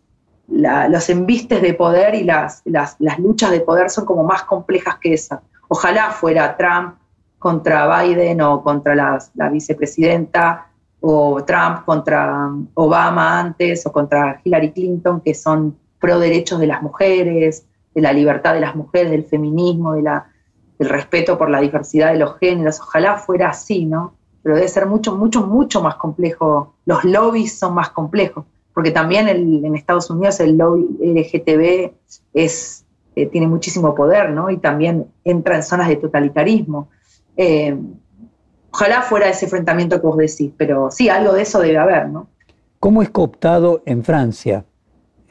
los 0.48 1.10
embistes 1.10 1.62
de 1.62 1.74
poder 1.74 2.14
y 2.16 2.24
las, 2.24 2.62
las, 2.66 2.98
luchas 3.20 3.52
de 3.52 3.62
poder 3.62 3.90
son 3.90 4.06
como 4.06 4.24
más 4.24 4.44
complejas 4.44 4.98
que 5.00 5.14
esa. 5.14 5.42
Ojalá 5.70 6.12
fuera 6.12 6.58
Trump 6.58 6.96
contra 7.40 8.04
Biden 8.04 8.42
o 8.42 8.62
contra 8.62 8.96
la, 8.96 9.50
vicepresidenta 9.50 10.68
o 11.06 11.44
Trump 11.44 11.84
contra 11.86 12.50
Obama 12.76 13.40
antes 13.40 13.86
o 13.86 13.92
contra 13.92 14.40
Hillary 14.44 14.72
Clinton, 14.72 15.22
que 15.22 15.34
son 15.34 15.76
pro 16.00 16.18
derechos 16.18 16.60
de 16.60 16.68
las 16.68 16.82
mujeres, 16.82 17.66
de 17.94 18.02
la 18.02 18.14
libertad 18.14 18.54
de 18.54 18.62
las 18.62 18.76
mujeres, 18.76 19.12
del 19.12 19.26
feminismo, 19.26 19.94
de 19.94 20.04
la, 20.04 20.32
del 20.80 20.90
respeto 20.90 21.38
por 21.38 21.50
la 21.50 21.60
diversidad 21.60 22.14
de 22.14 22.20
los 22.20 22.38
géneros. 22.38 22.80
Ojalá 22.80 23.18
fuera 23.18 23.50
así, 23.50 23.86
¿no? 23.86 24.14
Pero 24.42 24.56
debe 24.56 24.68
ser 24.68 24.86
mucho, 24.86 25.16
mucho, 25.16 25.46
mucho 25.46 25.82
más 25.82 25.96
complejo. 25.96 26.76
Los 26.86 27.04
lobbies 27.04 27.58
son 27.60 27.74
más 27.74 27.90
complejos 27.90 28.46
porque 28.74 28.92
también 28.92 29.30
en 29.30 29.76
Estados 29.76 30.10
Unidos 30.10 30.40
el 30.40 30.58
lobby 30.58 30.88
LGTB 31.00 31.92
es, 32.34 32.86
eh, 33.16 33.28
tiene 33.28 33.48
muchísimo 33.48 33.94
poder, 33.94 34.32
¿no? 34.32 34.50
Y 34.50 34.58
también 34.58 35.06
entra 35.24 35.56
en 35.56 35.64
zonas 35.64 35.88
de 35.88 35.98
totalitarismo. 35.98 36.90
Eh, 37.38 37.78
ojalá 38.74 39.04
fuera 39.04 39.30
ese 39.30 39.46
enfrentamiento 39.46 40.02
que 40.02 40.08
vos 40.08 40.18
decís, 40.18 40.52
pero 40.58 40.90
sí, 40.90 41.08
algo 41.08 41.34
de 41.34 41.44
eso 41.44 41.60
debe 41.60 41.78
haber, 41.78 42.10
¿no? 42.10 42.28
¿Cómo 42.80 43.02
es 43.04 43.10
cooptado 43.10 43.84
en 43.86 44.04
Francia? 44.04 44.66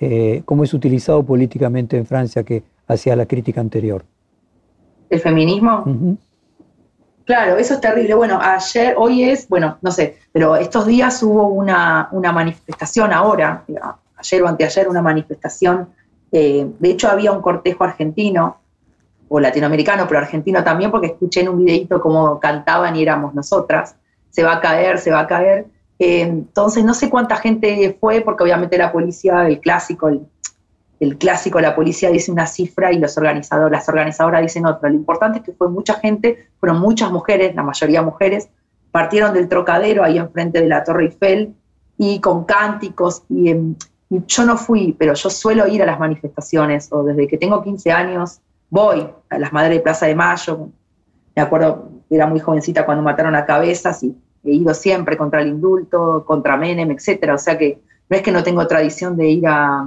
Eh, 0.01 0.43
¿Cómo 0.45 0.65
es 0.65 0.73
utilizado 0.73 1.25
políticamente 1.25 1.97
en 1.97 2.07
Francia 2.07 2.45
que 2.45 2.63
hacía 2.87 3.17
la 3.17 3.27
crítica 3.27 3.61
anterior? 3.61 4.05
¿El 5.11 5.21
feminismo? 5.21 5.85
Claro, 7.25 7.59
eso 7.59 7.75
es 7.75 7.81
terrible. 7.81 8.15
Bueno, 8.15 8.39
ayer, 8.41 8.95
hoy 8.97 9.25
es, 9.25 9.49
bueno, 9.49 9.77
no 9.83 9.91
sé, 9.91 10.19
pero 10.33 10.57
estos 10.57 10.87
días 10.87 11.23
hubo 11.23 11.49
una, 11.49 12.09
manifestación 12.13 13.13
ahora, 13.13 13.65
ayer 14.17 14.43
o 14.43 14.49
anteayer, 14.49 14.89
una 14.89 15.03
manifestación. 15.03 15.89
Eh, 16.31 16.67
de 16.79 16.91
hecho, 16.91 17.09
había 17.09 17.33
un 17.33 17.43
cortejo 17.43 17.85
argentino 17.85 18.62
o 19.35 19.41
latinoamericano, 19.41 20.07
pero 20.07 20.21
argentino 20.21 20.63
también, 20.63 20.91
porque 20.91 21.07
escuché 21.07 21.41
en 21.41 21.49
un 21.49 21.65
videito 21.65 22.03
cómo 22.03 22.39
cantaban 22.39 22.95
y 22.97 23.03
éramos 23.03 23.33
nosotras. 23.35 23.97
Se 24.29 24.43
va 24.43 24.57
a 24.57 24.61
caer, 24.61 24.99
se 24.99 25.11
va 25.11 25.21
a 25.21 25.27
caer. 25.27 25.65
Eh, 25.99 26.21
entonces, 26.21 26.85
no 26.85 26.93
sé 26.93 27.09
cuánta 27.09 27.37
gente 27.37 27.97
fue, 27.99 28.21
porque 28.21 28.45
obviamente 28.45 28.77
la 28.77 28.93
policía, 28.93 29.49
el 29.49 29.59
clásico, 29.59 30.11
el, 30.11 30.21
el 31.01 31.17
clásico, 31.17 31.63
la 31.63 31.75
policía 31.75 32.11
dice 32.11 32.31
una 32.31 32.47
cifra 32.47 32.93
y 32.93 32.99
los 32.99 33.17
organizadores, 33.17 33.73
las 33.73 33.89
organizadoras 33.89 34.43
dicen 34.43 34.67
otra. 34.67 34.91
Lo 34.91 34.97
importante 34.97 35.39
es 35.39 35.45
que 35.45 35.53
fue 35.53 35.71
mucha 35.71 35.95
gente, 35.95 36.51
fueron 36.61 36.81
muchas 36.81 37.11
mujeres, 37.11 37.55
la 37.55 37.63
mayoría 37.63 38.03
mujeres, 38.03 38.51
partieron 38.91 39.33
del 39.33 39.49
trocadero 39.49 40.05
ahí 40.05 40.19
enfrente 40.19 40.61
de 40.61 40.69
la 40.69 40.85
Torre 40.85 41.05
Eiffel 41.05 41.55
y 41.97 42.21
con 42.21 42.45
cánticos. 42.45 43.23
Y, 43.31 43.57
yo 44.11 44.45
no 44.45 44.59
fui, 44.59 44.95
pero 44.99 45.15
yo 45.15 45.31
suelo 45.31 45.67
ir 45.67 45.83
a 45.83 45.87
las 45.87 45.99
manifestaciones, 45.99 46.93
o 46.93 47.03
desde 47.03 47.27
que 47.27 47.39
tengo 47.39 47.63
15 47.63 47.93
años 47.93 48.43
voy 48.73 49.07
a 49.29 49.39
las 49.39 49.53
Madres 49.53 49.77
de 49.77 49.83
Plaza 49.83 50.07
de 50.07 50.15
Mayo. 50.15 50.71
Me 51.37 51.43
acuerdo, 51.43 51.91
era 52.09 52.27
muy 52.27 52.41
jovencita 52.41 52.87
cuando 52.87 53.05
mataron 53.05 53.35
a 53.35 53.45
Cabezas 53.45 54.03
y 54.03 54.17
he 54.43 54.53
ido 54.53 54.73
siempre 54.73 55.19
contra 55.19 55.43
el 55.43 55.49
indulto, 55.49 56.25
contra 56.25 56.57
Menem, 56.57 56.91
etcétera. 56.91 57.35
O 57.35 57.39
sea 57.39 57.59
que 57.59 57.83
no 58.09 58.17
es 58.17 58.23
que 58.23 58.33
no 58.33 58.43
tengo 58.43 58.67
tradición 58.67 59.15
de 59.15 59.29
ir 59.29 59.47
a, 59.47 59.87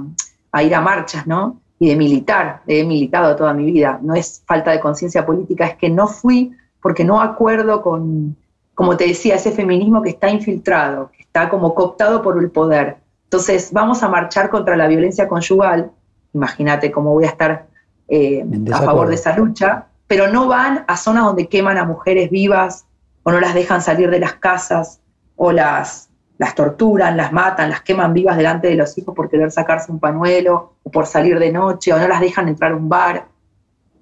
ir 0.62 0.72
a 0.72 0.80
marchas, 0.80 1.26
¿no? 1.26 1.60
Y 1.80 1.88
de 1.88 1.96
militar, 1.96 2.62
he 2.68 2.84
militado 2.84 3.34
toda 3.34 3.52
mi 3.52 3.72
vida. 3.72 3.98
No 4.02 4.14
es 4.14 4.44
falta 4.46 4.70
de 4.70 4.78
conciencia 4.78 5.26
política, 5.26 5.66
es 5.66 5.76
que 5.76 5.90
no 5.90 6.06
fui 6.06 6.52
porque 6.80 7.04
no 7.04 7.20
acuerdo 7.20 7.82
con, 7.82 8.36
como 8.72 8.96
te 8.96 9.08
decía, 9.08 9.34
ese 9.34 9.50
feminismo 9.50 10.00
que 10.00 10.10
está 10.10 10.30
infiltrado, 10.30 11.10
que 11.10 11.24
está 11.24 11.48
como 11.48 11.74
cooptado 11.74 12.22
por 12.22 12.38
el 12.38 12.52
poder. 12.52 12.98
Entonces, 13.24 13.72
vamos 13.72 14.04
a 14.04 14.08
marchar 14.08 14.48
contra 14.48 14.76
la 14.76 14.86
violencia 14.86 15.26
conyugal. 15.26 15.90
Imagínate 16.32 16.92
cómo 16.92 17.12
voy 17.12 17.24
a 17.24 17.30
estar 17.30 17.66
eh, 18.08 18.44
a 18.72 18.82
favor 18.82 19.08
de 19.08 19.14
esa 19.14 19.36
lucha, 19.36 19.86
pero 20.06 20.28
no 20.28 20.46
van 20.48 20.84
a 20.86 20.96
zonas 20.96 21.24
donde 21.24 21.48
queman 21.48 21.78
a 21.78 21.84
mujeres 21.84 22.30
vivas 22.30 22.86
o 23.22 23.32
no 23.32 23.40
las 23.40 23.54
dejan 23.54 23.82
salir 23.82 24.10
de 24.10 24.20
las 24.20 24.34
casas 24.34 25.00
o 25.36 25.52
las 25.52 26.06
las 26.38 26.54
torturan, 26.54 27.16
las 27.16 27.32
matan, 27.32 27.70
las 27.70 27.82
queman 27.82 28.12
vivas 28.12 28.36
delante 28.36 28.68
de 28.68 28.74
los 28.74 28.96
hijos 28.98 29.14
por 29.14 29.30
querer 29.30 29.50
sacarse 29.50 29.90
un 29.90 29.98
pañuelo 29.98 30.74
o 30.82 30.90
por 30.90 31.06
salir 31.06 31.38
de 31.38 31.50
noche 31.50 31.92
o 31.92 31.98
no 31.98 32.06
las 32.06 32.20
dejan 32.20 32.48
entrar 32.48 32.72
a 32.72 32.76
un 32.76 32.88
bar. 32.88 33.26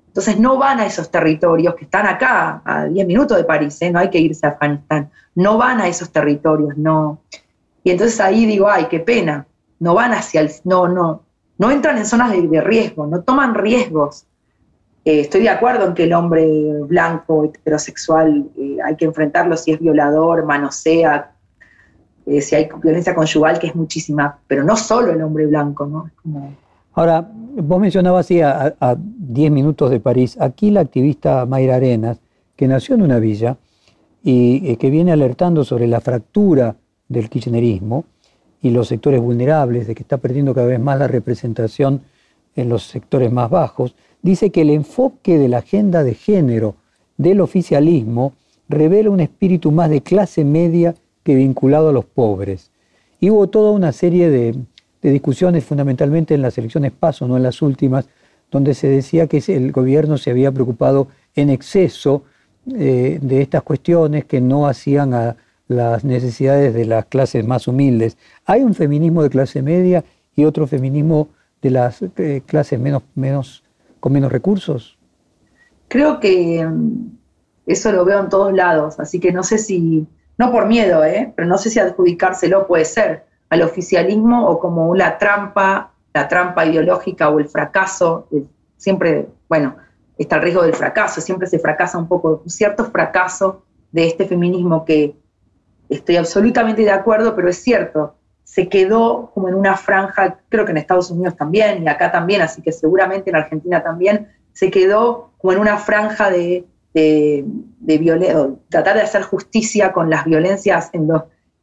Entonces 0.09 0.39
no 0.39 0.59
van 0.59 0.81
a 0.81 0.87
esos 0.87 1.11
territorios 1.11 1.75
que 1.75 1.85
están 1.85 2.07
acá, 2.07 2.63
a 2.65 2.85
10 2.85 3.07
minutos 3.07 3.37
de 3.37 3.45
París, 3.45 3.81
¿eh? 3.83 3.91
no 3.91 3.99
hay 3.99 4.11
que 4.11 4.19
irse 4.19 4.47
a 4.47 4.51
Afganistán, 4.51 5.11
no 5.35 5.59
van 5.59 5.81
a 5.81 5.89
esos 5.89 6.11
territorios, 6.11 6.77
no. 6.77 7.21
Y 7.83 7.91
entonces 7.91 8.21
ahí 8.21 8.47
digo, 8.47 8.69
ay, 8.69 8.87
qué 8.89 9.01
pena, 9.01 9.47
no 9.81 9.95
van 9.95 10.13
hacia 10.13 10.41
el, 10.41 10.51
no, 10.65 10.87
no, 10.87 11.24
no 11.59 11.71
entran 11.71 11.99
en 11.99 12.07
zonas 12.07 12.33
de, 12.33 12.61
riesgo, 12.61 13.07
no 13.07 13.23
toman 13.23 13.55
riesgos. 13.55 14.27
Eh, 15.05 15.21
estoy 15.21 15.43
de 15.43 15.51
acuerdo 15.51 15.87
en 15.87 15.95
que 15.95 16.05
el 16.05 16.13
hombre 16.13 16.47
blanco, 16.87 17.45
heterosexual, 17.45 18.47
eh, 18.59 18.79
hay 18.85 18.97
que 18.97 19.05
enfrentarlo 19.05 19.57
si 19.57 19.73
es 19.73 19.81
violador, 19.81 20.45
manosea, 20.45 21.33
eh, 22.27 22.41
si 22.41 22.57
hay 22.57 22.69
violencia 22.83 23.15
conyugal, 23.15 23.59
que 23.59 23.69
es 23.69 23.75
muchísima, 23.75 24.39
pero 24.47 24.65
no 24.65 24.77
solo 24.77 25.13
el 25.13 25.23
hombre 25.23 25.47
blanco, 25.47 25.87
¿no? 25.87 26.11
Ahora, 26.95 27.29
vos 27.31 27.81
mencionabas 27.81 28.27
así 28.27 28.41
a 28.41 28.97
10 28.99 29.51
minutos 29.51 29.91
de 29.91 30.01
París, 30.01 30.37
aquí 30.41 30.71
la 30.71 30.81
activista 30.81 31.45
Mayra 31.45 31.77
Arenas, 31.77 32.21
que 32.57 32.69
nació 32.69 32.95
en 32.95 33.03
una 33.03 33.19
villa 33.19 33.57
y 34.23 34.77
que 34.77 34.89
viene 34.89 35.13
alertando 35.13 35.65
sobre 35.65 35.87
la 35.87 36.01
fractura 36.01 36.77
del 37.09 37.29
kirchnerismo 37.29 38.05
y 38.65 38.71
los 38.71 38.89
sectores 38.89 39.21
vulnerables, 39.21 39.87
de 39.87 39.95
que 39.95 40.03
está 40.03 40.17
perdiendo 40.17 40.55
cada 40.55 40.69
vez 40.69 40.81
más 40.81 40.99
la 40.99 41.07
representación 41.07 42.01
en 42.57 42.71
los 42.71 42.85
sectores 42.85 43.31
más 43.31 43.51
bajos, 43.51 43.95
dice 44.23 44.49
que 44.49 44.63
el 44.63 44.71
enfoque 44.71 45.37
de 45.37 45.49
la 45.49 45.59
agenda 45.59 46.03
de 46.03 46.15
género 46.15 46.75
del 47.19 47.43
oficialismo 47.43 48.33
revela 48.71 49.11
un 49.11 49.21
espíritu 49.21 49.71
más 49.71 49.91
de 49.91 50.01
clase 50.01 50.47
media 50.47 50.95
que 51.23 51.35
vinculado 51.35 51.91
a 51.91 51.93
los 51.93 52.07
pobres. 52.07 52.71
Y 53.21 53.29
hubo 53.29 53.49
toda 53.49 53.71
una 53.71 53.93
serie 53.93 54.31
de, 54.31 54.57
discusiones, 55.03 55.63
fundamentalmente 55.63 56.33
en 56.33 56.41
las 56.41 56.57
elecciones 56.57 56.91
paso, 56.91 57.29
no 57.29 57.37
en 57.37 57.43
las 57.43 57.61
últimas, 57.61 58.09
donde 58.51 58.73
se 58.73 58.89
decía 58.89 59.27
que 59.27 59.43
el 59.47 59.73
gobierno 59.73 60.17
se 60.17 60.31
había 60.31 60.51
preocupado 60.51 61.09
en 61.37 61.51
exceso 61.51 62.23
eh, 62.75 63.19
de 63.21 63.43
estas 63.43 63.63
cuestiones 63.63 64.25
que 64.25 64.41
no 64.41 64.67
hacían 64.67 65.13
a 65.13 65.37
las 65.69 66.05
necesidades 66.05 66.75
de 66.75 66.85
las 66.85 67.07
clases 67.07 67.47
más 67.47 67.67
humildes. 67.69 68.17
Hay 68.45 68.63
un 68.63 68.75
feminismo 68.75 69.23
de 69.23 69.31
clase 69.31 69.63
media 69.63 70.05
y 70.35 70.45
otro 70.45 70.67
feminismo 70.67 71.29
de 71.63 71.71
las 71.71 72.03
eh, 72.03 72.43
clases 72.45 72.79
menos, 72.79 73.03
menos, 73.15 73.65
con 74.01 74.13
menos 74.13 74.31
recursos. 74.31 74.99
Creo 75.89 76.21
que 76.21 76.67
mm, 76.67 77.17
eso 77.67 77.93
lo 77.93 78.05
veo 78.05 78.21
en 78.21 78.29
todos 78.29 78.53
lados, 78.53 79.01
así 79.01 79.21
que 79.21 79.33
no 79.33 79.43
sé 79.43 79.59
si 79.59 80.07
no 80.37 80.53
por 80.53 80.67
miedo, 80.67 81.05
¿eh? 81.05 81.33
pero 81.35 81.49
no 81.49 81.59
sé 81.59 81.71
si 81.71 81.79
adjudicárselo 81.79 82.67
puede 82.67 82.85
ser 82.85 83.25
al 83.51 83.63
oficialismo 83.63 84.47
o 84.47 84.59
como 84.59 84.89
una 84.89 85.17
trampa, 85.17 85.93
la 86.13 86.29
trampa 86.29 86.67
ideológica 86.67 87.31
o 87.31 87.39
el 87.39 87.49
fracaso, 87.49 88.29
siempre, 88.77 89.29
bueno, 89.49 89.77
está 90.19 90.37
el 90.37 90.43
riesgo 90.43 90.63
del 90.63 90.75
fracaso, 90.75 91.21
siempre 91.21 91.47
se 91.47 91.59
fracasa 91.59 91.99
un 91.99 92.09
poco, 92.09 92.43
un 92.45 92.51
cierto 92.51 92.85
fracaso 92.87 93.63
de 93.93 94.07
este 94.07 94.27
feminismo 94.27 94.85
que 94.85 95.15
estoy 95.97 96.17
absolutamente 96.17 96.83
de 96.83 96.91
acuerdo, 96.91 97.35
pero 97.35 97.49
es 97.49 97.63
cierto, 97.63 98.15
se 98.43 98.69
quedó 98.69 99.31
como 99.35 99.49
en 99.49 99.55
una 99.55 99.77
franja, 99.77 100.39
creo 100.49 100.65
que 100.65 100.73
en 100.73 100.79
Estados 100.79 101.11
Unidos 101.11 101.37
también 101.37 101.83
y 101.83 101.89
acá 101.89 102.13
también, 102.13 102.43
así 102.43 102.63
que 102.63 102.73
seguramente 102.73 103.31
en 103.31 103.37
Argentina 103.37 103.83
también, 103.83 104.29
se 104.53 104.71
quedó 104.71 105.33
como 105.39 105.53
en 105.53 105.59
una 105.59 105.79
franja 105.79 106.31
de 106.31 106.65
de, 106.95 107.45
tratar 108.69 108.97
de 108.97 109.03
hacer 109.03 109.23
justicia 109.23 109.93
con 109.93 110.09
las 110.09 110.25
violencias 110.25 110.91
en 110.93 111.09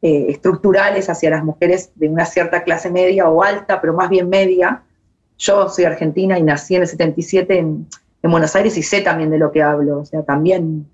eh, 0.02 0.26
estructurales 0.28 1.08
hacia 1.08 1.30
las 1.30 1.42
mujeres 1.42 1.90
de 1.94 2.08
una 2.08 2.26
cierta 2.26 2.62
clase 2.62 2.90
media 2.90 3.28
o 3.28 3.42
alta, 3.42 3.80
pero 3.80 3.94
más 3.94 4.10
bien 4.10 4.28
media. 4.28 4.82
Yo 5.38 5.68
soy 5.68 5.84
argentina 5.84 6.38
y 6.38 6.42
nací 6.42 6.76
en 6.76 6.82
el 6.82 6.88
77 6.88 7.58
en, 7.58 7.86
Buenos 8.22 8.54
Aires 8.54 8.76
y 8.76 8.84
sé 8.84 9.00
también 9.00 9.30
de 9.30 9.38
lo 9.38 9.50
que 9.50 9.64
hablo. 9.64 9.98
O 10.00 10.04
sea, 10.04 10.22
también 10.22 10.86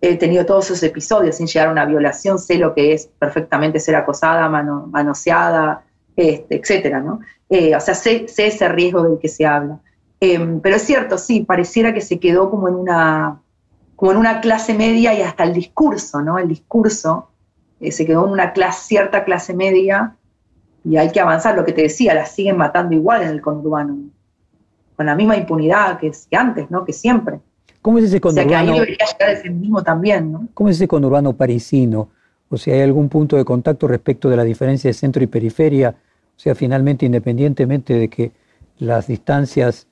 he 0.00 0.16
tenido 0.16 0.46
todos 0.46 0.66
esos 0.66 0.82
episodios 0.82 1.36
sin 1.36 1.46
llegar 1.46 1.68
a 1.68 1.72
una 1.72 1.84
violación, 1.84 2.38
sé 2.38 2.56
lo 2.56 2.74
que 2.74 2.94
es 2.94 3.06
perfectamente 3.18 3.78
ser 3.80 3.96
acosada, 3.96 4.48
manoseada, 4.48 5.84
este, 6.16 6.56
etcétera, 6.56 7.00
¿no? 7.00 7.20
Eh, 7.48 7.74
o 7.74 7.80
sea, 7.80 7.94
sé, 7.94 8.26
ese 8.36 8.68
riesgo 8.68 9.02
del 9.02 9.18
que 9.18 9.28
se 9.28 9.44
habla. 9.46 9.80
Em, 10.20 10.60
pero 10.60 10.76
es 10.76 10.82
cierto, 10.82 11.18
sí, 11.18 11.40
pareciera 11.40 11.92
que 11.92 12.00
se 12.00 12.18
quedó 12.18 12.50
como 12.50 12.68
en 12.68 12.74
una 12.74 13.40
como 14.00 14.12
en 14.12 14.16
una 14.16 14.40
clase 14.40 14.72
media 14.72 15.12
y 15.12 15.20
hasta 15.20 15.44
el 15.44 15.52
discurso, 15.52 16.22
¿no? 16.22 16.38
El 16.38 16.48
discurso 16.48 17.28
eh, 17.80 17.92
se 17.92 18.06
quedó 18.06 18.24
en 18.24 18.32
una 18.32 18.54
clase, 18.54 18.86
cierta 18.86 19.24
clase 19.24 19.52
media 19.52 20.16
y 20.84 20.96
hay 20.96 21.10
que 21.12 21.20
avanzar. 21.20 21.54
Lo 21.54 21.66
que 21.66 21.74
te 21.74 21.82
decía, 21.82 22.14
las 22.14 22.32
siguen 22.32 22.56
matando 22.56 22.94
igual 22.94 23.20
en 23.20 23.28
el 23.28 23.42
conurbano, 23.42 23.98
con 24.96 25.04
la 25.04 25.14
misma 25.14 25.36
impunidad 25.36 25.98
que, 25.98 26.12
antes, 26.34 26.70
¿no? 26.70 26.86
Que 26.86 26.94
siempre. 26.94 27.40
¿Cómo 27.82 27.98
es 27.98 28.04
ese 28.04 28.20
conurbano? 28.20 28.46
O 28.46 28.50
sea, 28.50 28.64
que 28.64 28.70
ahí 28.70 28.74
debería 28.74 29.06
llegar 29.06 29.46
el 29.46 29.54
mismo 29.54 29.82
también, 29.82 30.32
¿no? 30.32 30.48
¿Cómo 30.54 30.68
es 30.68 30.76
ese 30.76 30.88
conurbano 30.88 31.34
parisino? 31.34 32.10
O 32.48 32.56
sea, 32.56 32.74
¿hay 32.74 32.82
algún 32.82 33.08
punto 33.08 33.36
de 33.36 33.44
contacto 33.44 33.86
respecto 33.88 34.28
de 34.28 34.36
la 34.36 34.44
diferencia 34.44 34.88
de 34.88 34.94
centro 34.94 35.22
y 35.22 35.26
periferia? 35.26 35.94
O 36.36 36.38
sea, 36.38 36.54
finalmente, 36.54 37.06
independientemente 37.06 37.94
de 37.94 38.08
que 38.08 38.32
las 38.78 39.06
distancias 39.06 39.86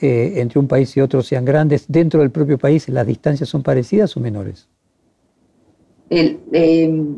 eh, 0.00 0.40
entre 0.40 0.58
un 0.58 0.66
país 0.66 0.96
y 0.96 1.00
otro 1.00 1.22
sean 1.22 1.44
grandes, 1.44 1.86
dentro 1.88 2.20
del 2.20 2.30
propio 2.30 2.58
país 2.58 2.88
las 2.88 3.06
distancias 3.06 3.48
son 3.48 3.62
parecidas 3.62 4.16
o 4.16 4.20
menores? 4.20 4.68
Eh, 6.10 7.16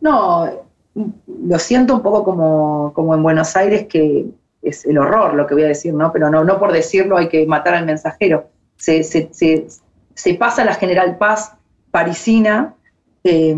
no, 0.00 0.50
lo 0.94 1.58
siento 1.58 1.96
un 1.96 2.02
poco 2.02 2.22
como, 2.24 2.92
como, 2.94 3.14
en 3.14 3.22
Buenos 3.22 3.56
Aires, 3.56 3.86
que 3.86 4.26
es 4.60 4.84
el 4.84 4.98
horror 4.98 5.34
lo 5.34 5.46
que 5.46 5.54
voy 5.54 5.64
a 5.64 5.68
decir, 5.68 5.94
¿no? 5.94 6.12
Pero 6.12 6.30
no, 6.30 6.44
no 6.44 6.58
por 6.58 6.72
decirlo 6.72 7.16
hay 7.16 7.28
que 7.28 7.46
matar 7.46 7.74
al 7.74 7.86
mensajero. 7.86 8.48
Se, 8.76 9.02
se, 9.04 10.34
pasa 10.34 10.64
la 10.64 10.74
General 10.74 11.16
Paz 11.18 11.54
parisina 11.90 12.74
eh, 13.22 13.56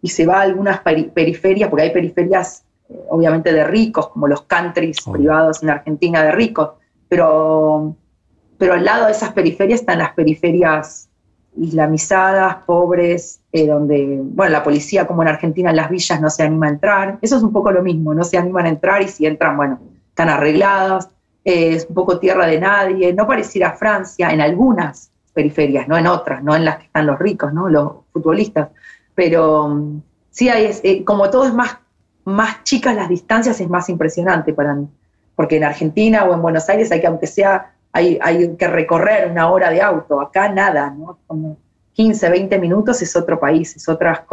y 0.00 0.08
se 0.08 0.26
va 0.26 0.38
a 0.38 0.42
algunas 0.42 0.80
periferias, 0.80 1.68
porque 1.68 1.84
hay 1.84 1.90
periferias 1.90 2.64
obviamente 3.08 3.52
de 3.52 3.64
ricos, 3.64 4.08
como 4.08 4.28
los 4.28 4.42
countries 4.42 4.98
privados 5.10 5.62
en 5.62 5.70
Argentina 5.70 6.22
de 6.22 6.32
ricos, 6.32 6.70
pero, 7.08 7.96
pero 8.58 8.74
al 8.74 8.84
lado 8.84 9.06
de 9.06 9.12
esas 9.12 9.32
periferias 9.32 9.80
están 9.80 9.98
las 9.98 10.12
periferias 10.12 11.08
islamizadas, 11.56 12.56
pobres, 12.66 13.40
eh, 13.52 13.66
donde, 13.66 14.20
bueno, 14.22 14.52
la 14.52 14.64
policía 14.64 15.06
como 15.06 15.22
en 15.22 15.28
Argentina 15.28 15.70
en 15.70 15.76
las 15.76 15.90
villas 15.90 16.20
no 16.20 16.30
se 16.30 16.42
anima 16.42 16.66
a 16.66 16.70
entrar. 16.70 17.18
Eso 17.20 17.36
es 17.36 17.42
un 17.42 17.52
poco 17.52 17.70
lo 17.70 17.82
mismo, 17.82 18.14
no 18.14 18.24
se 18.24 18.38
animan 18.38 18.66
a 18.66 18.70
entrar 18.70 19.02
y 19.02 19.08
si 19.08 19.26
entran, 19.26 19.56
bueno, 19.56 19.78
están 20.08 20.30
arregladas, 20.30 21.10
eh, 21.44 21.74
es 21.74 21.86
un 21.88 21.94
poco 21.94 22.18
tierra 22.18 22.46
de 22.46 22.60
nadie, 22.60 23.12
no 23.12 23.26
pareciera 23.26 23.72
Francia 23.72 24.30
en 24.30 24.40
algunas 24.40 25.10
periferias, 25.32 25.88
no 25.88 25.96
en 25.96 26.06
otras, 26.06 26.42
no 26.42 26.54
en 26.54 26.64
las 26.64 26.76
que 26.78 26.84
están 26.84 27.06
los 27.06 27.18
ricos, 27.18 27.52
¿no? 27.52 27.68
los 27.68 27.92
futbolistas, 28.12 28.68
pero 29.14 29.68
mm, 29.68 30.02
sí 30.30 30.48
hay, 30.48 30.70
eh, 30.82 31.04
como 31.04 31.30
todo 31.30 31.46
es 31.46 31.54
más, 31.54 31.78
más 32.24 32.62
chicas 32.64 32.94
las 32.94 33.08
distancias, 33.08 33.60
es 33.60 33.68
más 33.68 33.88
impresionante 33.88 34.52
para 34.52 34.74
mí, 34.74 34.88
porque 35.34 35.56
en 35.56 35.64
Argentina 35.64 36.24
o 36.24 36.34
en 36.34 36.42
Buenos 36.42 36.68
Aires 36.68 36.92
hay 36.92 37.00
que, 37.00 37.06
aunque 37.06 37.26
sea, 37.26 37.74
hay, 37.92 38.18
hay 38.22 38.56
que 38.56 38.68
recorrer 38.68 39.30
una 39.30 39.50
hora 39.50 39.70
de 39.70 39.82
auto, 39.82 40.20
acá 40.20 40.48
nada, 40.48 40.90
¿no? 40.90 41.18
Como 41.26 41.58
15, 41.94 42.30
20 42.30 42.58
minutos 42.58 43.02
es 43.02 43.14
otro 43.16 43.38
país, 43.38 43.76
es 43.76 43.88
otra, 43.88 44.24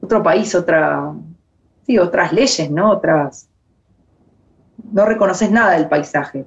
otro 0.00 0.22
país, 0.22 0.54
otra, 0.54 1.12
sí, 1.86 1.98
otras 1.98 2.32
leyes, 2.32 2.70
¿no? 2.70 2.90
Otras, 2.90 3.47
no 4.92 5.04
reconoces 5.04 5.50
nada 5.50 5.72
del 5.72 5.88
paisaje. 5.88 6.44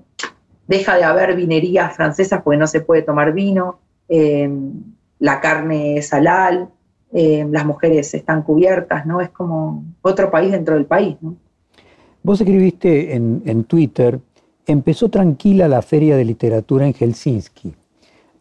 Deja 0.68 0.96
de 0.96 1.04
haber 1.04 1.36
vinerías 1.36 1.96
francesas 1.96 2.42
porque 2.44 2.58
no 2.58 2.68
se 2.68 2.82
puede 2.82 3.02
tomar 3.02 3.34
vino, 3.34 3.80
em, 4.08 4.72
la 5.20 5.40
carne 5.40 5.98
es 5.98 6.14
halal, 6.14 6.70
em, 7.12 7.52
las 7.52 7.66
mujeres 7.66 8.14
están 8.14 8.44
cubiertas, 8.44 9.06
¿no? 9.06 9.22
Es 9.22 9.30
como 9.30 9.84
otro 10.02 10.32
país 10.32 10.52
dentro 10.52 10.76
del 10.76 10.86
país. 10.86 11.18
Vos 12.24 12.40
escribiste 12.40 13.16
en, 13.16 13.42
en 13.46 13.64
Twitter, 13.66 14.20
empezó 14.66 15.10
tranquila 15.10 15.68
la 15.68 15.82
feria 15.82 16.16
de 16.16 16.26
literatura 16.26 16.86
en 16.86 16.94
Helsinki. 16.94 17.74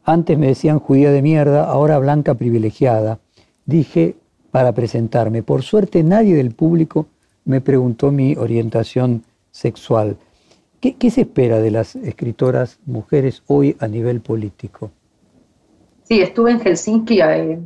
Antes 0.04 0.38
me 0.38 0.48
decían 0.48 0.78
judía 0.78 1.10
de 1.10 1.22
mierda, 1.22 1.64
ahora 1.64 1.98
blanca 1.98 2.34
privilegiada. 2.34 3.18
Dije 3.64 4.16
para 4.50 4.72
presentarme. 4.72 5.42
Por 5.42 5.62
suerte 5.62 6.02
nadie 6.02 6.34
del 6.34 6.52
público 6.52 7.06
me 7.44 7.60
preguntó 7.60 8.10
mi 8.10 8.34
orientación 8.36 9.24
sexual. 9.50 10.16
¿Qué, 10.80 11.10
se 11.10 11.22
espera 11.22 11.58
de 11.58 11.70
las 11.70 11.94
escritoras 11.94 12.78
mujeres 12.86 13.42
hoy 13.46 13.76
a 13.80 13.86
nivel 13.86 14.22
político? 14.22 14.90
Sí, 16.04 16.22
estuve 16.22 16.52
en 16.52 16.60
Helsinki 16.60 17.20
eh, 17.20 17.58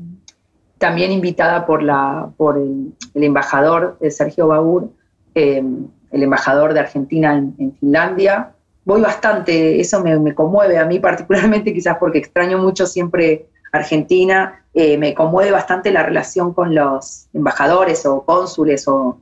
también 0.78 1.12
invitada 1.12 1.64
por, 1.64 1.82
la, 1.82 2.30
por 2.36 2.58
el, 2.58 2.92
embajador 3.14 3.96
eh, 4.00 4.10
Sergio 4.10 4.48
Baur, 4.48 4.90
eh, 5.36 5.62
el 6.10 6.22
embajador 6.22 6.74
de 6.74 6.80
Argentina 6.80 7.36
en, 7.36 7.76
Finlandia. 7.78 8.52
Voy 8.84 9.00
bastante, 9.00 9.80
eso 9.80 10.02
me, 10.02 10.34
conmueve 10.34 10.76
a 10.78 10.84
mí 10.84 10.98
particularmente, 10.98 11.72
quizás 11.74 11.96
porque 11.98 12.18
extraño 12.18 12.58
mucho 12.58 12.84
siempre 12.84 13.46
Argentina. 13.70 14.60
me 14.74 15.14
conmueve 15.14 15.52
bastante 15.52 15.92
la 15.92 16.02
relación 16.02 16.52
con 16.52 16.74
los 16.74 17.28
embajadores 17.32 18.04
o 18.06 18.24
cónsules 18.24 18.88
o 18.88 19.20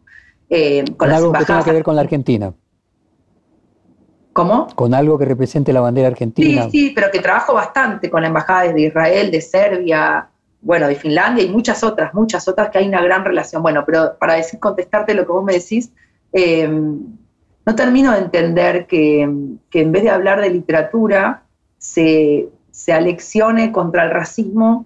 eh, 0.54 0.84
con, 0.98 1.10
algo 1.10 1.32
que 1.32 1.46
tenga 1.46 1.64
que 1.64 1.72
ver 1.72 1.82
con 1.82 1.96
la 1.96 2.02
Argentina. 2.02 2.52
¿Cómo? 4.34 4.66
Con 4.74 4.92
algo 4.92 5.18
que 5.18 5.24
represente 5.24 5.72
la 5.72 5.80
bandera 5.80 6.08
argentina. 6.08 6.64
Sí, 6.64 6.70
sí, 6.70 6.92
pero 6.94 7.10
que 7.10 7.20
trabajo 7.20 7.54
bastante 7.54 8.10
con 8.10 8.20
la 8.20 8.28
embajada 8.28 8.70
de 8.70 8.82
Israel, 8.82 9.30
de 9.30 9.40
Serbia, 9.40 10.28
bueno, 10.60 10.88
de 10.88 10.94
Finlandia 10.94 11.42
y 11.42 11.48
muchas 11.48 11.82
otras, 11.82 12.12
muchas 12.12 12.46
otras 12.48 12.68
que 12.68 12.76
hay 12.76 12.86
una 12.86 13.00
gran 13.00 13.24
relación. 13.24 13.62
Bueno, 13.62 13.82
pero 13.86 14.18
para 14.18 14.34
decir, 14.34 14.60
contestarte 14.60 15.14
lo 15.14 15.24
que 15.24 15.32
vos 15.32 15.42
me 15.42 15.54
decís, 15.54 15.90
eh, 16.34 16.68
no 16.68 17.74
termino 17.74 18.12
de 18.12 18.18
entender 18.18 18.86
que, 18.86 19.22
en 19.22 19.92
vez 19.92 20.02
de 20.02 20.10
hablar 20.10 20.42
de 20.42 20.50
literatura, 20.50 21.44
se, 21.78 22.50
se 22.70 22.92
aleccione 22.92 23.72
contra 23.72 24.04
el 24.04 24.10
racismo 24.10 24.84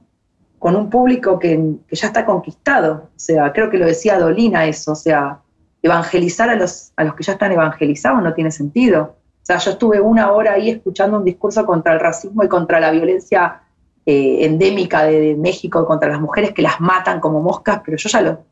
con 0.61 0.77
un 0.77 0.91
público 0.91 1.41
que, 1.41 1.75
que, 1.89 1.97
ya 1.97 2.07
está 2.07 2.25
conquistado. 2.25 3.09
O 3.17 3.19
sea, 3.19 3.53
creo 3.53 3.69
que 3.69 3.79
lo 3.79 3.87
decía 3.87 4.17
Dolina 4.21 4.67
eso, 4.67 4.93
o 4.93 4.97
sea, 4.97 5.41
evangelizar 5.87 6.49
a 6.51 6.55
los, 6.55 6.93
a 6.97 7.05
los 7.05 7.15
que 7.15 7.25
ya 7.25 7.33
están 7.33 7.53
evangelizados 7.53 8.23
no 8.23 8.35
tiene 8.35 8.51
sentido. 8.51 9.17
O 9.43 9.47
sea, 9.47 9.59
yo 9.59 9.73
estuve 9.73 10.01
una 10.01 10.33
hora 10.33 10.55
ahí 10.55 10.71
escuchando 10.71 11.19
un 11.19 11.25
discurso 11.25 11.65
contra 11.65 11.93
el 11.93 12.01
racismo 12.01 12.43
y 12.43 12.49
contra 12.49 12.81
la 12.81 12.91
violencia 12.91 13.63
eh, 14.05 14.45
endémica 14.45 15.05
de, 15.05 15.35
México 15.37 15.87
contra 15.87 16.09
las 16.09 16.21
mujeres 16.21 16.53
que 16.53 16.63
las 16.63 16.81
matan 16.81 17.21
como 17.21 17.41
moscas, 17.41 17.81
pero 17.85 17.97
yo 17.97 18.09
ya 18.09 18.21
lo 18.21 18.45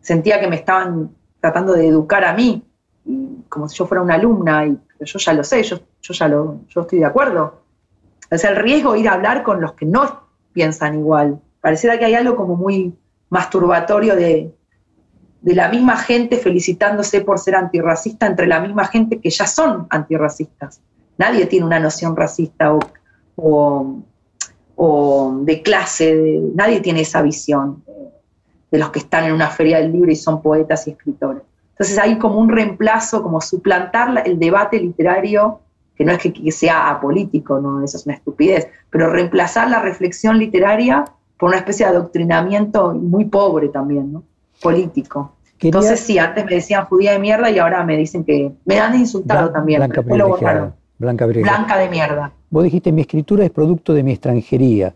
sentía 0.00 0.40
que 0.40 0.48
me 0.48 0.56
estaban 0.56 1.10
tratando 1.40 1.72
de 1.72 1.88
educar 1.88 2.24
a 2.24 2.34
mí, 2.34 2.64
como 3.48 3.68
si 3.68 3.76
yo 3.76 3.86
fuera 3.86 4.02
una 4.02 4.14
alumna, 4.14 4.66
y 4.66 4.78
yo 5.00 5.18
ya 5.18 5.32
lo 5.32 5.44
sé, 5.44 5.62
yo, 5.62 5.78
yo 6.00 6.14
ya 6.14 6.28
lo, 6.28 6.60
yo 6.68 6.80
estoy 6.82 7.00
de 7.00 7.04
acuerdo. 7.04 7.62
O 8.30 8.38
sea, 8.38 8.50
el 8.50 8.56
riesgo 8.56 8.92
de 8.92 9.00
ir 9.00 9.08
a 9.08 9.14
hablar 9.14 9.42
con 9.42 9.60
los 9.60 9.74
que 9.74 9.86
no 9.86 10.28
piensan 10.52 10.98
igual. 10.98 11.40
Pareciera 11.60 11.98
que 11.98 12.04
hay 12.04 12.14
algo 12.14 12.36
como 12.36 12.56
muy 12.56 12.94
masturbatorio 13.28 14.16
de, 14.16 14.52
de 15.42 15.54
la 15.56 15.68
misma 15.68 15.96
gente 15.96 16.38
felicitándose 16.38 17.20
por 17.20 17.38
ser 17.38 17.56
antirracista 17.56 18.26
entre 18.26 18.46
la 18.46 18.60
misma 18.60 18.86
gente 18.86 19.18
que 19.18 19.28
ya 19.28 19.46
son 19.46 19.86
antirracistas. 19.90 20.80
Nadie 21.18 21.46
tiene 21.46 21.66
una 21.66 21.80
noción 21.80 22.16
racista 22.16 22.78
o, 23.36 24.02
de 25.42 25.62
clase, 25.62 26.40
nadie 26.54 26.80
tiene 26.80 27.00
esa 27.00 27.22
visión 27.22 27.82
de 28.70 28.78
los 28.78 28.90
que 28.90 29.00
están 29.00 29.24
en 29.24 29.32
una 29.32 29.48
feria 29.48 29.78
del 29.78 29.92
libro 29.92 30.10
y 30.10 30.16
son 30.16 30.40
poetas 30.40 30.86
y 30.86 30.92
escritores. 30.92 31.42
Entonces 31.70 31.98
hay 31.98 32.18
como 32.18 32.38
un 32.38 32.48
reemplazo, 32.48 33.22
como 33.22 33.40
suplantar 33.40 34.22
el 34.24 34.38
debate 34.38 34.78
literario, 34.78 35.60
que 35.96 36.04
no 36.04 36.12
es 36.12 36.18
que, 36.18 36.32
que 36.32 36.52
sea 36.52 36.88
apolítico, 36.88 37.60
no, 37.60 37.84
eso 37.84 37.96
es 37.96 38.06
una 38.06 38.14
estupidez, 38.14 38.68
pero 38.90 39.10
reemplazar 39.10 39.68
la 39.68 39.82
reflexión 39.82 40.38
literaria 40.38 41.04
por 41.36 41.48
una 41.48 41.58
especie 41.58 41.84
de 41.84 41.92
adoctrinamiento 41.92 42.94
muy 42.94 43.24
pobre 43.24 43.68
también, 43.68 44.12
¿no? 44.12 44.22
Político. 44.62 45.36
Entonces 45.60 46.00
sí, 46.00 46.18
antes 46.18 46.44
me 46.44 46.54
decían 46.54 46.84
judía 46.86 47.12
de 47.12 47.18
mierda 47.18 47.50
y 47.50 47.58
ahora 47.58 47.84
me 47.84 47.96
dicen 47.96 48.24
que 48.24 48.52
me 48.64 48.80
han 48.80 48.98
insultado 48.98 49.50
también. 49.50 49.78
Blanca 49.78 50.74
Blanca, 50.98 51.26
blanca 51.26 51.78
de 51.78 51.88
mierda. 51.88 52.32
Vos 52.50 52.62
dijiste, 52.62 52.92
mi 52.92 53.00
escritura 53.00 53.44
es 53.44 53.50
producto 53.50 53.92
de 53.92 54.04
mi 54.04 54.12
extranjería. 54.12 54.94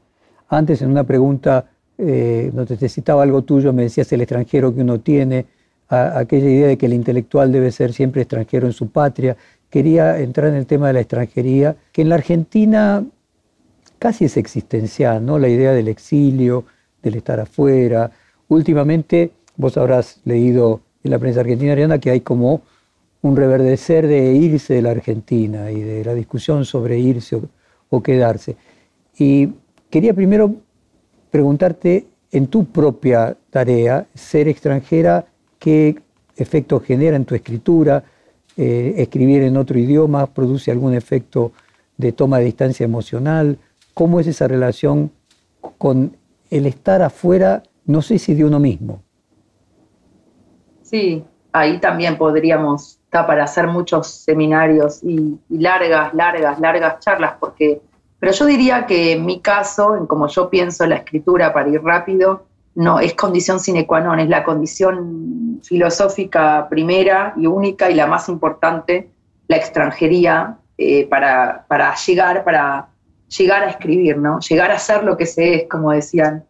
Antes 0.48 0.80
en 0.82 0.90
una 0.90 1.02
pregunta 1.02 1.64
eh, 1.98 2.50
donde 2.52 2.76
te 2.76 2.88
citaba 2.88 3.24
algo 3.24 3.42
tuyo, 3.42 3.72
me 3.72 3.82
decías 3.82 4.12
el 4.12 4.20
extranjero 4.20 4.72
que 4.72 4.82
uno 4.82 5.00
tiene, 5.00 5.46
aquella 5.88 6.48
idea 6.48 6.66
de 6.68 6.78
que 6.78 6.86
el 6.86 6.92
intelectual 6.92 7.50
debe 7.50 7.72
ser 7.72 7.92
siempre 7.92 8.22
extranjero 8.22 8.66
en 8.66 8.72
su 8.72 8.90
patria. 8.90 9.36
Quería 9.70 10.18
entrar 10.18 10.48
en 10.48 10.56
el 10.56 10.66
tema 10.66 10.88
de 10.88 10.92
la 10.92 11.00
extranjería, 11.00 11.76
que 11.92 12.02
en 12.02 12.08
la 12.08 12.16
Argentina 12.16 13.04
casi 13.98 14.26
es 14.26 14.36
existencial, 14.36 15.24
¿no? 15.24 15.38
La 15.38 15.48
idea 15.48 15.72
del 15.72 15.88
exilio, 15.88 16.64
del 17.02 17.16
estar 17.16 17.40
afuera. 17.40 18.10
Últimamente 18.48 19.32
Vos 19.56 19.76
habrás 19.76 20.20
leído 20.24 20.80
en 21.02 21.10
la 21.10 21.18
prensa 21.18 21.40
argentina, 21.40 21.72
Ariana, 21.72 21.98
que 21.98 22.10
hay 22.10 22.20
como 22.20 22.62
un 23.22 23.36
reverdecer 23.36 24.06
de 24.06 24.34
irse 24.34 24.74
de 24.74 24.82
la 24.82 24.90
Argentina 24.90 25.70
y 25.70 25.80
de 25.80 26.04
la 26.04 26.14
discusión 26.14 26.64
sobre 26.64 26.98
irse 26.98 27.40
o, 27.88 28.02
quedarse. 28.02 28.56
Y 29.18 29.48
quería 29.90 30.14
primero 30.14 30.54
preguntarte, 31.30 32.06
en 32.32 32.48
tu 32.48 32.66
propia 32.66 33.36
tarea, 33.50 34.06
ser 34.14 34.48
extranjera, 34.48 35.26
¿qué 35.58 35.96
efecto 36.36 36.80
genera 36.80 37.16
en 37.16 37.24
tu 37.24 37.34
escritura? 37.34 38.04
Eh, 38.56 38.94
¿Escribir 38.98 39.42
en 39.42 39.56
otro 39.56 39.78
idioma 39.78 40.26
produce 40.26 40.70
algún 40.70 40.94
efecto 40.94 41.52
de 41.96 42.12
toma 42.12 42.38
de 42.38 42.46
distancia 42.46 42.84
emocional? 42.84 43.58
¿Cómo 43.94 44.20
es 44.20 44.26
esa 44.26 44.48
relación 44.48 45.10
con 45.78 46.16
el 46.50 46.66
estar 46.66 47.02
afuera, 47.02 47.62
no 47.86 48.02
sé 48.02 48.18
si 48.18 48.34
de 48.34 48.44
uno 48.44 48.60
mismo, 48.60 49.02
Sí, 50.86 51.24
ahí 51.52 51.80
también 51.80 52.16
podríamos 52.16 53.00
estar 53.04 53.26
para 53.26 53.42
hacer 53.42 53.66
muchos 53.66 54.06
seminarios 54.06 55.02
y, 55.02 55.36
largas, 55.48 56.14
largas, 56.14 56.60
largas 56.60 57.00
charlas, 57.00 57.34
porque, 57.40 57.80
pero 58.20 58.30
yo 58.30 58.46
diría 58.46 58.86
que 58.86 59.12
en 59.12 59.26
mi 59.26 59.40
caso, 59.40 59.96
en 59.96 60.06
como 60.06 60.28
yo 60.28 60.48
pienso 60.48 60.86
la 60.86 60.96
escritura 60.96 61.52
para 61.52 61.68
ir 61.68 61.82
rápido, 61.82 62.46
no 62.76 63.00
es 63.00 63.14
condición 63.14 63.58
sine 63.58 63.84
qua 63.84 64.00
non, 64.00 64.20
es 64.20 64.28
la 64.28 64.44
condición 64.44 65.60
filosófica 65.64 66.68
primera 66.68 67.32
y 67.36 67.48
única 67.48 67.90
y 67.90 67.94
la 67.94 68.06
más 68.06 68.28
importante, 68.28 69.10
la 69.48 69.56
extranjería, 69.56 70.58
eh, 70.78 71.08
para, 71.08 71.64
para, 71.66 71.96
llegar, 71.96 72.44
para 72.44 72.90
llegar 73.36 73.64
a 73.64 73.70
escribir, 73.70 74.18
¿no? 74.18 74.38
Llegar 74.38 74.70
a 74.70 74.78
ser 74.78 75.02
lo 75.02 75.16
que 75.16 75.26
se 75.26 75.54
es, 75.54 75.68
como 75.68 75.90
decían, 75.90 76.44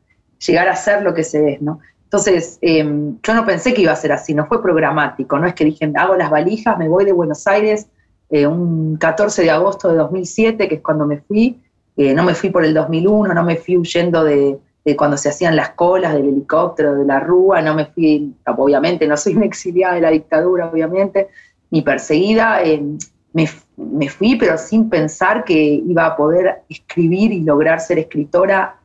llegar 0.46 0.68
a 0.68 0.76
ser 0.76 1.02
lo 1.02 1.14
que 1.14 1.24
se 1.24 1.52
es, 1.52 1.62
¿no? 1.62 1.78
Entonces, 2.06 2.58
em, 2.60 3.18
yo 3.20 3.34
no 3.34 3.44
pensé 3.44 3.74
que 3.74 3.82
iba 3.82 3.92
a 3.92 3.96
ser 3.96 4.12
así, 4.12 4.32
no 4.32 4.46
fue 4.46 4.62
programático, 4.62 5.38
no 5.38 5.46
es 5.46 5.54
que 5.54 5.64
dije, 5.64 5.90
hago 5.96 6.14
las 6.14 6.30
valijas, 6.30 6.78
me 6.78 6.88
voy 6.88 7.04
de 7.04 7.12
Buenos 7.12 7.46
Aires 7.48 7.88
eh, 8.30 8.46
un 8.46 8.96
14 8.96 9.42
de 9.42 9.50
agosto 9.50 9.88
de 9.88 9.96
2007, 9.96 10.68
que 10.68 10.76
es 10.76 10.80
cuando 10.82 11.06
me 11.06 11.18
fui, 11.18 11.60
eh, 11.96 12.14
no 12.14 12.24
me 12.24 12.34
fui 12.34 12.50
por 12.50 12.64
el 12.64 12.74
2001, 12.74 13.34
no 13.34 13.44
me 13.44 13.56
fui 13.56 13.76
huyendo 13.76 14.24
de, 14.24 14.58
cuando 14.96 15.16
se 15.16 15.28
hacían 15.28 15.56
las 15.56 15.70
colas 15.70 16.14
del 16.14 16.26
helicóptero, 16.26 16.94
de 16.94 17.04
la 17.04 17.18
rúa, 17.18 17.60
no 17.60 17.74
me 17.74 17.86
fui, 17.86 18.34
obviamente, 18.46 19.06
no 19.08 19.16
soy 19.16 19.34
una 19.34 19.46
exiliada 19.46 19.94
de 19.94 20.00
la 20.00 20.10
dictadura, 20.10 20.68
obviamente, 20.68 21.28
ni 21.70 21.82
perseguida, 21.82 22.62
em, 22.62 22.96
me 23.32 24.08
fui, 24.08 24.36
pero 24.36 24.56
sin 24.56 24.88
pensar 24.88 25.44
que 25.44 25.54
iba 25.54 26.06
a 26.06 26.16
poder 26.16 26.62
escribir 26.68 27.32
y 27.32 27.42
lograr 27.42 27.80
ser 27.80 27.98
escritora 27.98 28.78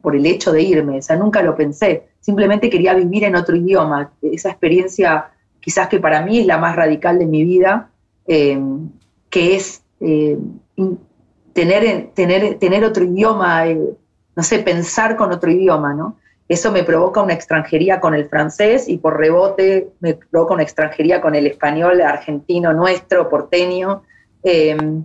por 0.00 0.14
el 0.14 0.24
hecho 0.24 0.52
de 0.52 0.62
irme. 0.62 0.98
O 0.98 1.02
sea, 1.02 1.16
nunca 1.16 1.42
lo 1.42 1.56
pensé. 1.56 2.04
Simplemente 2.20 2.70
quería 2.70 2.94
vivir 2.94 3.24
en 3.24 3.36
otro 3.36 3.56
idioma. 3.56 4.10
Esa 4.22 4.50
experiencia, 4.50 5.30
quizás 5.60 5.88
que 5.88 6.00
para 6.00 6.22
mí 6.22 6.40
es 6.40 6.46
la 6.46 6.58
más 6.58 6.76
radical 6.76 7.18
de 7.18 7.26
mi 7.26 7.44
vida, 7.44 7.90
eh, 8.26 8.60
que 9.30 9.56
es 9.56 9.82
eh, 10.00 10.38
tener, 11.52 12.10
tener, 12.14 12.58
tener 12.58 12.84
otro 12.84 13.04
idioma, 13.04 13.66
eh, 13.66 13.80
no 14.36 14.42
sé, 14.42 14.60
pensar 14.60 15.16
con 15.16 15.32
otro 15.32 15.50
idioma, 15.50 15.94
¿no? 15.94 16.16
Eso 16.48 16.72
me 16.72 16.82
provoca 16.82 17.20
una 17.20 17.34
extranjería 17.34 18.00
con 18.00 18.14
el 18.14 18.28
francés 18.28 18.88
y 18.88 18.96
por 18.96 19.18
rebote 19.18 19.90
me 20.00 20.14
provoca 20.14 20.54
una 20.54 20.62
extranjería 20.62 21.20
con 21.20 21.34
el 21.34 21.46
español 21.46 22.00
argentino 22.00 22.72
nuestro, 22.72 23.28
porteño. 23.28 24.02
Em, 24.42 25.04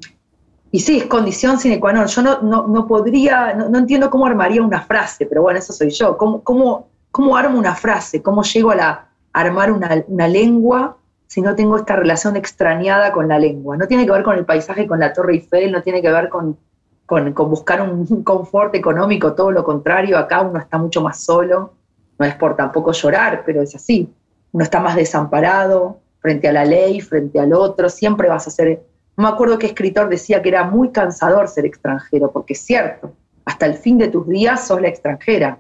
y 0.72 0.80
sí, 0.80 0.99
es 0.99 1.05
condición 1.05 1.59
sine 1.59 1.80
qua 1.80 1.91
non. 1.91 2.07
Yo 2.07 2.22
no, 2.22 2.41
no, 2.41 2.88
podría, 2.88 3.53
no, 3.53 3.78
entiendo 3.78 4.09
cómo 4.09 4.26
armaría 4.26 4.61
una 4.61 4.82
frase, 4.82 5.26
pero 5.26 5.41
bueno, 5.41 5.59
eso 5.59 5.74
soy 5.74 5.89
yo. 5.89 6.18
¿Cómo, 6.18 6.41
cómo, 6.43 6.88
cómo 7.14 7.38
armo 7.38 7.59
una 7.59 7.76
frase? 7.76 8.24
¿Cómo 8.24 8.41
llego 8.41 8.72
a, 8.72 8.76
la, 8.76 9.07
armar 9.34 9.72
una, 9.72 10.28
lengua 10.28 10.97
si 11.28 11.41
no 11.41 11.53
tengo 11.53 11.78
esta 11.78 11.95
relación 11.95 12.36
extrañada 12.36 13.11
con 13.11 13.28
la 13.28 13.38
lengua? 13.38 13.78
No 13.78 13.88
tiene 13.88 14.05
que 14.05 14.11
ver 14.11 14.24
con 14.24 14.36
el 14.36 14.45
paisaje, 14.45 14.88
con 14.88 14.99
la 14.99 15.14
Torre 15.14 15.36
Eiffel, 15.36 15.72
no 15.72 15.84
tiene 15.84 16.01
que 16.01 16.11
ver 16.11 16.28
con, 16.28 16.57
con, 17.05 17.32
buscar 17.36 17.82
un 17.84 18.24
confort 18.24 18.74
económico, 18.74 19.34
todo 19.34 19.51
lo 19.51 19.64
contrario, 19.64 20.18
acá 20.18 20.41
uno 20.41 20.59
está 20.59 20.80
mucho 20.80 21.01
más 21.01 21.24
solo, 21.24 21.74
no 22.18 22.26
es 22.26 22.34
por 22.34 22.55
tampoco 22.55 22.91
llorar, 22.91 23.43
pero 23.45 23.61
es 23.61 23.76
así, 23.76 24.11
uno 24.51 24.64
está 24.64 24.80
más 24.80 24.95
desamparado 24.95 25.99
frente 26.20 26.47
a 26.47 26.51
la 26.51 26.66
ley, 26.66 26.99
frente 26.99 27.39
al 27.39 27.53
otro, 27.53 27.89
siempre 27.89 28.28
vas 28.28 28.47
a 28.47 28.49
ser, 28.49 28.82
no 29.16 29.26
me 29.26 29.30
acuerdo 29.30 29.59
qué 29.59 29.68
escritor 29.68 30.09
decía 30.09 30.41
que 30.41 30.49
era 30.49 30.64
muy 30.64 30.89
cansador 30.89 31.47
ser 31.47 31.68
extranjero, 31.68 32.32
porque 32.32 32.53
es 32.53 32.61
cierto, 32.61 33.14
hasta 33.45 33.68
el 33.68 33.76
fin 33.76 33.99
de 33.99 34.07
tus 34.07 34.28
días 34.28 34.66
sos 34.66 34.82
la 34.82 34.88
extranjera, 34.88 35.59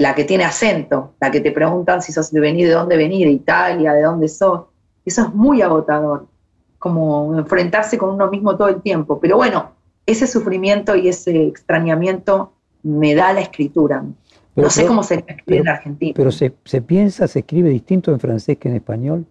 la 0.00 0.14
que 0.14 0.24
tiene 0.24 0.44
acento, 0.44 1.14
la 1.20 1.30
que 1.30 1.40
te 1.40 1.52
preguntan 1.52 2.02
si 2.02 2.12
sos 2.12 2.32
de 2.32 2.40
venir, 2.40 2.66
de 2.66 2.74
dónde 2.74 2.96
venir, 2.96 3.26
de 3.26 3.32
Italia, 3.32 3.92
de 3.92 4.02
dónde 4.02 4.28
sos, 4.28 4.62
eso 5.04 5.22
es 5.22 5.34
muy 5.34 5.62
agotador, 5.62 6.26
como 6.78 7.38
enfrentarse 7.38 7.96
con 7.98 8.10
uno 8.10 8.30
mismo 8.30 8.56
todo 8.56 8.68
el 8.68 8.82
tiempo, 8.82 9.20
pero 9.20 9.36
bueno, 9.36 9.72
ese 10.06 10.26
sufrimiento 10.26 10.96
y 10.96 11.08
ese 11.08 11.46
extrañamiento 11.46 12.52
me 12.82 13.14
da 13.14 13.32
la 13.32 13.40
escritura. 13.40 14.04
no 14.54 14.70
sé 14.70 14.86
cómo 14.86 15.02
se 15.02 15.24
escribe 15.26 15.60
en 15.60 15.68
Argentina. 15.68 16.12
Pero 16.16 16.30
se, 16.30 16.50
piensa, 16.82 17.26
se 17.26 17.40
escribe 17.40 17.70
distinto 17.70 18.12
en 18.12 18.20
francés 18.20 18.58
que 18.58 18.68
en 18.68 18.76
español. 18.76 19.26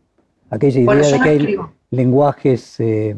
Aquella 0.50 0.82
idea 0.82 0.96
de 0.96 1.20
que 1.20 1.30
hay 1.30 1.58
lenguajes, 1.92 2.80
eh, 2.80 3.16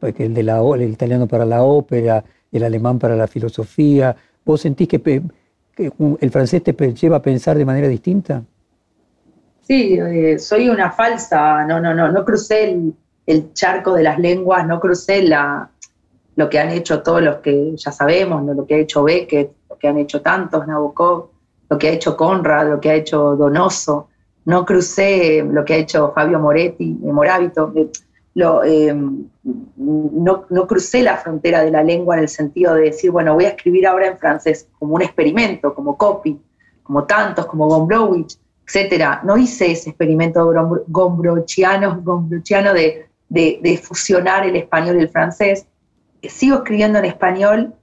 el, 0.00 0.34
de 0.34 0.42
la, 0.42 0.60
el 0.60 0.90
italiano 0.90 1.26
para 1.26 1.44
la 1.44 1.62
ópera, 1.62 2.24
el 2.52 2.64
alemán 2.64 2.98
para 2.98 3.16
la 3.16 3.26
filosofía. 3.26 4.16
¿Vos 4.44 4.62
sentís 4.62 4.88
que, 4.88 5.22
el 5.78 6.30
francés 6.30 6.62
te 6.62 6.72
lleva 6.94 7.16
a 7.16 7.22
pensar 7.22 7.56
de 7.56 7.64
manera 7.64 7.88
distinta? 7.88 8.42
Sí, 9.62 9.98
eh, 10.00 10.38
soy 10.38 10.68
una 10.68 10.90
falsa, 10.90 11.64
no, 11.66 11.78
no, 11.78 11.94
no, 11.94 12.10
no 12.10 12.24
crucé 12.24 12.74
el, 13.26 13.52
charco 13.52 13.92
de 13.92 14.02
las 14.02 14.18
lenguas, 14.18 14.66
no 14.66 14.80
crucé 14.80 15.22
la, 15.22 15.68
lo 16.36 16.48
que 16.48 16.58
han 16.58 16.70
hecho 16.70 17.02
todos 17.02 17.20
los 17.20 17.36
que 17.36 17.76
ya 17.76 17.92
sabemos, 17.92 18.44
lo 18.44 18.66
que 18.66 18.76
ha 18.76 18.78
hecho 18.78 19.04
Beckett, 19.04 19.52
lo 19.68 19.76
que 19.76 19.88
han 19.88 19.98
hecho 19.98 20.22
tantos, 20.22 20.66
Nabokov, 20.66 21.28
lo 21.68 21.78
que 21.78 21.88
ha 21.88 21.92
hecho 21.92 22.16
Conrad, 22.16 22.70
lo 22.70 22.80
que 22.80 22.90
ha 22.90 22.94
hecho 22.94 23.36
Donoso. 23.36 24.08
No 24.46 24.64
crucé 24.64 25.42
lo 25.42 25.62
que 25.66 25.74
ha 25.74 25.76
hecho 25.76 26.12
Fabio 26.14 26.38
Moretti, 26.38 26.98
eh, 27.04 27.12
Moravito. 27.12 27.70
Eh, 27.76 27.90
eh, 28.64 28.94
no, 28.94 30.46
no, 30.48 30.66
crucé 30.66 31.02
la 31.02 31.16
frontera 31.16 31.62
de 31.62 31.70
la 31.70 31.82
lengua 31.82 32.16
en 32.16 32.22
el 32.22 32.28
sentido 32.28 32.74
de 32.74 32.82
decir, 32.82 33.10
bueno, 33.10 33.34
voy 33.34 33.46
a 33.46 33.50
escribir 33.50 33.86
ahora 33.86 34.06
en 34.08 34.18
francés 34.18 34.68
como 34.78 34.94
un 34.94 35.02
experimento, 35.02 35.74
como 35.74 35.96
copy, 35.96 36.38
como 36.82 37.04
tantos, 37.04 37.46
como 37.46 37.68
Gombrowicz, 37.68 38.38
etc. 38.66 39.20
No 39.24 39.36
hice 39.36 39.72
ese 39.72 39.90
experimento 39.90 40.52
gombrochiano, 40.86 42.00
gombrochiano 42.02 42.72
de, 42.72 43.06
de, 43.28 43.60
de 43.62 43.78
fusionar 43.78 44.46
el 44.46 44.56
español 44.56 44.96
y 44.96 45.00
el 45.00 45.08
francés 45.08 45.66
sigo 46.22 46.56
escribiendo 46.56 46.98
en 46.98 47.04
español, 47.04 47.74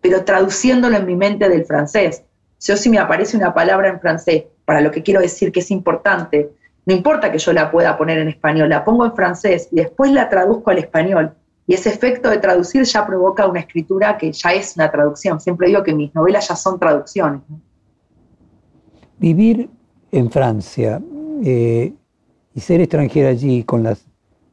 pero 0.00 0.24
traduciéndolo 0.24 0.96
en 0.96 1.06
mi 1.06 1.16
mente 1.16 1.48
del 1.48 1.64
francés. 1.64 2.22
Yo 2.60 2.76
si 2.76 2.90
me 2.90 2.98
aparece 2.98 3.36
una 3.36 3.54
palabra 3.54 3.88
en 3.88 4.00
francés 4.00 4.44
para 4.64 4.80
lo 4.80 4.90
que 4.90 5.02
quiero 5.02 5.20
decir 5.20 5.52
que 5.52 5.60
es 5.60 5.70
importante, 5.70 6.50
no 6.86 6.94
importa 6.94 7.30
que 7.30 7.38
yo 7.38 7.52
la 7.52 7.70
pueda 7.70 7.98
poner 7.98 8.18
en 8.18 8.28
español, 8.28 8.68
la 8.68 8.84
pongo 8.84 9.04
en 9.04 9.14
francés 9.14 9.68
y 9.72 9.76
después 9.76 10.12
la 10.12 10.28
traduzco 10.28 10.70
al 10.70 10.78
español. 10.78 11.34
Y 11.66 11.74
ese 11.74 11.90
efecto 11.90 12.30
de 12.30 12.38
traducir 12.38 12.84
ya 12.84 13.04
provoca 13.06 13.46
una 13.46 13.60
escritura 13.60 14.16
que 14.16 14.32
ya 14.32 14.52
es 14.52 14.76
una 14.76 14.90
traducción. 14.90 15.40
Siempre 15.40 15.66
digo 15.68 15.82
que 15.82 15.92
mis 15.92 16.14
novelas 16.14 16.48
ya 16.48 16.54
son 16.54 16.78
traducciones. 16.78 17.42
Vivir 19.18 19.68
en 20.12 20.30
Francia 20.30 21.02
eh, 21.44 21.92
y 22.54 22.60
ser 22.60 22.80
extranjera 22.80 23.30
allí 23.30 23.64
con 23.64 23.82
las 23.82 24.06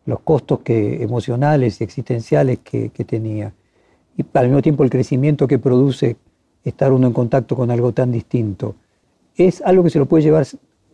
los 0.05 0.19
costos 0.19 0.59
que, 0.59 1.01
emocionales 1.01 1.79
y 1.79 1.83
existenciales 1.83 2.59
que, 2.59 2.89
tenía. 2.89 3.53
Y 4.17 4.25
al 4.33 4.47
mismo 4.47 4.61
tiempo 4.61 4.83
el 4.83 4.89
crecimiento 4.89 5.47
que 5.47 5.59
produce 5.59 6.17
estar 6.63 6.91
uno 6.91 7.07
en 7.07 7.13
contacto 7.13 7.55
con 7.55 7.71
algo 7.71 7.93
tan 7.93 8.11
distinto. 8.11 8.75
¿Es 9.35 9.61
algo 9.61 9.83
que 9.83 9.89
se 9.89 9.99
lo 9.99 10.05
puede 10.05 10.23
llevar 10.23 10.45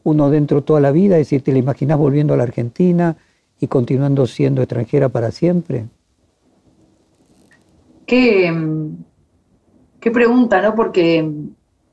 uno 0.04 0.30
dentro 0.30 0.64
toda 0.64 0.80
la 0.80 0.92
vida? 0.92 1.18
Es 1.18 1.28
decir, 1.28 1.44
¿te 1.44 1.52
la 1.52 1.60
imaginas 1.60 1.98
volviendo 1.98 2.34
a 2.34 2.38
la 2.38 2.44
Argentina 2.44 3.18
y 3.60 3.68
continuando 3.68 4.26
siendo 4.28 4.62
extranjera 4.62 5.10
para 5.10 5.32
siempre? 5.32 5.86
Qué, 8.06 8.54
qué 10.00 10.12
pregunta, 10.12 10.62
¿no? 10.62 10.76
Porque, 10.76 11.30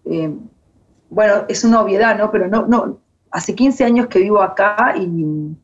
eh, 0.05 0.35
bueno, 1.11 1.35
es 1.49 1.65
una 1.65 1.81
obviedad, 1.81 2.17
¿no? 2.17 2.31
Pero 2.31 2.49
no, 2.49 2.67
no, 2.67 2.99
hace 3.31 3.55
15 3.55 3.85
años 3.85 4.07
que 4.07 4.21
vivo 4.21 4.41
acá 4.41 4.95
y 4.99 5.57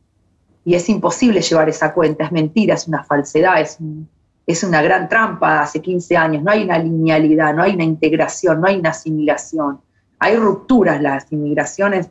y 0.65 0.75
es 0.75 0.89
imposible 0.89 1.41
llevar 1.41 1.69
esa 1.69 1.93
cuenta, 1.93 2.25
es 2.25 2.33
mentira, 2.33 2.75
es 2.75 2.87
una 2.87 3.03
falsedad, 3.03 3.61
es, 3.61 3.79
es 4.47 4.63
una 4.63 4.81
gran 4.83 5.09
trampa 5.09 5.63
hace 5.63 5.81
15 5.81 6.17
años, 6.17 6.43
no 6.43 6.51
hay 6.51 6.65
una 6.65 6.79
linealidad, 6.79 7.55
no 7.55 7.63
hay 7.63 7.75
una 7.75 7.85
integración, 7.85 8.61
no 8.61 8.69
hay 8.69 8.79
una 8.79 8.91
asimilación. 8.91 9.81
Hay 10.23 10.37
rupturas, 10.37 11.03
las 11.03 11.33
inmigraciones, 11.33 12.09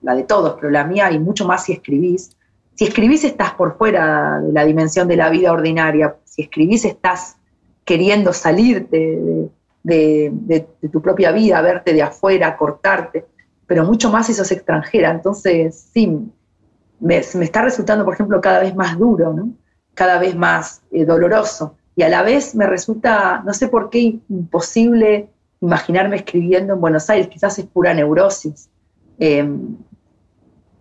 la 0.00 0.14
de 0.14 0.22
todos, 0.22 0.54
pero 0.54 0.70
la 0.70 0.84
mía 0.84 1.06
hay 1.06 1.18
mucho 1.18 1.46
más 1.46 1.64
si 1.64 1.72
escribís. 1.72 2.36
Si 2.74 2.84
escribís 2.84 3.24
estás 3.24 3.52
por 3.52 3.76
fuera 3.76 4.40
de 4.40 4.52
la 4.52 4.64
dimensión 4.64 5.06
de 5.06 5.16
la 5.16 5.28
vida 5.28 5.52
ordinaria, 5.52 6.16
si 6.24 6.42
escribís 6.42 6.86
estás 6.86 7.36
queriendo 7.84 8.32
salirte 8.32 9.50
de, 9.82 10.30
de 10.32 10.88
tu 10.88 11.02
propia 11.02 11.30
vida, 11.32 11.60
verte 11.60 11.92
de 11.92 12.02
afuera, 12.02 12.56
cortarte, 12.56 13.26
pero 13.66 13.84
mucho 13.84 14.10
más 14.10 14.28
si 14.28 14.34
sos 14.34 14.50
extranjera. 14.50 15.10
Entonces, 15.10 15.90
sí, 15.92 16.18
me, 17.00 17.16
está 17.18 17.62
resultando, 17.62 18.04
por 18.04 18.14
ejemplo, 18.14 18.40
cada 18.40 18.60
vez 18.60 18.74
más 18.74 18.98
duro, 18.98 19.32
¿no? 19.32 19.50
cada 19.94 20.18
vez 20.18 20.34
más 20.34 20.82
eh, 20.90 21.04
doloroso. 21.04 21.76
Y 21.94 22.02
a 22.02 22.08
la 22.08 22.22
vez 22.22 22.54
me 22.54 22.66
resulta, 22.66 23.42
no 23.44 23.52
sé 23.52 23.68
por 23.68 23.90
qué, 23.90 24.20
imposible 24.30 25.28
imaginarme 25.62 26.16
escribiendo 26.16 26.74
en 26.74 26.80
Buenos 26.80 27.08
Aires, 27.08 27.28
quizás 27.28 27.58
es 27.58 27.64
pura 27.64 27.94
neurosis. 27.94 28.68
Em, 29.18 29.76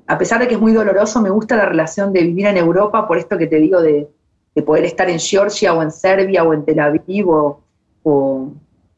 a 0.07 0.17
pesar 0.17 0.41
de 0.41 0.47
que 0.47 0.55
es 0.55 0.59
muy 0.59 0.73
doloroso, 0.73 1.21
me 1.21 1.29
gusta 1.29 1.55
la 1.55 1.65
relación 1.65 2.11
de 2.11 2.23
vivir 2.23 2.47
en 2.47 2.57
Europa, 2.57 3.07
por 3.07 3.17
esto 3.17 3.38
que 3.38 3.47
te 3.47 3.57
digo 3.57 3.82
de, 3.82 4.09
poder 4.65 4.84
estar 4.84 5.09
en 5.09 5.17
Georgia 5.17 5.73
o 5.73 5.82
en 5.82 5.91
Serbia 5.91 6.43
o 6.43 6.53
en 6.53 6.65
Tel 6.65 6.79
Aviv 6.82 7.29
o, 7.29 7.61
o, 8.03 8.51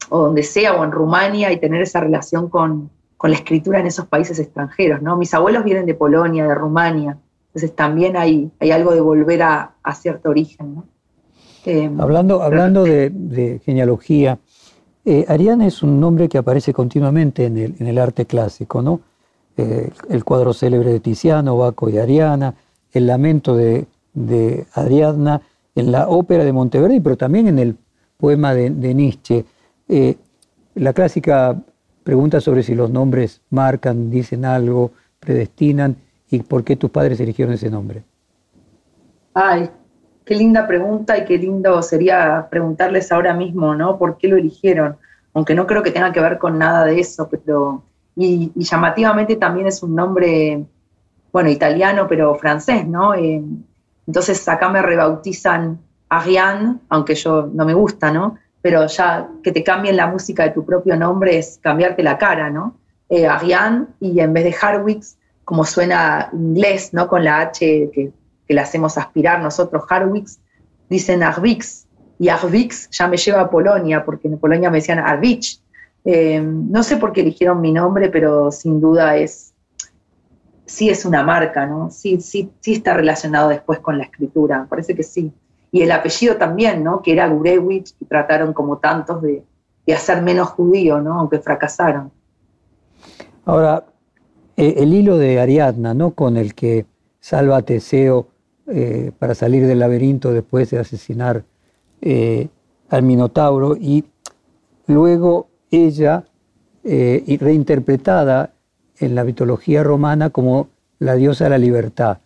donde 0.09 0.41
sea, 0.41 0.73
o 0.73 0.83
en 0.83 0.91
Rumania 0.91 1.51
y 1.51 1.59
tener 1.59 1.81
esa 1.83 1.99
relación 1.99 2.49
con, 2.49 2.89
con 3.17 3.29
la 3.29 3.37
escritura 3.37 3.79
en 3.79 3.85
esos 3.85 4.07
países 4.07 4.39
extranjeros, 4.39 5.01
¿no? 5.01 5.15
Mis 5.15 5.33
abuelos 5.33 5.63
vienen 5.63 5.85
de 5.85 5.93
Polonia, 5.93 6.47
de 6.47 6.55
Rumania, 6.55 7.17
entonces 7.47 7.75
también 7.75 8.17
hay, 8.17 8.51
hay 8.59 8.71
algo 8.71 8.93
de 8.93 9.01
volver 9.01 9.43
a, 9.43 9.75
cierto 9.93 10.29
origen, 10.29 10.75
¿no? 10.75 10.85
Eh, 11.65 11.89
hablando 11.99 12.41
hablando 12.41 12.83
de, 12.83 13.61
genealogía, 13.63 14.39
eh, 15.05 15.25
es 15.61 15.83
un 15.83 15.99
nombre 15.99 16.29
que 16.29 16.37
aparece 16.37 16.73
continuamente 16.73 17.45
en 17.45 17.87
el, 17.87 17.97
arte 17.97 18.25
clásico, 18.25 18.81
¿no? 18.81 19.01
Eh, 19.57 19.91
el 20.09 20.23
cuadro 20.23 20.53
célebre 20.53 20.91
de 20.91 20.99
Tiziano, 20.99 21.57
Baco 21.57 21.89
y 21.89 21.97
Ariana, 21.97 22.55
el 22.91 23.07
lamento 23.07 23.55
de, 23.55 23.85
de 24.13 24.65
Ariadna, 24.73 25.41
en 25.75 25.91
la 25.91 26.07
ópera 26.07 26.43
de 26.43 26.53
Monteverdi, 26.53 26.99
pero 26.99 27.17
también 27.17 27.47
en 27.47 27.59
el 27.59 27.77
poema 28.17 28.53
de, 28.53 28.69
de 28.69 28.93
Nietzsche. 28.93 29.45
la 30.75 30.93
clásica 30.93 31.61
Pregunta 32.03 32.41
sobre 32.41 32.63
si 32.63 32.75
los 32.75 32.89
nombres 32.89 33.41
marcan, 33.49 34.11
dicen 34.11 34.43
algo, 34.43 34.91
predestinan 35.19 35.95
y 36.29 36.39
por 36.39 36.63
qué 36.63 36.75
tus 36.75 36.91
padres 36.91 37.19
eligieron 37.19 37.53
ese 37.53 37.69
nombre. 37.69 38.03
Ay, 39.33 39.69
qué 40.25 40.35
linda 40.35 40.67
pregunta 40.67 41.17
y 41.17 41.25
qué 41.25 41.37
lindo 41.37 41.81
sería 41.81 42.47
preguntarles 42.49 43.11
ahora 43.11 43.33
mismo, 43.33 43.75
¿no? 43.75 43.97
¿Por 43.97 44.17
qué 44.17 44.27
lo 44.27 44.37
eligieron? 44.37 44.97
Aunque 45.33 45.55
no 45.55 45.65
creo 45.67 45.83
que 45.83 45.91
tenga 45.91 46.11
que 46.11 46.19
ver 46.19 46.37
con 46.37 46.57
nada 46.57 46.85
de 46.85 46.99
eso, 46.99 47.27
pero... 47.29 47.83
Y, 48.15 48.51
llamativamente 48.55 49.37
también 49.37 49.67
es 49.67 49.81
un 49.81 49.95
nombre, 49.95 50.63
bueno, 51.31 51.49
italiano, 51.49 52.05
pero 52.07 52.35
francés, 52.35 52.87
¿no? 52.87 53.15
Eh, 53.15 53.43
Entonces 54.05 54.47
acá 54.47 54.69
me 54.69 54.81
rebautizan 54.81 55.79
Ariane, 56.09 56.77
aunque 56.89 57.15
yo 57.15 57.49
no 57.51 57.65
me 57.65 57.73
gusta, 57.73 58.11
¿no? 58.11 58.37
Pero 58.61 58.85
ya 58.85 59.27
que 59.43 59.51
te 59.51 59.63
cambien 59.63 59.97
la 59.97 60.07
música 60.07 60.43
de 60.43 60.51
tu 60.51 60.63
propio 60.63 60.95
nombre 60.95 61.37
es 61.37 61.59
cambiarte 61.61 62.03
la 62.03 62.17
cara, 62.17 62.49
¿no? 62.49 62.75
Eh, 63.09 63.27
Ariane, 63.27 63.87
y 63.99 64.19
en 64.19 64.31
vez 64.31 64.43
de 64.43 64.55
Harwix, 64.61 65.17
como 65.43 65.65
suena 65.65 66.29
inglés, 66.33 66.93
¿no? 66.93 67.07
Con 67.07 67.23
la 67.23 67.41
H 67.41 67.89
que, 67.93 68.11
que 68.53 68.55
le 68.55 68.61
hacemos 68.61 68.99
aspirar 68.99 69.41
nosotros, 69.41 69.83
Harwix, 69.89 70.39
dicen 70.87 71.23
Arvix, 71.23 71.87
y 72.19 72.29
Arvix 72.29 72.87
ya 72.91 73.07
me 73.07 73.17
lleva 73.17 73.41
a 73.41 73.49
Polonia, 73.49 74.05
porque 74.05 74.27
en 74.27 74.37
Polonia 74.37 74.69
me 74.69 74.77
decían 74.77 74.99
Arvich. 74.99 75.59
Eh, 76.05 76.39
no 76.39 76.83
sé 76.83 76.97
por 76.97 77.11
qué 77.11 77.21
eligieron 77.21 77.61
mi 77.61 77.71
nombre, 77.71 78.09
pero 78.09 78.51
sin 78.51 78.79
duda 78.79 79.17
es, 79.17 79.53
sí 80.65 80.89
es 80.89 81.03
una 81.03 81.23
marca, 81.23 81.65
¿no? 81.65 81.89
Sí, 81.89 82.21
sí, 82.21 82.51
sí 82.59 82.73
está 82.73 82.93
relacionado 82.93 83.49
después 83.49 83.79
con 83.79 83.97
la 83.97 84.03
escritura, 84.03 84.67
parece 84.69 84.95
que 84.95 85.03
sí. 85.03 85.31
Y 85.71 85.81
el 85.81 85.91
apellido 85.91 86.37
también, 86.37 86.83
¿no? 86.83 87.01
Que 87.01 87.13
era 87.13 87.27
Gurewicz, 87.27 87.95
y 87.99 88.05
trataron 88.05 88.53
como 88.53 88.77
tantos 88.77 89.21
de, 89.23 89.43
de 89.87 89.93
hacer 89.93 90.21
menos 90.21 90.49
judío, 90.49 91.01
¿no? 91.01 91.19
Aunque 91.19 91.39
fracasaron. 91.39 92.11
Ahora, 93.45 93.85
eh, 94.55 94.75
el 94.77 94.93
hilo 94.93 95.17
de 95.17 95.39
Ariadna, 95.39 95.95
¿no? 95.95 96.11
Con 96.11 96.37
el 96.37 96.53
que 96.53 96.85
salva 97.19 97.61
Teseo 97.63 98.27
eh, 98.67 99.11
para 99.19 99.35
salir 99.35 99.67
del 99.67 99.79
laberinto 99.79 100.31
después 100.31 100.69
de 100.69 100.79
asesinar 100.79 101.43
eh, 102.01 102.47
al 102.89 103.03
Minotauro 103.03 103.75
y 103.75 104.05
luego 104.87 105.47
ella 105.71 106.25
reinterpretada 106.85 108.53
en 108.99 109.15
la 109.15 109.23
mitología 109.23 109.83
romana 109.83 110.29
como 110.29 110.67
la 110.99 111.15
diosa 111.15 111.45
de 111.45 111.49
la 111.51 111.57
libertad. 111.57 112.17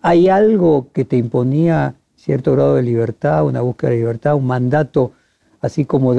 ¿Hay 0.00 0.28
algo 0.28 0.86
que 0.92 1.04
te 1.04 1.16
imponía 1.16 1.96
cierto 2.18 2.52
grado 2.52 2.74
de 2.74 2.82
libertad, 2.82 3.44
una 3.44 3.60
búsqueda 3.60 3.90
de 3.90 3.96
libertad, 3.96 4.34
un 4.34 4.46
mandato, 4.46 5.12
así 5.60 5.84
como 5.84 6.14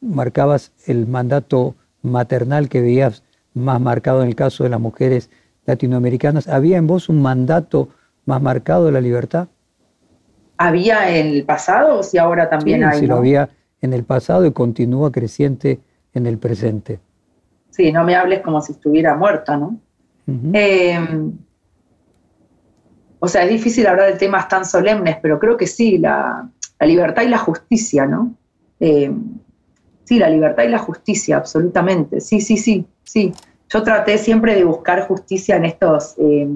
marcabas 0.00 0.72
el 0.86 1.06
mandato 1.06 1.74
maternal 2.02 2.68
que 2.68 2.80
veías 2.80 3.22
más 3.54 3.80
marcado 3.80 4.22
en 4.22 4.28
el 4.28 4.36
caso 4.36 4.64
de 4.64 4.70
las 4.70 4.80
mujeres 4.80 5.30
latinoamericanas. 5.66 6.48
¿Había 6.48 6.76
en 6.76 6.86
vos 6.86 7.08
un 7.08 7.20
mandato 7.20 7.88
más 8.28 8.42
marcado 8.42 8.84
de 8.84 8.92
la 8.92 9.00
libertad? 9.00 9.48
¿Había 10.58 11.16
en 11.16 11.28
el 11.28 11.44
pasado 11.44 12.00
o 12.00 12.02
si 12.02 12.18
ahora 12.18 12.50
también 12.50 12.84
hay? 12.84 13.00
Sí, 13.00 13.06
lo 13.06 13.16
había 13.16 13.48
en 13.80 13.94
el 13.94 14.04
pasado 14.04 14.44
y 14.44 14.52
continúa 14.52 15.10
creciente 15.10 15.80
en 16.12 16.26
el 16.26 16.36
presente. 16.36 17.00
Sí, 17.70 17.90
no 17.90 18.04
me 18.04 18.14
hables 18.16 18.40
como 18.40 18.60
si 18.60 18.72
estuviera 18.72 19.16
muerta, 19.16 19.56
¿no? 19.56 19.80
Em, 20.52 21.32
o 23.18 23.28
sea, 23.28 23.44
es 23.44 23.50
difícil 23.50 23.86
hablar 23.86 24.12
de 24.12 24.18
temas 24.18 24.46
tan 24.46 24.66
solemnes, 24.66 25.16
pero 25.22 25.38
creo 25.38 25.56
que 25.56 25.66
sí, 25.66 25.96
la, 25.96 26.50
libertad 26.80 27.22
y 27.22 27.28
la 27.28 27.38
justicia, 27.38 28.04
¿no? 28.04 28.34
Em, 28.78 29.38
sí, 30.04 30.18
la 30.18 30.28
libertad 30.28 30.64
y 30.64 30.68
la 30.68 30.78
justicia, 30.78 31.38
absolutamente. 31.38 32.20
Sí, 32.20 32.42
sí, 32.42 32.58
sí, 32.58 32.84
sí. 33.04 33.32
Yo 33.70 33.82
traté 33.82 34.18
siempre 34.18 34.54
de 34.54 34.64
buscar 34.64 35.08
justicia 35.08 35.56
en 35.56 35.64
estos 35.64 36.14
eh, 36.18 36.48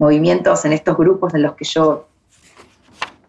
movimientos, 0.00 0.64
en 0.64 0.72
estos 0.72 0.96
grupos 0.96 1.34
en 1.34 1.42
los 1.42 1.52
que 1.52 1.64
yo 1.66 2.08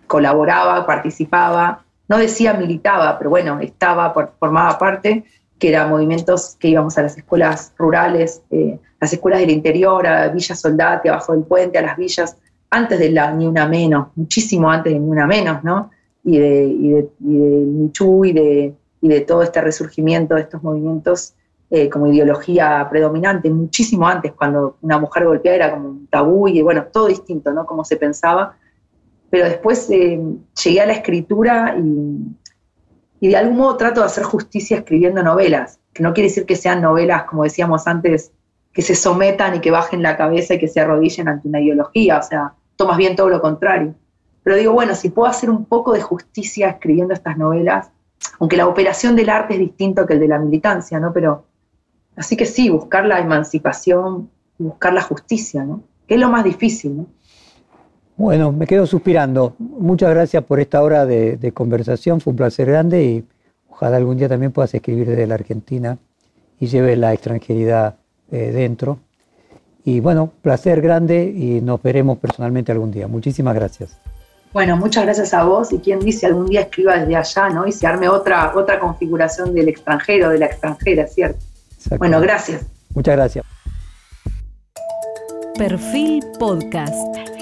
colaboraba, 0.08 0.86
participaba. 0.88 1.84
No 2.08 2.18
decía 2.18 2.54
militaba, 2.54 3.18
pero 3.18 3.30
bueno, 3.30 3.60
estaba, 3.60 4.14
formaba 4.40 4.78
parte, 4.80 5.26
que 5.60 5.70
eran 5.70 5.90
movimientos 5.90 6.56
que 6.58 6.70
íbamos 6.70 6.98
a 6.98 7.04
las 7.04 7.18
escuelas 7.18 7.74
rurales, 7.78 8.42
eh, 8.50 8.80
las 9.00 9.14
escuelas 9.14 9.42
del 9.42 9.52
interior, 9.52 10.08
a 10.08 10.30
Villa 10.30 10.56
Soldate, 10.56 11.10
abajo 11.10 11.34
del 11.34 11.44
puente, 11.44 11.78
a 11.78 11.82
las 11.82 11.98
villas, 11.98 12.38
antes 12.70 12.98
de 13.00 13.12
la 13.12 13.32
Ni 13.32 13.46
Una 13.46 13.68
Menos, 13.68 14.08
muchísimo 14.16 14.72
antes 14.72 14.94
de 14.94 15.00
Ni 15.00 15.10
Una 15.10 15.28
Menos, 15.28 15.64
¿no? 15.64 15.92
Y 16.24 16.40
de, 16.40 16.64
y 16.64 16.90
de, 16.90 17.10
y 17.20 17.92
y 18.30 18.34
de, 18.34 18.74
y 19.02 19.08
de 19.10 19.22
todo 19.22 19.44
este 19.44 19.60
resurgimiento 19.60 20.36
de 20.36 20.42
estos 20.42 20.64
movimientos 20.64 21.34
eh, 21.74 21.90
como 21.90 22.08
ideología 22.08 22.86
predominante, 22.90 23.50
muchísimo 23.50 24.06
antes, 24.06 24.34
cuando 24.34 24.76
una 24.82 25.00
mujer 25.00 25.26
golpeada 25.26 25.56
era 25.56 25.72
como 25.72 25.88
un 25.88 26.08
tabú 26.08 26.50
y 26.50 26.62
bueno, 26.62 26.84
todo 26.92 27.08
distinto, 27.08 27.54
¿no? 27.54 27.66
Como 27.66 27.86
se 27.86 27.96
pensaba. 27.96 28.58
Pero 29.30 29.46
después 29.46 29.90
eh, 29.90 30.22
llegué 30.62 30.82
a 30.82 30.86
la 30.86 30.92
escritura 30.92 31.78
y, 31.80 32.36
y 33.22 33.28
de 33.30 33.38
algún 33.38 33.56
modo 33.56 33.78
trato 33.78 34.02
de 34.02 34.08
hacer 34.08 34.26
justicia 34.26 34.80
escribiendo 34.80 35.24
novelas, 35.24 35.80
que 35.94 36.04
no 36.04 36.14
quiere 36.14 36.28
decir 36.28 36.46
que 36.46 36.58
sean 36.58 36.82
novelas, 36.82 37.24
como 37.24 37.44
decíamos 37.44 37.88
antes, 37.88 38.34
que 38.74 38.82
se 38.82 38.94
sometan 38.94 39.56
y 39.56 39.62
que 39.62 39.72
bajen 39.72 40.04
la 40.04 40.18
cabeza 40.18 40.56
y 40.56 40.60
que 40.60 40.68
se 40.68 40.82
arrodillen 40.82 41.30
ante 41.30 41.48
una 41.48 41.62
ideología, 41.62 42.18
o 42.18 42.24
sea, 42.24 42.54
tomas 42.76 42.98
bien 42.98 43.16
todo 43.16 43.30
lo 43.30 43.40
contrario. 43.40 43.96
Pero 44.44 44.58
digo, 44.58 44.74
bueno, 44.74 44.94
si 44.94 45.08
puedo 45.10 45.30
hacer 45.30 45.50
un 45.50 45.64
poco 45.64 45.94
de 45.94 46.02
justicia 46.02 46.68
escribiendo 46.68 47.14
estas 47.14 47.38
novelas, 47.38 47.92
aunque 48.40 48.58
la 48.58 48.68
operación 48.68 49.16
del 49.16 49.30
arte 49.30 49.54
es 49.54 49.60
distinto 49.62 50.06
que 50.06 50.16
el 50.16 50.20
de 50.20 50.28
la 50.28 50.38
militancia, 50.38 51.00
¿no? 51.00 51.14
Pero 51.14 51.46
Así 52.22 52.38
que 52.38 52.46
sí, 52.46 52.70
buscar 52.70 53.08
la 53.08 53.20
emancipación, 53.20 54.30
buscar 54.60 54.94
la 54.94 55.02
justicia, 55.02 55.64
¿no? 55.64 55.82
Que 56.08 56.14
es 56.14 56.20
lo 56.20 56.30
más 56.30 56.44
difícil, 56.44 56.98
¿no? 56.98 57.08
Bueno, 58.16 58.52
me 58.52 58.68
quedo 58.68 58.86
suspirando. 58.86 59.56
Muchas 59.58 60.12
gracias 60.12 60.44
por 60.44 60.60
esta 60.60 60.84
hora 60.84 61.08
de, 61.08 61.52
conversación, 61.52 62.22
fue 62.22 62.30
un 62.30 62.38
placer 62.38 62.68
grande 62.68 63.04
y 63.04 63.26
ojalá 63.72 63.98
algún 63.98 64.18
día 64.18 64.30
también 64.30 64.52
puedas 64.52 64.72
escribir 64.72 65.10
desde 65.10 65.26
la 65.26 65.34
Argentina 65.34 65.98
y 66.60 66.68
lleves 66.68 66.96
la 67.00 67.12
extranjeridad 67.12 67.96
eh, 68.32 68.52
dentro. 68.52 69.00
Y 69.84 70.00
bueno, 70.00 70.32
placer 70.44 70.80
grande 70.80 71.24
y 71.24 71.60
nos 71.60 71.82
veremos 71.82 72.20
personalmente 72.20 72.72
algún 72.72 72.92
día. 72.92 73.08
Muchísimas 73.08 73.56
gracias. 73.56 73.98
Bueno, 74.54 74.78
muchas 74.78 75.06
gracias 75.06 75.34
a 75.34 75.44
vos 75.44 75.74
y 75.74 75.80
quien 75.80 75.98
dice 76.02 76.28
algún 76.28 76.46
día 76.46 76.62
escriba 76.62 77.00
desde 77.00 77.16
allá, 77.16 77.50
¿no? 77.50 77.66
Y 77.66 77.72
se 77.72 77.88
arme 77.88 78.08
otra, 78.10 78.54
otra 78.56 78.80
configuración 78.80 79.56
del 79.56 79.70
extranjero, 79.70 80.30
de 80.30 80.38
la 80.38 80.46
extranjera, 80.46 81.08
¿cierto? 81.08 81.51
Bueno, 81.98 82.20
gracias. 82.20 82.66
Muchas 82.94 83.16
gracias. 83.16 83.46
Perfil 85.58 86.24
Podcast. 86.40 87.41